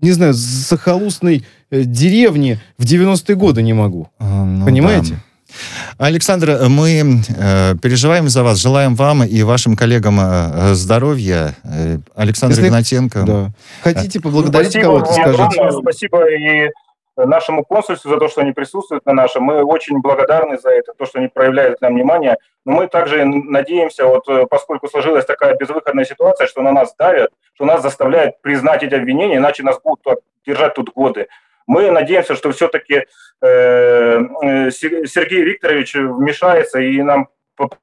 не 0.00 0.12
знаю, 0.12 0.32
захолустной 0.32 1.44
э, 1.70 1.82
деревне 1.84 2.60
в 2.78 2.84
90-е 2.84 3.36
годы 3.36 3.62
не 3.62 3.72
могу. 3.72 4.08
А, 4.18 4.44
ну 4.44 4.64
Понимаете? 4.64 5.14
да. 5.14 5.29
Александр, 5.98 6.58
мы 6.68 7.22
э, 7.38 7.74
переживаем 7.82 8.28
за 8.28 8.42
вас, 8.42 8.58
желаем 8.58 8.94
вам 8.94 9.24
и 9.24 9.42
вашим 9.42 9.76
коллегам 9.76 10.18
э, 10.20 10.74
здоровья. 10.74 11.54
Э, 11.64 11.98
Александр 12.14 12.56
Если- 12.56 12.68
Игнатенко. 12.68 13.22
Да. 13.26 13.50
Хотите 13.82 14.20
поблагодарить 14.20 14.70
Спасибо 14.70 14.92
кого-то, 14.92 15.12
скажите. 15.12 15.30
огромное. 15.30 15.80
Спасибо 15.82 16.30
и 16.30 16.70
нашему 17.16 17.64
консульству 17.64 18.10
за 18.10 18.18
то, 18.18 18.28
что 18.28 18.40
они 18.40 18.52
присутствуют 18.52 19.04
на 19.06 19.12
нашем. 19.12 19.42
Мы 19.42 19.62
очень 19.62 20.00
благодарны 20.00 20.58
за 20.58 20.70
это, 20.70 20.92
то, 20.96 21.06
что 21.06 21.18
они 21.18 21.28
проявляют 21.28 21.80
нам 21.80 21.94
внимание. 21.94 22.36
Но 22.64 22.72
мы 22.72 22.88
также 22.88 23.24
надеемся, 23.24 24.06
вот 24.06 24.28
э, 24.28 24.46
поскольку 24.48 24.88
сложилась 24.88 25.24
такая 25.24 25.54
безвыходная 25.56 26.04
ситуация, 26.04 26.46
что 26.46 26.62
на 26.62 26.72
нас 26.72 26.94
давят, 26.98 27.30
что 27.54 27.64
нас 27.64 27.82
заставляют 27.82 28.40
признать 28.42 28.82
эти 28.82 28.94
обвинения, 28.94 29.36
иначе 29.36 29.62
нас 29.62 29.78
будут 29.82 30.20
держать 30.46 30.74
тут 30.74 30.90
годы. 30.94 31.26
Мы 31.70 31.90
надеемся, 31.92 32.34
что 32.34 32.50
все-таки 32.50 33.04
Сергей 33.40 35.42
Викторович 35.44 35.94
вмешается 35.94 36.80
и 36.80 37.00
нам 37.02 37.28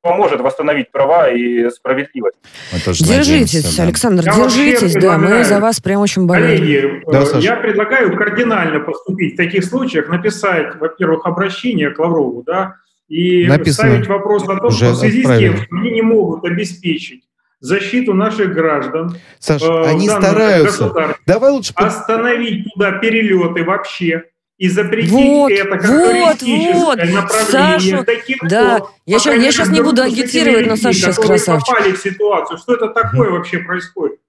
поможет 0.01 0.41
восстановить 0.41 0.91
права 0.91 1.29
и 1.29 1.69
справедливость. 1.69 2.35
Держитесь, 2.73 3.53
надеемся, 3.53 3.77
да. 3.77 3.83
Александр, 3.83 4.23
Я 4.25 4.33
держитесь, 4.33 4.93
да, 4.95 5.17
мы 5.17 5.43
за 5.45 5.59
вас 5.59 5.79
прям 5.79 6.01
очень 6.01 6.25
болеем. 6.25 6.57
Коллеги, 6.59 7.03
Да, 7.11 7.21
э, 7.21 7.25
Саша. 7.25 7.39
я 7.39 7.55
предлагаю 7.55 8.17
кардинально 8.17 8.79
поступить 8.81 9.35
в 9.35 9.37
таких 9.37 9.63
случаях, 9.63 10.09
написать, 10.09 10.75
во-первых, 10.79 11.25
обращение 11.25 11.91
к 11.91 11.99
Лаврову, 11.99 12.43
да, 12.43 12.75
и 13.07 13.45
Написано. 13.47 13.89
ставить 13.89 14.07
вопрос 14.07 14.43
о 14.49 14.57
том, 14.57 14.65
Уже 14.67 14.77
что 14.85 14.93
в 14.93 14.97
связи 14.97 15.21
отправили. 15.21 15.47
с 15.47 15.51
тем, 15.53 15.63
что 15.65 15.75
они 15.77 15.91
не 15.91 16.01
могут 16.01 16.43
обеспечить 16.43 17.23
защиту 17.59 18.13
наших 18.13 18.53
граждан, 18.53 19.17
Саш, 19.39 19.61
э, 19.61 19.83
они 19.85 20.09
стараются. 20.09 21.15
Давай 21.25 21.51
лучше... 21.51 21.73
остановить 21.75 22.65
туда 22.73 22.93
перелеты 22.93 23.63
вообще 23.63 24.25
и 24.57 24.69
запретить 24.69 25.11
Вот, 25.11 25.51
это 25.51 25.77
как 25.77 25.89
вот, 25.89 26.39
туристическое 26.39 26.73
вот. 26.73 26.97
направление. 26.97 27.79
Сашу, 27.79 28.05
Таких 28.05 28.37
да. 28.43 28.79
вот, 28.79 28.89
Я 29.05 29.19
крайней 29.19 29.45
я 29.45 29.51
мере, 29.51 29.71
не 29.71 29.81
буду 29.81 30.01
агитировать, 30.01 30.67
но 30.67 30.75
Саша 30.75 31.09
которые 31.11 31.27
красавчик. 31.39 31.67
попали 31.75 31.91
в 31.91 31.97
ситуацию. 31.99 32.57
Что 32.57 32.73
это 32.75 32.87
такое 32.89 33.29
вообще 33.29 33.59
происходит? 33.59 34.19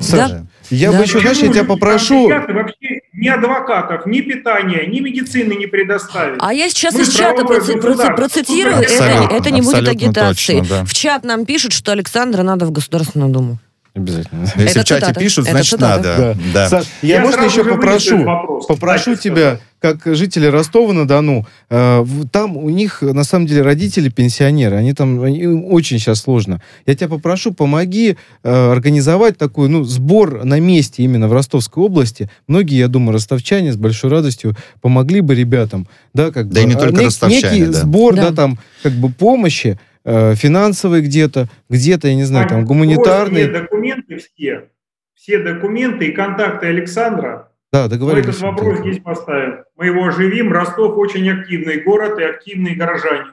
Саша, 0.00 0.46
я 0.70 0.92
Да. 0.92 0.98
бы 0.98 1.04
еще, 1.04 1.20
знаешь, 1.20 1.38
я 1.38 1.48
тебя 1.52 1.64
попрошу... 1.64 2.28
вообще 2.28 2.87
ни 3.18 3.28
адвокатов, 3.28 4.06
ни 4.06 4.20
питания, 4.20 4.86
ни 4.86 5.00
медицины 5.00 5.54
не 5.54 5.66
предоставили. 5.66 6.36
А 6.40 6.54
я 6.54 6.68
сейчас 6.68 6.94
Мы 6.94 7.02
из 7.02 7.14
чата 7.14 7.42
проци- 7.42 7.78
проци- 7.80 8.14
процитирую, 8.16 8.76
это, 8.76 8.84
Абсолютно, 8.84 9.36
это 9.36 9.50
не 9.50 9.60
будет 9.60 9.88
агитацией. 9.88 10.60
точно, 10.60 10.76
да. 10.76 10.84
В 10.84 10.94
чат 10.94 11.24
нам 11.24 11.44
пишут, 11.44 11.72
что 11.72 11.92
Александра 11.92 12.42
надо 12.42 12.64
в 12.66 12.70
Государственную 12.70 13.30
Думу. 13.32 13.58
Обязательно. 13.94 14.42
Если 14.42 14.70
Это 14.70 14.80
в 14.80 14.84
чате 14.84 15.00
цитата. 15.00 15.20
пишут, 15.20 15.44
Это 15.46 15.50
значит 15.56 15.70
цитата. 15.70 16.08
надо. 16.18 16.36
Да. 16.54 16.68
Саш, 16.68 16.84
я, 17.02 17.16
Я 17.16 17.20
можно 17.22 17.42
еще 17.42 17.64
попрошу, 17.64 18.24
попрошу 18.68 19.12
Кстати 19.14 19.22
тебя, 19.24 19.60
как 19.80 20.02
жителя 20.06 20.50
Ростова-на-Дону, 20.50 21.46
э, 21.70 22.04
там 22.30 22.56
у 22.56 22.68
них 22.70 23.02
на 23.02 23.24
самом 23.24 23.46
деле 23.46 23.62
родители 23.62 24.08
пенсионеры, 24.08 24.76
они 24.76 24.92
там 24.92 25.24
им 25.26 25.64
очень 25.64 25.98
сейчас 25.98 26.20
сложно. 26.20 26.60
Я 26.86 26.94
тебя 26.94 27.08
попрошу, 27.08 27.52
помоги 27.52 28.16
э, 28.44 28.70
организовать 28.72 29.36
такой, 29.38 29.68
ну, 29.68 29.84
сбор 29.84 30.44
на 30.44 30.60
месте 30.60 31.02
именно 31.02 31.26
в 31.28 31.32
Ростовской 31.32 31.82
области. 31.84 32.30
Многие, 32.46 32.78
я 32.78 32.88
думаю, 32.88 33.14
ростовчане 33.14 33.72
с 33.72 33.76
большой 33.76 34.10
радостью 34.10 34.56
помогли 34.80 35.20
бы 35.20 35.34
ребятам, 35.34 35.88
да, 36.14 36.30
как 36.30 36.48
Да 36.50 36.60
бы, 36.60 36.66
и 36.66 36.68
не 36.68 36.74
а, 36.74 36.78
только 36.78 37.00
нек- 37.00 37.04
ростовчане, 37.06 37.60
некий 37.60 37.72
да. 37.72 37.80
сбор, 37.80 38.14
да. 38.16 38.30
Да. 38.30 38.36
там, 38.36 38.58
как 38.82 38.92
бы 38.92 39.10
помощи 39.10 39.78
э, 40.08 40.34
финансовой 40.34 41.00
где-то, 41.02 41.48
где-то, 41.68 42.08
я 42.08 42.14
не 42.14 42.24
знаю, 42.24 42.48
там 42.48 42.60
Все 42.60 42.66
гуманитарной. 42.66 43.48
документы 43.48 44.16
все, 44.18 44.68
все 45.14 45.38
документы 45.38 46.06
и 46.06 46.12
контакты 46.12 46.66
Александра, 46.66 47.50
Да, 47.72 47.84
мы 47.84 47.88
договорились. 47.90 48.28
этот 48.28 48.40
вопрос 48.40 48.78
здесь 48.80 48.98
поставим. 49.00 49.64
Мы 49.76 49.86
его 49.86 50.04
оживим. 50.06 50.52
Ростов 50.52 50.96
очень 50.96 51.28
активный 51.30 51.82
город 51.82 52.18
и 52.18 52.24
активные 52.24 52.74
горожане. 52.74 53.26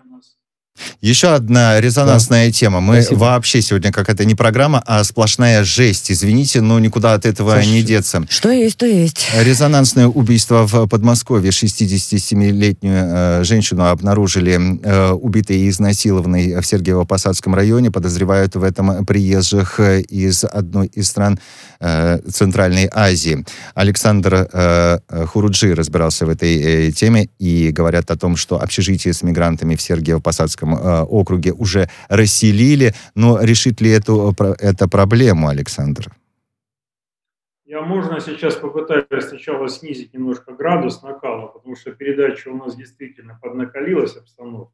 Еще 1.01 1.29
одна 1.29 1.79
резонансная 1.79 2.51
тема. 2.51 2.79
Мы 2.79 3.01
Спасибо. 3.01 3.19
вообще 3.19 3.61
сегодня 3.61 3.91
какая-то 3.91 4.25
не 4.25 4.35
программа, 4.35 4.83
а 4.85 5.03
сплошная 5.03 5.63
жесть. 5.63 6.11
Извините, 6.11 6.61
но 6.61 6.79
никуда 6.79 7.13
от 7.13 7.25
этого 7.25 7.51
Саша, 7.51 7.69
не 7.69 7.81
деться. 7.83 8.25
Что 8.29 8.49
есть, 8.49 8.77
то 8.77 8.85
есть. 8.85 9.25
Резонансное 9.39 10.07
убийство 10.07 10.65
в 10.67 10.87
Подмосковье. 10.87 11.51
67-летнюю 11.51 13.03
э, 13.07 13.43
женщину 13.43 13.85
обнаружили 13.85 14.79
э, 14.83 15.11
убитой 15.11 15.57
и 15.57 15.69
изнасилованной 15.69 16.55
в 16.55 16.63
Сергиево-Посадском 16.63 17.55
районе. 17.55 17.91
Подозревают 17.91 18.55
в 18.55 18.63
этом 18.63 19.05
приезжих 19.05 19.79
э, 19.79 20.01
из 20.01 20.43
одной 20.43 20.87
из 20.87 21.07
стран 21.07 21.39
э, 21.79 22.19
Центральной 22.31 22.89
Азии. 22.91 23.45
Александр 23.75 24.49
э, 24.51 24.99
Хуруджи 25.27 25.73
разбирался 25.73 26.25
в 26.25 26.29
этой 26.29 26.87
э, 26.87 26.91
теме 26.91 27.29
и 27.39 27.71
говорят 27.71 28.11
о 28.11 28.17
том, 28.17 28.35
что 28.35 28.61
общежитие 28.61 29.13
с 29.13 29.23
мигрантами 29.23 29.75
в 29.75 29.79
Сергиево-Посадском 29.79 30.64
э, 30.73 31.01
округе 31.03 31.51
уже 31.51 31.89
расселили. 32.09 32.93
Но 33.13 33.39
решит 33.41 33.81
ли 33.81 33.91
эту, 33.91 34.33
про- 34.35 34.55
это 34.57 34.87
проблему, 34.89 35.49
Александр? 35.49 36.07
Я 37.65 37.81
можно 37.81 38.19
сейчас 38.19 38.55
попытаюсь 38.55 39.25
сначала 39.27 39.67
снизить 39.69 40.13
немножко 40.13 40.53
градус 40.53 41.01
накала, 41.01 41.47
потому 41.47 41.75
что 41.75 41.91
передача 41.91 42.49
у 42.49 42.55
нас 42.55 42.75
действительно 42.75 43.37
поднакалилась 43.41 44.15
обстановка. 44.15 44.71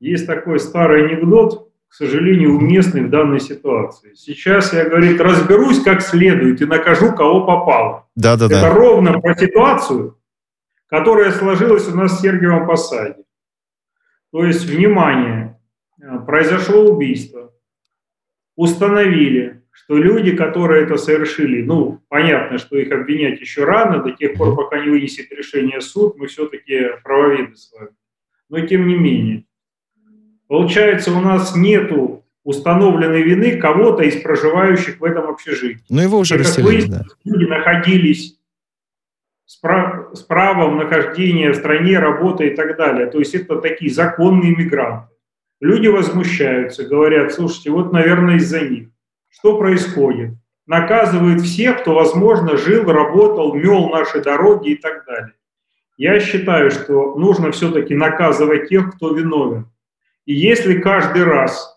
Есть 0.00 0.26
такой 0.26 0.58
старый 0.58 1.06
анекдот, 1.06 1.70
к 1.88 1.94
сожалению, 1.94 2.56
уместный 2.56 3.02
в 3.02 3.10
данной 3.10 3.38
ситуации. 3.40 4.14
Сейчас 4.14 4.72
я, 4.72 4.88
говорит, 4.88 5.20
разберусь 5.20 5.82
как 5.82 6.00
следует 6.02 6.60
и 6.60 6.66
накажу, 6.66 7.14
кого 7.14 7.44
попало. 7.46 8.08
Это 8.16 8.36
Да-да-да. 8.36 8.74
ровно 8.74 9.20
про 9.20 9.36
ситуацию, 9.36 10.18
которая 10.86 11.32
сложилась 11.32 11.86
у 11.86 11.94
нас 11.96 12.18
в 12.18 12.22
Сергиевом 12.22 12.66
Посаде. 12.66 13.22
То 14.36 14.44
есть, 14.44 14.66
внимание, 14.66 15.58
э, 15.98 16.18
произошло 16.26 16.84
убийство, 16.84 17.54
установили, 18.54 19.62
что 19.70 19.96
люди, 19.96 20.36
которые 20.36 20.82
это 20.82 20.98
совершили, 20.98 21.62
ну, 21.62 22.02
понятно, 22.10 22.58
что 22.58 22.76
их 22.76 22.92
обвинять 22.92 23.40
еще 23.40 23.64
рано, 23.64 24.02
до 24.02 24.10
тех 24.10 24.34
пор, 24.34 24.54
пока 24.54 24.78
не 24.84 24.90
вынесет 24.90 25.32
решение 25.32 25.80
суд, 25.80 26.18
мы 26.18 26.26
все-таки 26.26 26.82
правоведы 27.02 27.56
с 27.56 27.72
вами. 27.72 27.92
Но 28.50 28.60
тем 28.60 28.86
не 28.86 28.96
менее, 28.96 29.46
получается, 30.48 31.12
у 31.12 31.20
нас 31.22 31.56
нету 31.56 32.26
установленной 32.44 33.22
вины 33.22 33.56
кого-то 33.56 34.02
из 34.02 34.20
проживающих 34.20 35.00
в 35.00 35.04
этом 35.04 35.28
общежитии. 35.28 35.82
Ну, 35.88 36.02
его 36.02 36.18
уже 36.18 36.34
И, 36.34 36.38
расселили, 36.40 36.90
да. 36.90 37.04
люди 37.24 37.46
находились 37.46 38.35
с, 39.46 39.56
прав- 39.56 40.14
с 40.14 40.22
правом 40.22 40.76
нахождения 40.76 41.52
в 41.52 41.56
стране, 41.56 41.98
работы 41.98 42.48
и 42.48 42.56
так 42.56 42.76
далее. 42.76 43.06
То 43.06 43.18
есть 43.18 43.34
это 43.34 43.56
такие 43.60 43.90
законные 43.90 44.54
мигранты. 44.54 45.08
Люди 45.60 45.86
возмущаются, 45.86 46.84
говорят, 46.84 47.32
слушайте, 47.32 47.70
вот, 47.70 47.92
наверное, 47.92 48.36
из-за 48.36 48.60
них. 48.60 48.88
Что 49.28 49.56
происходит? 49.56 50.32
Наказывают 50.66 51.40
всех, 51.42 51.80
кто, 51.80 51.94
возможно, 51.94 52.56
жил, 52.56 52.84
работал, 52.90 53.54
мел 53.54 53.88
наши 53.88 54.20
дороги 54.20 54.70
и 54.70 54.76
так 54.76 55.06
далее. 55.06 55.32
Я 55.96 56.20
считаю, 56.20 56.70
что 56.70 57.14
нужно 57.14 57.52
все-таки 57.52 57.94
наказывать 57.94 58.68
тех, 58.68 58.94
кто 58.94 59.14
виновен. 59.14 59.70
И 60.26 60.34
если 60.34 60.80
каждый 60.80 61.24
раз 61.24 61.75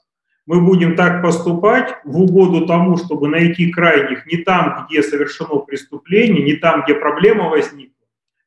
мы 0.49 0.61
будем 0.61 0.95
так 0.95 1.21
поступать 1.21 1.97
в 2.03 2.19
угоду 2.19 2.65
тому, 2.65 2.97
чтобы 2.97 3.27
найти 3.27 3.71
крайних 3.71 4.25
не 4.25 4.37
там, 4.37 4.87
где 4.89 5.03
совершено 5.03 5.59
преступление, 5.59 6.43
не 6.43 6.53
там, 6.53 6.81
где 6.81 6.95
проблема 6.95 7.49
возникла, 7.49 7.93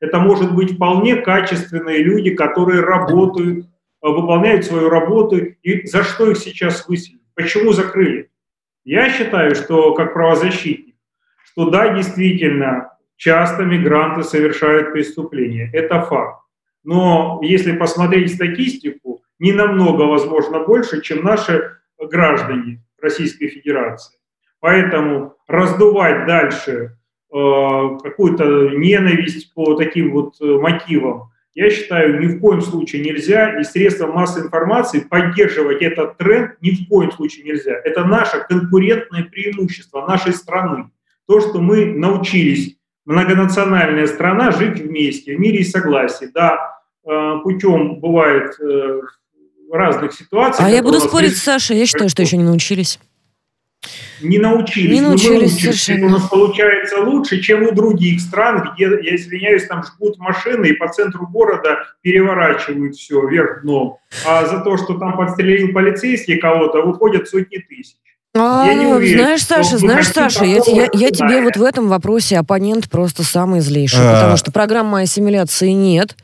это 0.01 0.19
может 0.19 0.53
быть 0.53 0.75
вполне 0.75 1.15
качественные 1.15 2.03
люди, 2.03 2.35
которые 2.35 2.81
работают, 2.81 3.67
э, 3.67 4.09
выполняют 4.09 4.65
свою 4.65 4.91
работу. 4.91 5.37
И 5.37 5.87
за 5.87 6.03
что 6.03 6.29
их 6.29 6.39
сейчас 6.39 6.89
выселили? 6.89 7.21
Почему 7.37 7.73
закрыли? 7.73 8.31
Я 8.83 9.09
считаю, 9.09 9.55
что 9.55 9.95
как 9.95 10.13
правозащитник, 10.13 10.97
что 11.45 11.71
да, 11.71 11.95
действительно, 11.95 12.99
часто 13.15 13.63
мигранты 13.63 14.25
совершают 14.25 14.93
преступления. 14.93 15.71
Это 15.73 16.03
факт. 16.03 16.41
Но 16.83 17.39
если 17.45 17.77
посмотреть 17.77 18.35
статистику, 18.35 19.23
не 19.39 19.53
намного, 19.53 20.03
возможно, 20.03 20.65
больше, 20.65 21.01
чем 21.01 21.23
наши 21.23 21.77
граждане 22.09 22.85
Российской 23.01 23.49
Федерации. 23.49 24.19
Поэтому 24.61 25.37
раздувать 25.49 26.27
дальше 26.27 26.97
Э, 27.35 27.97
какую-то 28.03 28.45
ненависть 28.77 29.55
по 29.55 29.75
таким 29.75 30.13
вот 30.13 30.35
э, 30.39 30.45
мотивам, 30.45 31.31
я 31.55 31.71
считаю, 31.71 32.21
ни 32.21 32.27
в 32.27 32.41
коем 32.41 32.61
случае 32.61 33.03
нельзя, 33.03 33.59
и 33.59 33.65
средством 33.65 34.13
массовой 34.13 34.49
информации 34.49 35.01
поддерживать 35.01 35.81
этот 35.81 36.19
тренд 36.19 36.61
ни 36.61 36.73
в 36.73 36.89
коем 36.89 37.11
случае 37.11 37.47
нельзя. 37.47 37.73
Это 37.85 38.05
наше 38.05 38.45
конкурентное 38.47 39.25
преимущество 39.25 40.07
нашей 40.07 40.35
страны. 40.35 40.91
То, 41.27 41.41
что 41.41 41.59
мы 41.59 41.87
научились, 41.87 42.77
многонациональная 43.07 44.09
страна, 44.09 44.51
жить 44.51 44.81
вместе, 44.81 45.35
в 45.35 45.41
мире 45.41 45.61
и 45.61 45.65
согласии. 45.65 46.29
Да, 46.35 46.83
э, 47.09 47.37
путем 47.43 47.99
бывает 47.99 48.53
разных 49.73 50.13
ситуаций. 50.13 50.65
А 50.65 50.71
я 50.71 50.83
буду 50.83 51.01
спорить 51.01 51.37
с 51.37 51.43
Сашей, 51.43 51.79
я 51.79 51.87
считаю, 51.87 52.11
что 52.11 52.23
еще 52.23 52.37
не 52.37 52.45
научились 52.45 52.99
не 54.21 54.39
научились. 54.39 54.95
Не 54.95 55.01
научились 55.01 55.61
совершенно. 55.61 56.07
У 56.07 56.11
нас 56.11 56.29
получается 56.29 57.01
лучше, 57.01 57.41
чем 57.41 57.65
у 57.65 57.73
других 57.73 58.21
стран, 58.21 58.71
где, 58.75 58.85
я 58.85 59.17
извиняюсь, 59.17 59.67
там 59.67 59.83
жгут 59.83 60.19
машины 60.19 60.67
и 60.67 60.73
по 60.73 60.89
центру 60.89 61.27
города 61.27 61.85
переворачивают 62.03 62.97
все 62.97 63.27
вверх 63.27 63.63
дном. 63.63 63.99
А 64.27 64.47
за 64.47 64.61
то, 64.61 64.77
что 64.77 64.95
там 64.95 65.17
подстрелил 65.17 65.73
полицейский 65.73 66.39
кого-то, 66.39 66.83
выходят 66.83 67.29
сотни 67.29 67.59
тысяч. 67.59 67.97
А, 68.35 68.65
я 68.67 68.73
не 68.73 68.87
уверен, 68.87 69.19
знаешь, 69.19 69.45
Саша, 69.45 69.77
знаешь, 69.77 70.09
Саша, 70.09 70.47
я, 70.47 70.63
я, 70.67 70.89
я 70.95 71.11
тебе 71.11 71.43
вот 71.43 71.59
в 71.59 71.63
этом 71.63 71.89
вопросе 71.89 72.39
оппонент 72.39 72.89
просто 72.89 73.25
самый 73.25 73.61
злейший, 73.61 74.01
а... 74.01 74.15
потому 74.15 74.39
что 74.39 74.51
программы 74.51 75.03
ассимиляции 75.03 75.69
нет. 75.69 76.17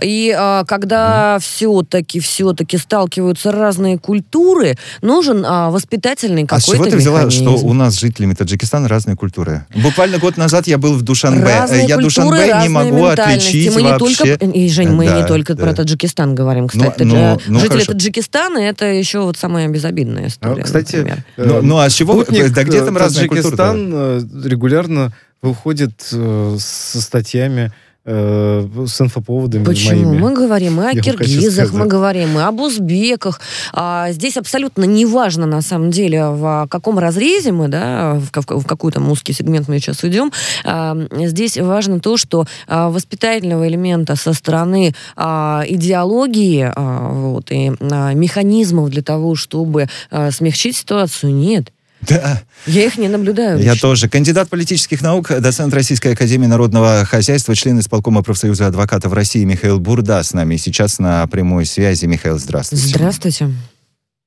И 0.00 0.34
а, 0.34 0.64
когда 0.64 1.36
mm. 1.36 1.40
все-таки, 1.40 2.20
все-таки 2.20 2.78
сталкиваются 2.78 3.52
разные 3.52 3.98
культуры, 3.98 4.78
нужен 5.02 5.44
а, 5.46 5.70
воспитательный 5.70 6.44
какой-то 6.46 6.56
А 6.56 6.60
с 6.60 6.74
чего 6.74 6.84
ты 6.86 6.96
взяла, 6.96 7.30
что 7.30 7.56
у 7.56 7.74
нас 7.74 7.96
с 7.96 8.00
жителями 8.00 8.32
Таджикистана 8.32 8.88
разные 8.88 9.14
культуры? 9.14 9.66
Буквально 9.74 10.16
год 10.16 10.38
назад 10.38 10.66
я 10.66 10.78
был 10.78 10.94
в 10.94 11.02
Душанбе. 11.02 11.44
Разные 11.44 11.84
я 11.86 11.96
культуры, 11.96 12.04
Душанбе 12.04 12.62
не 12.62 12.68
могу 12.70 13.04
отличить 13.04 13.74
мы 13.74 13.82
не 13.82 13.90
вообще... 13.90 14.36
Только, 14.38 14.46
и, 14.46 14.68
Жень, 14.70 14.90
мы 14.90 15.06
да, 15.06 15.20
не 15.20 15.26
только 15.26 15.54
да. 15.54 15.64
про 15.64 15.74
Таджикистан 15.74 16.34
говорим, 16.34 16.68
кстати. 16.68 17.02
Ну, 17.02 17.14
ну, 17.14 17.40
ну, 17.46 17.58
Жители 17.58 17.72
хорошо. 17.72 17.92
Таджикистана 17.92 18.58
это 18.58 18.86
еще 18.86 19.20
вот 19.20 19.36
самая 19.36 19.68
безобидная 19.68 20.28
история, 20.28 20.62
а, 20.62 20.64
Кстати, 20.64 20.96
например. 20.96 21.24
Ну, 21.44 21.62
ну 21.62 21.78
а 21.78 21.88
с 21.90 21.94
чего? 21.94 22.14
Путник, 22.14 22.52
да 22.52 22.64
где 22.64 22.84
там 22.84 22.96
культуры? 22.96 23.28
Таджикистан 23.28 24.44
регулярно 24.44 25.12
выходит 25.42 26.08
э, 26.12 26.56
со 26.58 27.00
статьями 27.00 27.72
э, 28.04 28.68
с 28.86 29.00
инфоповодами 29.00 29.64
Почему? 29.64 30.02
моими. 30.02 30.18
Мы 30.20 30.34
говорим 30.34 30.80
и 30.80 30.84
о 30.84 30.90
Я 30.92 31.00
киргизах, 31.00 31.72
мы 31.72 31.86
говорим 31.86 32.38
и 32.38 32.42
об 32.42 32.60
узбеках. 32.60 33.40
А, 33.72 34.10
здесь 34.12 34.36
абсолютно 34.36 34.84
неважно, 34.84 35.46
на 35.46 35.62
самом 35.62 35.90
деле, 35.90 36.28
в 36.28 36.66
каком 36.70 36.98
разрезе 36.98 37.52
мы, 37.52 37.68
да, 37.68 38.14
в, 38.14 38.30
в, 38.32 38.60
в 38.62 38.66
какой 38.66 38.92
там 38.92 39.10
узкий 39.10 39.32
сегмент 39.32 39.68
мы 39.68 39.78
сейчас 39.78 40.02
уйдем. 40.02 40.32
А, 40.64 40.96
здесь 41.12 41.58
важно 41.58 42.00
то, 42.00 42.16
что 42.16 42.46
а, 42.66 42.90
воспитательного 42.90 43.68
элемента 43.68 44.16
со 44.16 44.32
стороны 44.32 44.94
а, 45.16 45.62
идеологии 45.66 46.70
а, 46.74 47.12
вот, 47.12 47.50
и 47.50 47.72
а, 47.80 48.12
механизмов 48.14 48.90
для 48.90 49.02
того, 49.02 49.34
чтобы 49.34 49.88
а, 50.10 50.30
смягчить 50.30 50.76
ситуацию, 50.76 51.34
нет. 51.34 51.72
Да. 52.08 52.42
Я 52.66 52.86
их 52.86 52.98
не 52.98 53.08
наблюдаю. 53.08 53.60
Я 53.60 53.74
тоже. 53.74 54.08
Кандидат 54.08 54.48
политических 54.48 55.02
наук, 55.02 55.28
доцент 55.28 55.72
Российской 55.72 56.14
Академии 56.14 56.46
Народного 56.46 57.04
Хозяйства, 57.04 57.54
член 57.54 57.78
исполкома 57.78 58.22
профсоюза 58.22 58.66
адвокатов 58.66 59.12
России 59.12 59.44
Михаил 59.44 59.78
Бурда 59.78 60.22
с 60.22 60.32
нами 60.32 60.56
сейчас 60.56 60.98
на 60.98 61.26
прямой 61.28 61.64
связи. 61.64 62.06
Михаил, 62.06 62.38
здравствуйте. 62.38 62.86
Здравствуйте. 62.88 63.50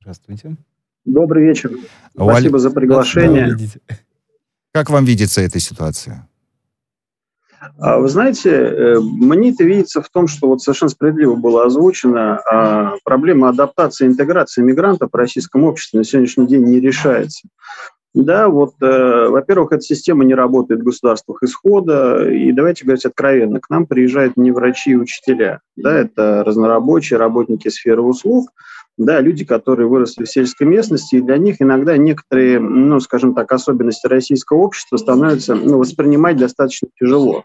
Здравствуйте. 0.01 0.55
Добрый 1.03 1.45
вечер. 1.45 1.71
Спасибо 2.13 2.59
за 2.59 2.71
приглашение. 2.71 3.57
Как 4.71 4.89
вам 4.89 5.05
видится 5.05 5.41
эта 5.41 5.59
ситуация? 5.59 6.27
А, 7.79 7.97
вы 7.97 8.07
знаете, 8.07 8.49
э, 8.51 8.99
мне 8.99 9.51
это 9.51 9.63
видится 9.63 10.01
в 10.01 10.09
том, 10.09 10.27
что 10.27 10.47
вот 10.47 10.61
совершенно 10.61 10.89
справедливо 10.89 11.35
было 11.35 11.65
озвучено, 11.65 12.39
а 12.49 12.95
проблема 13.03 13.49
адаптации 13.49 14.05
и 14.05 14.09
интеграции 14.09 14.61
мигрантов 14.61 15.09
в 15.11 15.15
российском 15.15 15.63
обществе 15.63 15.99
на 15.99 16.03
сегодняшний 16.03 16.47
день 16.47 16.63
не 16.65 16.79
решается. 16.79 17.47
Да, 18.15 18.47
вот, 18.47 18.75
э, 18.81 19.27
во-первых, 19.27 19.73
эта 19.73 19.81
система 19.81 20.23
не 20.23 20.33
работает 20.33 20.79
в 20.79 20.85
государствах 20.85 21.43
исхода, 21.43 22.29
и 22.29 22.53
давайте 22.53 22.85
говорить 22.85 23.05
откровенно, 23.05 23.59
к 23.59 23.69
нам 23.69 23.85
приезжают 23.85 24.37
не 24.37 24.51
врачи 24.51 24.91
и 24.91 24.95
учителя, 24.95 25.59
да, 25.75 25.93
это 25.93 26.41
разнорабочие, 26.45 27.19
работники 27.19 27.67
сферы 27.67 28.01
услуг, 28.01 28.51
да, 28.97 29.19
люди, 29.19 29.43
которые 29.43 29.87
выросли 29.87 30.23
в 30.23 30.29
сельской 30.29 30.65
местности, 30.65 31.15
и 31.15 31.21
для 31.21 31.37
них 31.37 31.57
иногда 31.59 31.97
некоторые, 31.97 32.59
ну, 32.59 32.99
скажем 32.99 33.35
так, 33.35 33.51
особенности 33.51 34.07
российского 34.07 34.59
общества 34.59 34.97
становятся 34.97 35.55
ну, 35.55 35.77
воспринимать 35.77 36.37
достаточно 36.37 36.87
тяжело. 36.97 37.43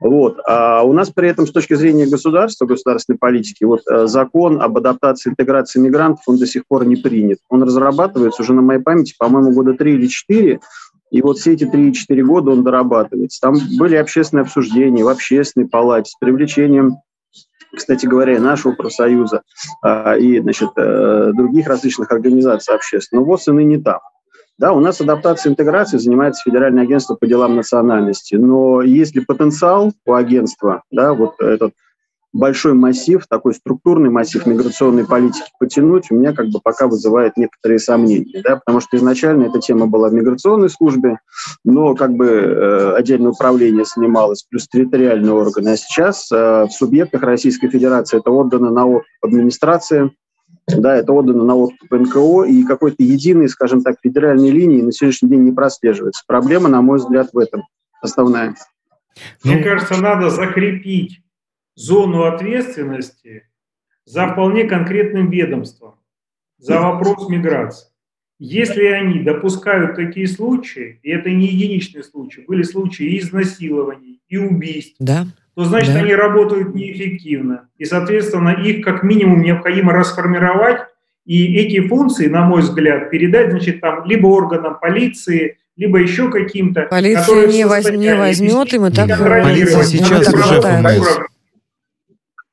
Вот. 0.00 0.38
А 0.46 0.82
у 0.82 0.92
нас 0.92 1.10
при 1.10 1.28
этом 1.28 1.46
с 1.46 1.52
точки 1.52 1.74
зрения 1.74 2.06
государства, 2.06 2.64
государственной 2.64 3.18
политики, 3.18 3.64
вот 3.64 3.82
э, 3.90 4.06
закон 4.06 4.62
об 4.62 4.78
адаптации 4.78 5.30
интеграции 5.30 5.80
мигрантов, 5.80 6.22
он 6.26 6.38
до 6.38 6.46
сих 6.46 6.66
пор 6.66 6.86
не 6.86 6.96
принят. 6.96 7.38
Он 7.50 7.62
разрабатывается 7.62 8.42
уже 8.42 8.54
на 8.54 8.62
моей 8.62 8.80
памяти, 8.80 9.14
по-моему, 9.18 9.52
года 9.52 9.74
три 9.74 9.94
или 9.94 10.06
четыре, 10.06 10.60
и 11.10 11.22
вот 11.22 11.38
все 11.38 11.54
эти 11.54 11.64
3-4 11.64 12.22
года 12.22 12.50
он 12.50 12.62
дорабатывается. 12.62 13.40
Там 13.40 13.54
были 13.78 13.96
общественные 13.96 14.42
обсуждения 14.42 15.04
в 15.04 15.08
общественной 15.08 15.66
палате 15.66 16.10
с 16.10 16.18
привлечением 16.18 16.96
кстати 17.74 18.06
говоря, 18.06 18.40
нашего 18.40 18.72
профсоюза, 18.72 19.42
а, 19.82 20.16
и 20.16 20.40
значит, 20.40 20.70
э, 20.76 21.32
других 21.34 21.66
различных 21.66 22.10
организаций 22.10 22.74
общественных. 22.74 23.24
Но 23.24 23.30
ВОЗ 23.30 23.48
и 23.48 23.52
ныне 23.52 23.78
там. 23.78 24.00
Да, 24.58 24.72
у 24.72 24.80
нас 24.80 25.00
адаптацией 25.00 25.50
и 25.50 25.52
интеграцией 25.52 26.00
занимается 26.00 26.42
Федеральное 26.44 26.82
агентство 26.82 27.14
по 27.14 27.26
делам 27.26 27.54
национальности. 27.54 28.34
Но 28.34 28.82
есть 28.82 29.14
ли 29.14 29.24
потенциал 29.24 29.92
у 30.04 30.12
агентства, 30.14 30.82
да, 30.90 31.14
вот 31.14 31.40
этот 31.40 31.74
большой 32.32 32.74
массив, 32.74 33.24
такой 33.28 33.54
структурный 33.54 34.10
массив 34.10 34.44
миграционной 34.46 35.06
политики 35.06 35.46
потянуть, 35.58 36.10
у 36.10 36.14
меня 36.14 36.32
как 36.32 36.48
бы 36.48 36.60
пока 36.62 36.86
вызывает 36.86 37.36
некоторые 37.36 37.78
сомнения, 37.78 38.42
да, 38.42 38.56
потому 38.56 38.80
что 38.80 38.96
изначально 38.96 39.44
эта 39.44 39.60
тема 39.60 39.86
была 39.86 40.08
в 40.08 40.12
миграционной 40.12 40.68
службе, 40.68 41.18
но 41.64 41.94
как 41.94 42.14
бы 42.14 42.26
э, 42.26 42.92
отдельное 42.96 43.30
управление 43.30 43.84
снималось, 43.84 44.44
плюс 44.48 44.68
территориальные 44.68 45.32
органы, 45.32 45.70
а 45.70 45.76
сейчас 45.76 46.30
э, 46.30 46.64
в 46.64 46.70
субъектах 46.70 47.22
Российской 47.22 47.68
Федерации 47.68 48.18
это 48.18 48.30
отдано 48.30 48.70
на 48.70 49.00
администрации, 49.22 50.10
да, 50.66 50.96
это 50.96 51.12
отдано 51.12 51.44
на 51.44 51.56
откуп 51.56 51.90
НКО, 51.90 52.44
и 52.44 52.62
какой-то 52.64 53.02
единой, 53.02 53.48
скажем 53.48 53.82
так, 53.82 53.96
федеральной 54.02 54.50
линии 54.50 54.82
на 54.82 54.92
сегодняшний 54.92 55.30
день 55.30 55.44
не 55.44 55.52
прослеживается. 55.52 56.22
Проблема, 56.26 56.68
на 56.68 56.82
мой 56.82 56.98
взгляд, 56.98 57.30
в 57.32 57.38
этом 57.38 57.64
основная. 58.02 58.54
Мне 59.42 59.62
кажется, 59.62 60.00
надо 60.00 60.30
закрепить 60.30 61.20
зону 61.78 62.24
ответственности 62.24 63.44
за 64.04 64.26
вполне 64.28 64.64
конкретным 64.64 65.30
ведомством, 65.30 65.94
за 66.58 66.80
вопрос 66.80 67.28
миграции. 67.28 67.88
Если 68.40 68.84
они 68.84 69.20
допускают 69.20 69.94
такие 69.94 70.26
случаи, 70.26 70.98
и 71.02 71.10
это 71.10 71.30
не 71.30 71.46
единичные 71.46 72.02
случаи, 72.02 72.44
были 72.46 72.62
случаи 72.62 73.06
и 73.06 73.18
изнасилований, 73.18 74.20
и 74.28 74.36
убийств, 74.36 74.96
да. 74.98 75.26
то 75.54 75.64
значит 75.64 75.94
да. 75.94 76.00
они 76.00 76.14
работают 76.14 76.74
неэффективно. 76.74 77.68
И, 77.78 77.84
соответственно, 77.84 78.50
их 78.50 78.84
как 78.84 79.02
минимум 79.02 79.42
необходимо 79.42 79.92
расформировать, 79.92 80.80
и 81.26 81.56
эти 81.56 81.86
функции, 81.86 82.26
на 82.26 82.44
мой 82.44 82.62
взгляд, 82.62 83.10
передать, 83.10 83.50
значит, 83.50 83.80
там 83.80 84.04
либо 84.04 84.26
органам 84.26 84.78
полиции, 84.80 85.58
либо 85.76 85.98
еще 85.98 86.30
каким-то. 86.30 86.82
Полиция 86.90 87.46
не, 87.46 87.64
воз, 87.66 87.90
не 87.90 88.14
возьмет, 88.14 88.72
и 88.74 88.78
мы 88.78 88.90
так... 88.90 89.16
Полиция 89.18 89.84
сейчас 89.84 90.32
уже 90.32 90.60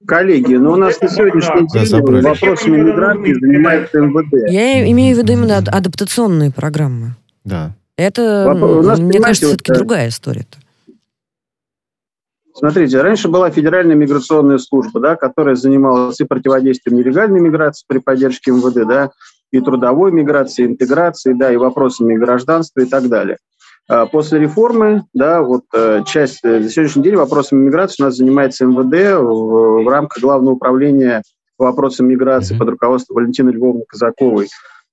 Коллеги, 0.08 0.56
но 0.56 0.74
у 0.74 0.76
нас 0.76 1.00
на 1.02 1.10
сегодняшний 1.10 1.68
день 1.68 2.22
вопросами 2.22 2.78
миграции 2.78 3.34
занимается 3.34 4.00
МВД. 4.00 4.52
Я 4.52 4.92
имею 4.92 5.16
в 5.16 5.20
виду 5.20 5.34
именно 5.34 5.58
адаптационные 5.58 6.52
программы. 6.52 7.16
Да. 7.44 7.74
Это, 7.98 8.44
Вопрос, 8.48 9.00
мне 9.00 9.20
кажется, 9.20 9.48
все-таки 9.48 9.72
вот, 9.72 9.78
другая 9.78 10.10
история. 10.10 10.42
-то. 10.42 10.58
Смотрите, 12.54 13.02
раньше 13.02 13.28
была 13.28 13.50
Федеральная 13.50 13.96
миграционная 13.96 14.58
служба, 14.60 15.00
да, 15.00 15.16
которая 15.16 15.56
занималась 15.56 16.20
и 16.20 16.24
противодействием 16.24 16.98
нелегальной 16.98 17.42
миграции 17.42 17.84
при 17.88 18.00
поддержке 18.00 18.52
МВД, 18.52 18.88
да, 18.88 19.12
и 19.52 19.60
трудовой 19.60 20.12
миграции, 20.12 20.66
интеграции, 20.66 21.34
да, 21.34 21.52
и 21.52 21.58
вопросами 21.58 22.16
гражданства 22.16 22.82
и 22.82 22.86
так 22.86 23.08
далее. 23.08 23.38
А 23.88 24.08
после 24.08 24.40
реформы, 24.40 25.04
да, 25.14 25.44
вот 25.44 25.64
э, 25.74 26.02
часть, 26.08 26.40
э, 26.44 26.60
на 26.60 26.70
сегодняшний 26.70 27.04
день 27.04 27.16
вопросами 27.16 27.66
миграции 27.66 28.02
у 28.02 28.06
нас 28.06 28.16
занимается 28.16 28.66
МВД 28.66 29.20
в, 29.22 29.84
в 29.84 29.88
рамках 29.88 30.24
Главного 30.24 30.56
управления 30.56 31.22
вопросами 31.60 32.14
миграции 32.14 32.58
под 32.58 32.70
руководством 32.70 33.16
Валентины 33.16 33.52
Львовны 33.52 33.84
Казаковой. 33.88 34.48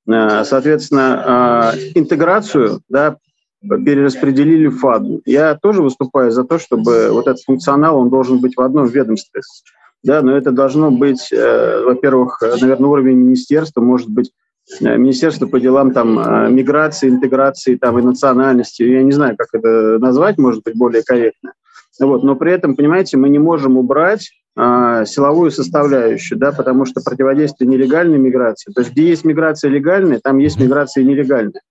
Э, 0.06 0.44
соответственно, 0.44 1.72
интеграцию, 1.94 2.80
да, 2.90 3.16
перераспределили 3.62 4.68
ФАДу. 4.68 5.22
Я 5.24 5.54
тоже 5.54 5.82
выступаю 5.82 6.30
за 6.30 6.44
то, 6.44 6.58
чтобы 6.58 7.08
вот 7.12 7.28
этот 7.28 7.42
функционал, 7.42 7.98
он 7.98 8.10
должен 8.10 8.40
быть 8.40 8.56
в 8.56 8.60
одном 8.60 8.88
ведомстве. 8.88 9.40
Да, 10.02 10.20
но 10.20 10.36
это 10.36 10.50
должно 10.50 10.90
быть, 10.90 11.30
во-первых, 11.30 12.42
наверное, 12.60 12.88
уровень 12.88 13.18
министерства, 13.18 13.80
может 13.80 14.10
быть, 14.10 14.32
Э, 14.32 14.41
Министерство 14.80 15.46
по 15.46 15.60
делам 15.60 15.92
там, 15.92 16.18
э, 16.18 16.50
миграции, 16.50 17.08
интеграции 17.08 17.76
там, 17.76 17.98
и 17.98 18.02
национальности. 18.02 18.82
Я 18.82 19.02
не 19.02 19.12
знаю, 19.12 19.36
как 19.36 19.48
это 19.52 19.98
назвать, 19.98 20.38
может 20.38 20.62
быть, 20.62 20.76
более 20.76 21.02
корректно. 21.02 21.52
Вот, 22.00 22.22
но 22.22 22.36
при 22.36 22.52
этом, 22.52 22.74
понимаете, 22.74 23.16
мы 23.16 23.28
не 23.28 23.38
можем 23.38 23.76
убрать 23.76 24.30
а, 24.56 25.04
силовую 25.04 25.50
составляющую, 25.50 26.38
да, 26.38 26.52
потому 26.52 26.84
что 26.84 27.00
противодействие 27.00 27.68
нелегальной 27.68 28.18
миграции, 28.18 28.72
то 28.72 28.80
есть 28.80 28.92
где 28.92 29.08
есть 29.08 29.24
миграция 29.24 29.70
легальная, 29.70 30.20
там 30.22 30.38
есть 30.38 30.60
миграция 30.60 31.04
нелегальная. 31.04 31.62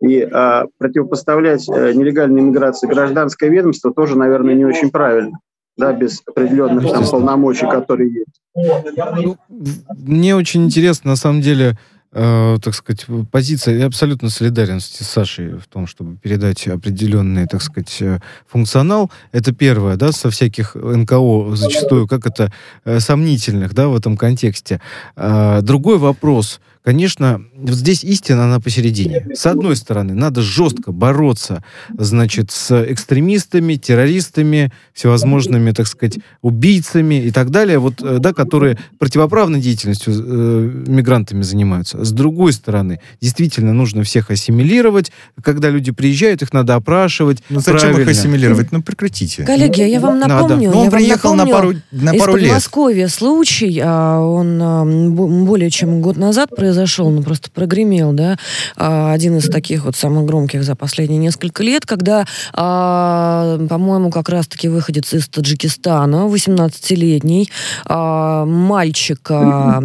И 0.00 0.20
а, 0.20 0.66
противопоставлять 0.78 1.68
а, 1.68 1.92
нелегальной 1.92 2.42
миграции 2.42 2.86
гражданское 2.86 3.48
ведомство 3.50 3.92
тоже, 3.92 4.16
наверное, 4.16 4.54
не 4.54 4.64
очень 4.64 4.90
правильно 4.90 5.38
да, 5.76 5.92
без 5.92 6.22
определенных 6.26 6.90
там, 6.90 7.04
полномочий, 7.06 7.66
которые 7.66 8.12
есть. 8.12 8.40
Ну, 9.22 9.36
мне 9.96 10.36
очень 10.36 10.64
интересно, 10.64 11.10
на 11.10 11.16
самом 11.16 11.40
деле, 11.40 11.78
э, 12.12 12.58
так 12.62 12.74
сказать, 12.74 13.06
позиция. 13.30 13.78
Я 13.78 13.86
абсолютно 13.86 14.30
солидарен 14.30 14.80
с 14.80 14.86
Сашей 14.86 15.54
в 15.58 15.66
том, 15.66 15.86
чтобы 15.86 16.16
передать 16.16 16.66
определенный, 16.68 17.46
так 17.46 17.62
сказать, 17.62 17.98
э, 18.00 18.20
функционал. 18.46 19.10
Это 19.32 19.52
первое, 19.52 19.96
да, 19.96 20.12
со 20.12 20.30
всяких 20.30 20.74
НКО 20.74 21.56
зачастую, 21.56 22.06
как 22.06 22.26
это, 22.26 22.52
э, 22.84 23.00
сомнительных, 23.00 23.74
да, 23.74 23.88
в 23.88 23.96
этом 23.96 24.16
контексте. 24.16 24.80
Э, 25.16 25.60
другой 25.62 25.98
вопрос– 25.98 26.60
конечно, 26.82 27.42
вот 27.54 27.74
здесь 27.74 28.04
истина, 28.04 28.44
она 28.44 28.60
посередине. 28.60 29.26
С 29.34 29.46
одной 29.46 29.76
стороны, 29.76 30.14
надо 30.14 30.42
жестко 30.42 30.92
бороться, 30.92 31.62
значит, 31.96 32.50
с 32.50 32.84
экстремистами, 32.84 33.74
террористами, 33.74 34.72
всевозможными, 34.92 35.70
так 35.70 35.86
сказать, 35.86 36.18
убийцами 36.42 37.22
и 37.26 37.30
так 37.30 37.50
далее, 37.50 37.78
вот, 37.78 38.02
э, 38.02 38.18
да, 38.18 38.32
которые 38.32 38.78
противоправной 38.98 39.60
деятельностью 39.60 40.12
э, 40.14 40.70
мигрантами 40.88 41.42
занимаются. 41.42 42.04
С 42.04 42.12
другой 42.12 42.52
стороны, 42.52 43.00
действительно 43.20 43.72
нужно 43.72 44.02
всех 44.02 44.30
ассимилировать. 44.30 45.12
Когда 45.42 45.70
люди 45.70 45.92
приезжают, 45.92 46.42
их 46.42 46.52
надо 46.52 46.74
опрашивать. 46.74 47.42
Ну 47.48 47.60
зачем 47.60 47.80
правильно. 47.80 48.00
их 48.02 48.08
ассимилировать? 48.08 48.72
Ну 48.72 48.82
прекратите. 48.82 49.44
Коллеги, 49.44 49.82
я 49.82 50.00
вам 50.00 50.18
напомню, 50.18 50.48
надо. 50.48 50.56
Ну, 50.56 50.78
он 50.78 50.84
я 50.84 50.90
приехал 50.90 51.34
напомню, 51.34 51.52
на 51.52 51.58
пару, 51.58 51.74
на 51.92 52.14
пару 52.14 52.36
из 52.36 52.40
лет. 52.40 52.48
Подмосковья 52.50 53.08
случай, 53.08 53.80
а, 53.84 54.20
он 54.20 54.60
а, 54.60 54.84
более 54.84 55.70
чем 55.70 56.00
год 56.00 56.16
назад 56.16 56.50
произошел 56.50 56.71
произошел, 56.72 57.10
ну 57.10 57.22
просто 57.22 57.50
прогремел, 57.50 58.12
да, 58.12 58.38
а, 58.76 59.12
один 59.12 59.36
из 59.36 59.50
таких 59.50 59.84
вот 59.84 59.94
самых 59.94 60.24
громких 60.24 60.64
за 60.64 60.74
последние 60.74 61.18
несколько 61.18 61.62
лет, 61.62 61.84
когда, 61.84 62.24
а, 62.54 63.58
по-моему, 63.68 64.10
как 64.10 64.30
раз-таки 64.30 64.68
выходец 64.68 65.12
из 65.12 65.28
Таджикистана, 65.28 66.28
18-летний, 66.28 67.50
а, 67.84 68.46
мальчика 68.46 69.82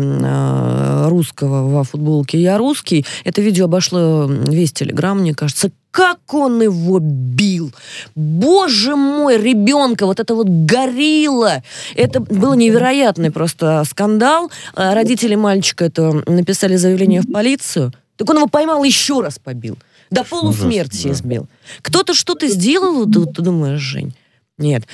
русского 1.09 1.69
во 1.69 1.83
футболке 1.83 2.41
«Я 2.41 2.57
русский», 2.57 3.05
это 3.25 3.41
видео 3.41 3.65
обошло 3.65 4.25
весь 4.47 4.71
Телеграм, 4.71 5.19
мне 5.19 5.33
кажется, 5.33 5.71
как 5.97 6.31
он 6.35 6.61
его 6.61 6.99
бил! 7.01 7.73
Боже 8.13 8.95
мой, 8.95 9.35
ребенка, 9.41 10.05
вот 10.05 10.19
это 10.19 10.35
вот 10.35 10.47
горилла! 10.47 11.63
Это 11.95 12.19
был 12.19 12.53
невероятный 12.53 13.31
просто 13.31 13.83
скандал. 13.89 14.51
А 14.75 14.93
родители 14.93 15.33
мальчика 15.33 15.85
это 15.85 16.21
написали 16.27 16.75
заявление 16.75 17.21
в 17.21 17.31
полицию. 17.31 17.93
Так 18.15 18.29
он 18.29 18.37
его 18.37 18.47
поймал 18.47 18.83
еще 18.83 19.21
раз 19.21 19.39
побил. 19.39 19.79
До 20.11 20.23
полусмерти 20.23 21.07
Ужасно, 21.07 21.09
да. 21.09 21.15
избил. 21.15 21.47
Кто-то 21.81 22.13
что-то 22.13 22.47
сделал, 22.47 23.07
ты 23.07 23.41
думаешь, 23.41 23.79
Жень? 23.79 24.13
Нет. 24.59 24.85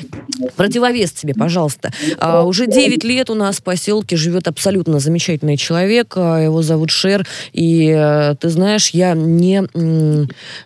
Противовес 0.57 1.13
тебе, 1.13 1.33
пожалуйста. 1.33 1.93
А, 2.17 2.43
уже 2.43 2.67
9 2.67 3.05
лет 3.05 3.29
у 3.29 3.33
нас 3.33 3.59
в 3.59 3.63
поселке 3.63 4.17
живет 4.17 4.49
абсолютно 4.49 4.99
замечательный 4.99 5.55
человек. 5.55 6.15
а, 6.17 6.39
Его 6.39 6.61
зовут 6.61 6.89
Шер. 6.89 7.25
И 7.53 7.87
э, 7.87 8.35
ты 8.37 8.49
знаешь, 8.49 8.89
я 8.89 9.13
не, 9.13 9.63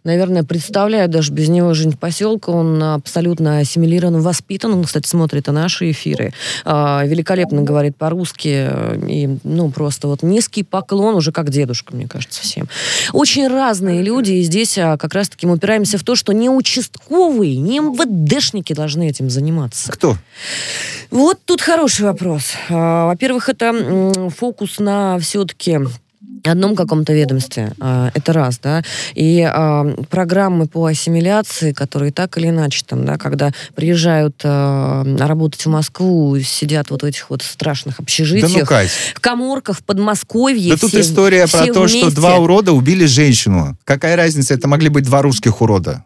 наверное, 0.03 0.43
представляю 0.43 1.07
даже 1.09 1.31
без 1.31 1.47
него 1.47 1.75
жизнь 1.75 1.95
поселка. 1.95 2.49
Он 2.49 2.81
абсолютно 2.81 3.59
ассимилирован, 3.59 4.19
воспитан. 4.19 4.73
Он, 4.73 4.83
кстати, 4.83 5.07
смотрит 5.07 5.47
и 5.47 5.51
наши 5.51 5.91
эфиры. 5.91 6.33
А, 6.65 7.03
Великолепно 7.05 7.61
говорит 7.61 7.97
по-русски. 7.97 8.67
э, 8.67 8.99
И, 9.07 9.29
ну, 9.43 9.69
просто 9.69 10.07
вот 10.07 10.23
низкий 10.23 10.63
поклон, 10.63 11.13
уже 11.13 11.31
как 11.31 11.51
дедушка, 11.51 11.95
мне 11.95 12.07
кажется, 12.07 12.41
всем. 12.41 12.67
Очень 13.13 13.47
разные 13.47 14.01
люди. 14.01 14.31
И 14.31 14.41
здесь 14.41 14.75
а, 14.79 14.97
как 14.97 15.13
раз-таки 15.13 15.45
мы 15.45 15.53
упираемся 15.53 15.99
в 15.99 16.03
то, 16.03 16.15
что 16.15 16.31
не 16.33 16.49
участковые, 16.49 17.57
не 17.57 17.77
МВДшники 17.77 18.73
должны 18.73 18.86
этим 19.09 19.29
заниматься. 19.29 19.91
Кто? 19.91 20.17
Вот 21.11 21.39
тут 21.45 21.61
хороший 21.61 22.05
вопрос. 22.05 22.53
А, 22.69 23.07
Во-первых, 23.07 23.49
это 23.49 24.31
фокус 24.37 24.79
на 24.79 25.17
все-таки 25.19 25.79
одном 26.43 26.75
каком-то 26.75 27.13
ведомстве. 27.13 27.73
А, 27.79 28.11
Это 28.13 28.33
раз, 28.33 28.59
да. 28.59 28.83
И 29.15 29.41
а, 29.41 29.85
программы 30.09 30.67
по 30.67 30.85
ассимиляции, 30.85 31.71
которые 31.71 32.11
так 32.11 32.37
или 32.37 32.47
иначе 32.49 32.83
там, 32.85 33.05
да, 33.05 33.17
когда 33.17 33.51
приезжают 33.75 34.35
а, 34.43 35.03
работать 35.17 35.65
в 35.65 35.69
Москву, 35.69 36.37
сидят 36.39 36.89
вот 36.89 37.01
в 37.03 37.05
этих 37.05 37.29
вот 37.29 37.41
страшных 37.41 37.97
Да 37.97 38.03
общежитиях, 38.03 38.51
ну, 38.61 38.65
Кать. 38.65 38.91
в 39.15 39.19
коморках 39.19 39.77
в 39.79 39.83
Подмосковье. 39.83 40.71
Да 40.71 40.77
тут 40.77 40.89
все- 40.91 41.01
история 41.01 41.47
про 41.47 41.63
все 41.63 41.73
то, 41.73 41.87
что 41.87 42.11
два 42.11 42.37
урода 42.37 42.71
убили 42.71 43.05
женщину. 43.05 43.77
Какая 43.83 44.15
разница? 44.15 44.53
Это 44.53 44.67
могли 44.67 44.89
быть 44.89 45.05
два 45.05 45.21
русских 45.21 45.61
урода. 45.61 46.03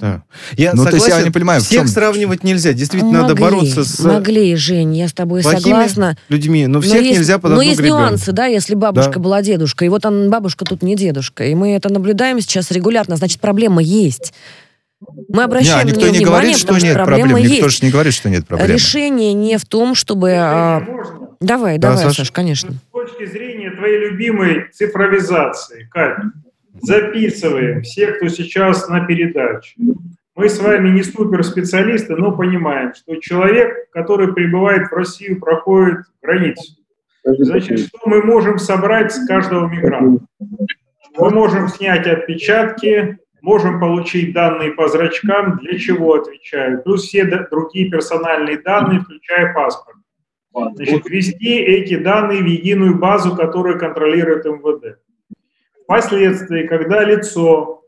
Да. 0.00 0.22
Я 0.56 0.72
Ну, 0.72 0.82
то 0.84 0.90
есть 0.90 1.02
согласен, 1.04 1.18
я 1.18 1.24
не 1.24 1.30
понимаю, 1.30 1.60
всех 1.60 1.80
чем- 1.80 1.88
сравнивать 1.88 2.42
нельзя. 2.42 2.72
Действительно, 2.72 3.12
надо 3.22 3.34
Могли, 3.34 3.42
бороться 3.44 3.84
с 3.84 4.00
Могли, 4.00 4.56
Жень, 4.56 4.96
я 4.96 5.08
с 5.08 5.12
тобой 5.12 5.42
согласна. 5.42 6.16
людьми, 6.30 6.66
но 6.66 6.74
Но 6.74 6.80
всех 6.80 7.02
есть- 7.02 7.18
нельзя 7.18 7.38
под 7.38 7.50
Но 7.50 7.56
одну 7.58 7.62
есть 7.68 7.80
гребенку. 7.80 8.00
нюансы, 8.00 8.32
да, 8.32 8.46
если 8.46 8.74
бабушка 8.74 9.12
Да. 9.14 9.20
была 9.20 9.42
дедушкой. 9.42 9.86
И 9.86 9.90
вот 9.90 10.06
он, 10.06 10.30
бабушка 10.30 10.64
тут 10.64 10.82
не 10.82 10.96
дедушка. 10.96 11.44
И 11.44 11.54
мы 11.54 11.74
это 11.76 11.92
наблюдаем 11.92 12.40
сейчас 12.40 12.70
регулярно. 12.70 13.16
Значит, 13.16 13.40
проблема 13.40 13.82
есть. 13.82 14.32
Мы 15.28 15.38
Не, 15.40 15.44
обращаем 15.44 15.80
а 15.80 15.84
никто 15.84 16.00
на 16.00 16.04
нее 16.04 16.12
не 16.12 16.18
внимание, 16.24 16.26
говорит, 16.40 16.56
что 16.56 16.66
потому 16.68 16.86
нет 16.86 16.94
проблема 16.94 17.28
проблем. 17.28 17.50
Никто 17.52 17.64
есть. 17.66 17.78
же 17.78 17.84
не 17.84 17.92
говорит, 17.92 18.14
что 18.14 18.30
нет 18.30 18.46
проблем. 18.46 18.70
Решение 18.70 19.32
не 19.34 19.58
в 19.58 19.66
том, 19.66 19.94
чтобы... 19.94 20.30
а? 20.34 20.82
Давай, 21.40 21.76
Да, 21.76 21.90
давай, 21.90 22.04
Саш. 22.06 22.16
Саш, 22.16 22.30
конечно. 22.30 22.72
С 22.72 22.90
точки 22.90 23.26
зрения 23.30 23.70
твоей 23.72 23.98
любимой 24.08 24.64
цифровизации, 24.72 25.88
Кать, 25.92 26.16
записываем 26.80 27.82
всех, 27.82 28.16
кто 28.16 28.28
сейчас 28.28 28.88
на 28.88 29.04
передаче. 29.06 29.74
Мы 30.36 30.48
с 30.48 30.58
вами 30.60 30.88
не 30.90 31.02
суперспециалисты, 31.02 32.16
но 32.16 32.32
понимаем, 32.32 32.92
что 32.94 33.16
человек, 33.16 33.90
который 33.90 34.32
прибывает 34.32 34.88
в 34.88 34.92
Россию, 34.92 35.40
проходит 35.40 35.98
границу. 36.20 36.74
Значит, 37.24 37.78
что 37.80 37.98
мы 38.04 38.22
можем 38.22 38.58
собрать 38.58 39.12
с 39.12 39.26
каждого 39.26 39.68
мигранта? 39.68 40.24
Мы 41.16 41.30
можем 41.30 41.68
снять 41.68 42.06
отпечатки, 42.06 43.18
можем 43.40 43.78
получить 43.78 44.34
данные 44.34 44.72
по 44.72 44.88
зрачкам, 44.88 45.58
для 45.58 45.78
чего 45.78 46.14
отвечают, 46.14 46.82
плюс 46.82 47.04
все 47.04 47.24
другие 47.50 47.88
персональные 47.88 48.58
данные, 48.58 49.00
включая 49.00 49.54
паспорт. 49.54 49.98
Значит, 50.74 51.08
ввести 51.08 51.56
эти 51.56 51.96
данные 51.96 52.42
в 52.42 52.46
единую 52.46 52.96
базу, 52.96 53.36
которую 53.36 53.78
контролирует 53.78 54.44
МВД. 54.44 54.98
Впоследствии, 55.84 56.66
когда 56.66 57.04
лицо 57.04 57.82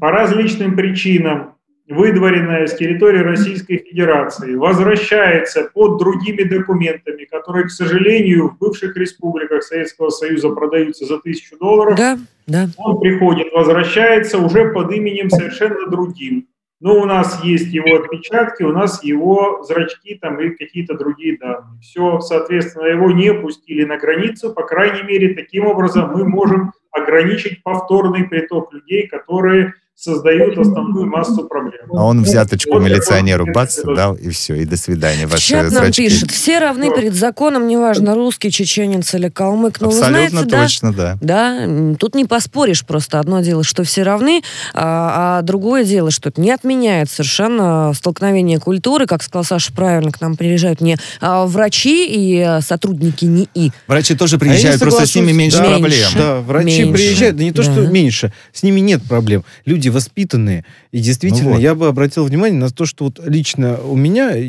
по 0.00 0.10
различным 0.10 0.76
причинам, 0.76 1.54
выдворенное 1.88 2.66
с 2.66 2.74
территории 2.76 3.18
Российской 3.18 3.78
Федерации, 3.78 4.54
возвращается 4.54 5.68
под 5.74 5.98
другими 5.98 6.44
документами, 6.44 7.24
которые, 7.24 7.66
к 7.66 7.70
сожалению, 7.70 8.48
в 8.48 8.58
бывших 8.58 8.96
республиках 8.96 9.64
Советского 9.64 10.10
Союза 10.10 10.50
продаются 10.50 11.04
за 11.04 11.18
тысячу 11.18 11.58
долларов, 11.58 11.96
Да, 11.96 12.18
да. 12.46 12.68
он 12.78 13.00
приходит, 13.00 13.52
возвращается 13.52 14.38
уже 14.38 14.72
под 14.72 14.92
именем 14.92 15.28
совершенно 15.28 15.90
другим. 15.90 16.46
Но 16.82 16.98
у 16.98 17.04
нас 17.04 17.44
есть 17.44 17.72
его 17.72 17.94
отпечатки, 17.94 18.64
у 18.64 18.72
нас 18.72 19.04
его 19.04 19.62
зрачки 19.62 20.16
там 20.16 20.40
и 20.40 20.50
какие-то 20.50 20.98
другие 20.98 21.38
данные. 21.38 21.80
Все, 21.80 22.18
соответственно, 22.18 22.86
его 22.86 23.12
не 23.12 23.32
пустили 23.32 23.84
на 23.84 23.98
границу. 23.98 24.52
По 24.52 24.64
крайней 24.64 25.04
мере, 25.04 25.32
таким 25.34 25.66
образом 25.68 26.10
мы 26.12 26.28
можем 26.28 26.72
ограничить 26.90 27.62
повторный 27.62 28.24
приток 28.24 28.72
людей, 28.72 29.06
которые 29.06 29.74
создают 30.12 30.58
основную 30.58 31.06
массу 31.06 31.44
проблем. 31.46 31.82
А 31.96 32.04
он 32.04 32.24
взяточку 32.24 32.72
Вот 32.72 32.82
милиционеру 32.82 33.46
бац, 33.54 33.78
дал, 33.84 34.14
и 34.16 34.30
все, 34.30 34.56
и 34.56 34.64
до 34.64 34.76
свидания. 34.76 35.28
Ваши 35.28 35.50
Чат 35.50 35.62
нам 35.64 35.70
зрачки. 35.84 36.08
пишет, 36.08 36.32
все 36.32 36.58
равны 36.58 36.92
перед 36.92 37.14
законом, 37.14 37.68
неважно, 37.68 38.16
русский, 38.16 38.50
чеченец 38.50 39.14
или 39.14 39.28
калмык. 39.28 39.80
Но 39.80 39.88
Абсолютно 39.88 40.20
вы 40.22 40.28
знаете, 40.30 40.50
да, 40.50 40.62
точно, 40.64 40.92
да. 40.92 41.18
Да, 41.20 41.64
м, 41.64 41.94
тут 41.94 42.16
не 42.16 42.24
поспоришь 42.24 42.84
просто. 42.84 43.20
Одно 43.20 43.42
дело, 43.42 43.62
что 43.62 43.84
все 43.84 44.02
равны, 44.02 44.42
а, 44.74 45.38
а 45.38 45.42
другое 45.42 45.84
дело, 45.84 46.10
что 46.10 46.30
это 46.30 46.40
не 46.40 46.50
отменяет 46.50 47.08
совершенно 47.08 47.92
столкновение 47.94 48.58
культуры. 48.58 49.06
Как 49.06 49.22
сказал 49.22 49.44
Саша 49.44 49.72
правильно, 49.72 50.10
к 50.10 50.20
нам 50.20 50.36
приезжают 50.36 50.80
не 50.80 50.96
а, 51.20 51.46
врачи 51.46 52.06
и 52.08 52.40
а, 52.40 52.60
сотрудники 52.60 53.24
НИИ. 53.24 53.72
Врачи 53.86 54.16
тоже 54.16 54.34
А 54.34 54.38
приезжают, 54.40 54.80
просто 54.80 55.06
с 55.06 55.14
ними 55.14 55.30
меньше 55.30 55.58
да, 55.58 55.64
проблем. 55.64 56.10
Да, 56.16 56.40
врачи 56.40 56.82
Меньше. 56.82 56.92
приезжают, 56.92 57.36
да 57.36 57.44
не 57.44 57.52
то, 57.52 57.62
что 57.62 57.84
Да. 57.84 57.88
меньше, 57.88 58.32
с 58.52 58.64
ними 58.64 58.80
нет 58.80 59.00
проблем. 59.04 59.44
Люди 59.64 59.91
воспитанные. 59.92 60.64
И 60.90 60.98
действительно, 61.00 61.50
Ну 61.50 61.50
вот. 61.56 61.60
я 61.62 61.74
бы 61.74 61.86
обратил 61.86 62.24
внимание 62.24 62.58
на 62.58 62.70
то, 62.70 62.86
что 62.86 63.04
вот 63.04 63.20
лично 63.24 63.78
у 63.80 63.94
меня, 63.96 64.30
я- 64.30 64.44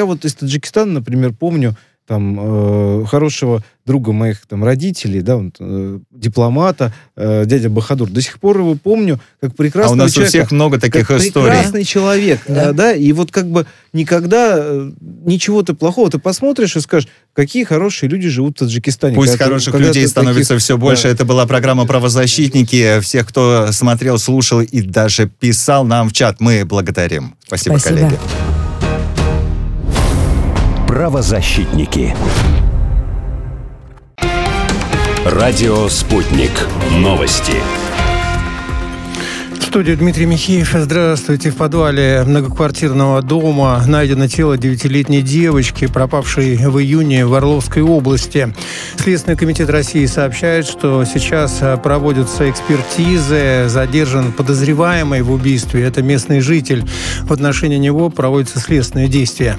я 0.00 0.04
вот 0.04 0.24
из 0.24 0.34
Таджикистана, 0.34 0.92
например, 0.92 1.32
помню 1.32 1.76
там 2.06 2.38
э, 2.38 3.04
хорошего 3.06 3.62
друга 3.86 4.12
моих 4.12 4.46
там 4.46 4.62
родителей, 4.64 5.20
да, 5.22 5.36
он, 5.36 5.52
э, 5.58 5.98
дипломата, 6.10 6.92
э, 7.16 7.44
дядя 7.46 7.68
Бахадур. 7.70 8.08
До 8.10 8.20
сих 8.20 8.38
пор 8.40 8.58
его 8.58 8.74
помню 8.76 9.20
как 9.40 9.52
А 9.52 9.54
прекрасного 9.54 9.92
у 9.94 9.96
нас 9.96 10.10
у 10.10 10.14
человека. 10.14 10.28
всех 10.30 10.52
много 10.52 10.78
таких 10.78 11.06
как 11.06 11.20
историй. 11.20 11.50
прекрасный 11.50 11.84
человек, 11.84 12.40
Да. 12.46 12.54
да. 12.66 12.72
да, 12.72 12.92
и 12.92 13.12
вот 13.12 13.30
как 13.30 13.46
бы 13.50 13.66
никогда 13.94 14.56
э, 14.58 14.90
ничего-то 15.24 15.74
плохого 15.74 16.10
ты 16.10 16.18
посмотришь 16.18 16.76
и 16.76 16.80
скажешь, 16.80 17.08
какие 17.32 17.64
хорошие 17.64 18.08
люди 18.10 18.28
живут 18.28 18.56
в 18.56 18.58
Таджикистане. 18.60 19.14
Пусть 19.16 19.32
Когда 19.32 19.44
ты- 19.44 19.50
хороших 19.50 19.72
когда 19.72 19.88
людей 19.88 20.02
ты 20.04 20.08
становится 20.08 20.48
таких- 20.54 20.62
все 20.62 20.76
больше. 20.78 21.04
да. 21.04 21.08
Это 21.10 21.24
была 21.24 21.46
программа 21.46 21.86
«Правозащитники». 21.86 23.00
Всех, 23.00 23.26
кто 23.28 23.68
смотрел, 23.72 24.18
слушал 24.18 24.60
и 24.60 24.80
даже 24.82 25.26
писал 25.28 25.84
нам 25.84 26.08
в 26.08 26.12
чат, 26.12 26.36
мы 26.40 26.64
благодарим. 26.66 27.34
Спасибо, 27.46 27.78
Спасибо. 27.78 27.98
коллеги. 28.00 28.63
Правозащитники. 30.94 32.14
Радио 35.24 35.88
«Спутник». 35.88 36.52
Новости. 36.92 37.54
В 39.58 39.64
студии 39.64 39.94
Дмитрий 39.94 40.26
Михеев. 40.26 40.70
Здравствуйте. 40.72 41.50
В 41.50 41.56
подвале 41.56 42.22
многоквартирного 42.24 43.22
дома 43.22 43.82
найдено 43.88 44.28
тело 44.28 44.56
девятилетней 44.56 45.20
девочки, 45.20 45.88
пропавшей 45.88 46.58
в 46.58 46.78
июне 46.78 47.26
в 47.26 47.34
Орловской 47.34 47.82
области. 47.82 48.54
Следственный 48.96 49.36
комитет 49.36 49.70
России 49.70 50.06
сообщает, 50.06 50.64
что 50.64 51.04
сейчас 51.04 51.60
проводятся 51.82 52.48
экспертизы. 52.48 53.64
Задержан 53.66 54.30
подозреваемый 54.30 55.22
в 55.22 55.32
убийстве. 55.32 55.82
Это 55.82 56.04
местный 56.04 56.38
житель. 56.38 56.88
В 57.22 57.32
отношении 57.32 57.78
него 57.78 58.10
проводятся 58.10 58.60
следственные 58.60 59.08
действия. 59.08 59.58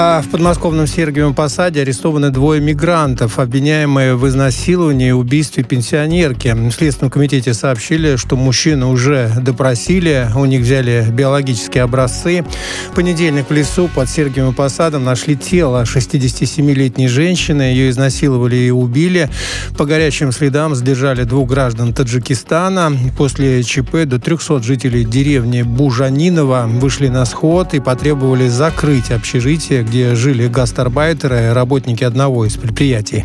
А 0.00 0.22
в 0.22 0.28
подмосковном 0.28 0.86
Сергиевом 0.86 1.34
Посаде 1.34 1.80
арестованы 1.80 2.30
двое 2.30 2.60
мигрантов, 2.60 3.40
обвиняемые 3.40 4.14
в 4.14 4.28
изнасиловании 4.28 5.08
и 5.08 5.10
убийстве 5.10 5.64
пенсионерки. 5.64 6.54
В 6.54 6.70
Следственном 6.70 7.10
комитете 7.10 7.52
сообщили, 7.52 8.14
что 8.14 8.36
мужчину 8.36 8.92
уже 8.92 9.28
допросили, 9.40 10.28
у 10.36 10.44
них 10.44 10.60
взяли 10.60 11.04
биологические 11.10 11.82
образцы. 11.82 12.44
В 12.92 12.94
понедельник 12.94 13.50
в 13.50 13.52
лесу 13.52 13.90
под 13.92 14.08
Сергиевым 14.08 14.54
Посадом 14.54 15.02
нашли 15.02 15.34
тело 15.34 15.82
67-летней 15.82 17.08
женщины. 17.08 17.62
Ее 17.62 17.90
изнасиловали 17.90 18.54
и 18.54 18.70
убили. 18.70 19.28
По 19.76 19.84
горячим 19.84 20.30
следам 20.30 20.76
задержали 20.76 21.24
двух 21.24 21.48
граждан 21.48 21.92
Таджикистана. 21.92 22.92
После 23.16 23.64
ЧП 23.64 24.04
до 24.04 24.20
300 24.20 24.62
жителей 24.62 25.04
деревни 25.04 25.62
Бужанинова 25.62 26.66
вышли 26.68 27.08
на 27.08 27.24
сход 27.24 27.74
и 27.74 27.80
потребовали 27.80 28.46
закрыть 28.46 29.10
общежитие, 29.10 29.87
где 29.88 30.14
жили 30.14 30.46
гастарбайтеры, 30.48 31.52
работники 31.54 32.04
одного 32.04 32.44
из 32.44 32.56
предприятий. 32.56 33.24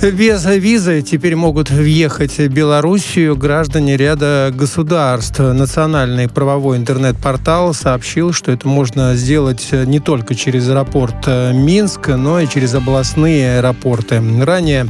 Без 0.00 0.44
визы 0.46 1.02
теперь 1.02 1.34
могут 1.34 1.70
въехать 1.70 2.38
в 2.38 2.48
Белоруссию 2.48 3.36
граждане 3.36 3.96
ряда 3.96 4.52
государств. 4.54 5.40
Национальный 5.40 6.28
правовой 6.28 6.76
интернет-портал 6.76 7.74
сообщил, 7.74 8.32
что 8.32 8.52
это 8.52 8.68
можно 8.68 9.16
сделать 9.16 9.68
не 9.72 9.98
только 9.98 10.36
через 10.36 10.68
аэропорт 10.68 11.16
э, 11.26 11.52
Минск, 11.52 12.08
но 12.08 12.38
и 12.38 12.46
через 12.46 12.74
областные 12.74 13.58
аэропорты. 13.58 14.22
Ранее 14.40 14.86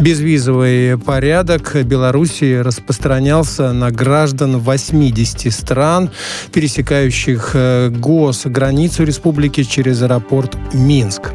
безвизовый 0.00 0.98
порядок 0.98 1.76
Белоруссии 1.84 2.56
распространялся 2.56 3.72
на 3.72 3.92
граждан 3.92 4.58
80 4.58 5.54
стран, 5.54 6.10
пересекающих 6.52 7.52
э, 7.54 7.90
госграницу 7.90 9.04
республики 9.04 9.62
через 9.62 10.02
аэропорт 10.02 10.56
Минск. 10.74 11.30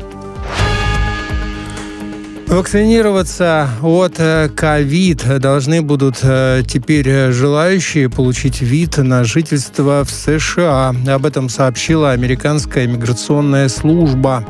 Вакцинироваться 2.54 3.68
от 3.82 4.20
э, 4.20 4.47
ковид 4.47 5.26
должны 5.39 5.82
будут 5.82 6.20
э, 6.22 6.62
теперь 6.68 7.10
э, 7.10 7.32
желающие 7.32 8.12
получить 8.12 8.62
вид 8.62 8.97
на 8.97 9.24
жительство 9.24 10.04
в 10.04 10.12
США. 10.12 10.93
Об 11.08 11.26
этом 11.26 11.49
сообщила 11.49 12.12
американская 12.12 12.86
миграционная 12.86 13.70
служба. 13.70 14.45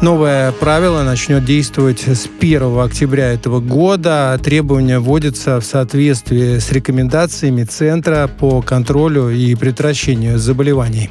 Новое 0.00 0.52
правило 0.52 1.02
начнет 1.02 1.44
действовать 1.44 2.06
с 2.06 2.28
1 2.40 2.78
октября 2.78 3.32
этого 3.32 3.58
года. 3.58 4.38
Требования 4.40 5.00
вводятся 5.00 5.60
в 5.60 5.64
соответствии 5.64 6.60
с 6.60 6.70
рекомендациями 6.70 7.64
Центра 7.64 8.28
по 8.28 8.62
контролю 8.62 9.28
и 9.28 9.56
предотвращению 9.56 10.38
заболеваний. 10.38 11.10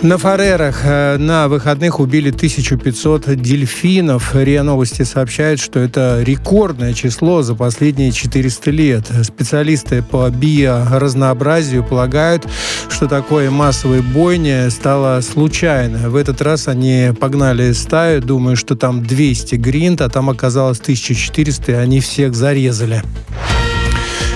На 0.00 0.16
Фарерах 0.16 0.82
э, 0.84 1.16
на 1.16 1.48
выходных 1.48 1.98
убили 1.98 2.30
1500 2.30 3.34
дельфинов. 3.34 4.32
РИА 4.36 4.62
Новости 4.62 5.02
сообщает, 5.02 5.58
что 5.58 5.80
это 5.80 6.22
рекордное 6.22 6.94
число 6.94 7.42
за 7.42 7.56
последние 7.56 8.12
400 8.12 8.70
лет. 8.70 9.06
Специалисты 9.24 10.02
по 10.02 10.30
биоразнообразию 10.30 11.82
полагают, 11.82 12.46
что 12.88 13.08
такое 13.08 13.50
массовой 13.50 14.02
бойни 14.02 14.68
стало 14.68 15.20
случайно. 15.20 16.10
В 16.10 16.14
этот 16.14 16.40
раз 16.42 16.68
они 16.68 17.10
погнали 17.18 17.72
стаю, 17.72 18.22
думая, 18.22 18.54
что 18.54 18.76
там 18.76 19.04
200 19.04 19.56
гринт, 19.56 20.00
а 20.00 20.08
там 20.08 20.30
оказалось 20.30 20.78
1400, 20.78 21.72
и 21.72 21.74
они 21.74 21.98
всех 21.98 22.36
зарезали. 22.36 23.02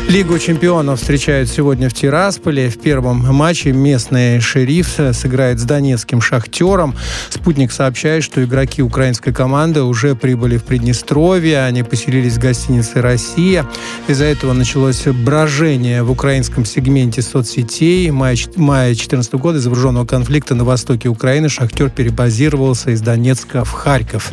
Лигу 0.09 0.39
чемпионов 0.39 1.01
встречают 1.01 1.49
сегодня 1.49 1.89
в 1.89 1.95
Тирасполе. 1.95 2.69
В 2.69 2.79
первом 2.79 3.21
матче 3.35 3.73
местный 3.73 4.41
шериф 4.41 4.99
сыграет 5.13 5.59
с 5.59 5.65
донецким 5.65 6.21
шахтером. 6.21 6.95
Спутник 7.31 7.73
сообщает, 7.73 8.23
что 8.23 8.45
игроки 8.45 8.83
украинской 8.83 9.33
команды 9.33 9.83
уже 9.83 10.15
прибыли 10.15 10.59
в 10.59 10.65
Приднестровье. 10.65 11.65
Они 11.65 11.83
поселились 11.83 12.35
в 12.35 12.41
гостинице 12.41 13.01
«Россия». 13.01 13.67
Из-за 14.07 14.27
этого 14.27 14.53
началось 14.53 15.03
брожение 15.07 16.03
в 16.03 16.11
украинском 16.11 16.67
сегменте 16.67 17.23
соцсетей. 17.23 18.11
В 18.11 18.15
мае 18.15 18.89
2014 18.89 19.35
года 19.35 19.59
из 19.59 19.67
вооруженного 19.67 20.05
конфликта 20.05 20.55
на 20.55 20.65
востоке 20.65 21.09
Украины 21.09 21.49
шахтер 21.49 21.89
перебазировался 21.89 22.91
из 22.91 23.01
Донецка 23.01 23.65
в 23.65 23.71
Харьков. 23.71 24.33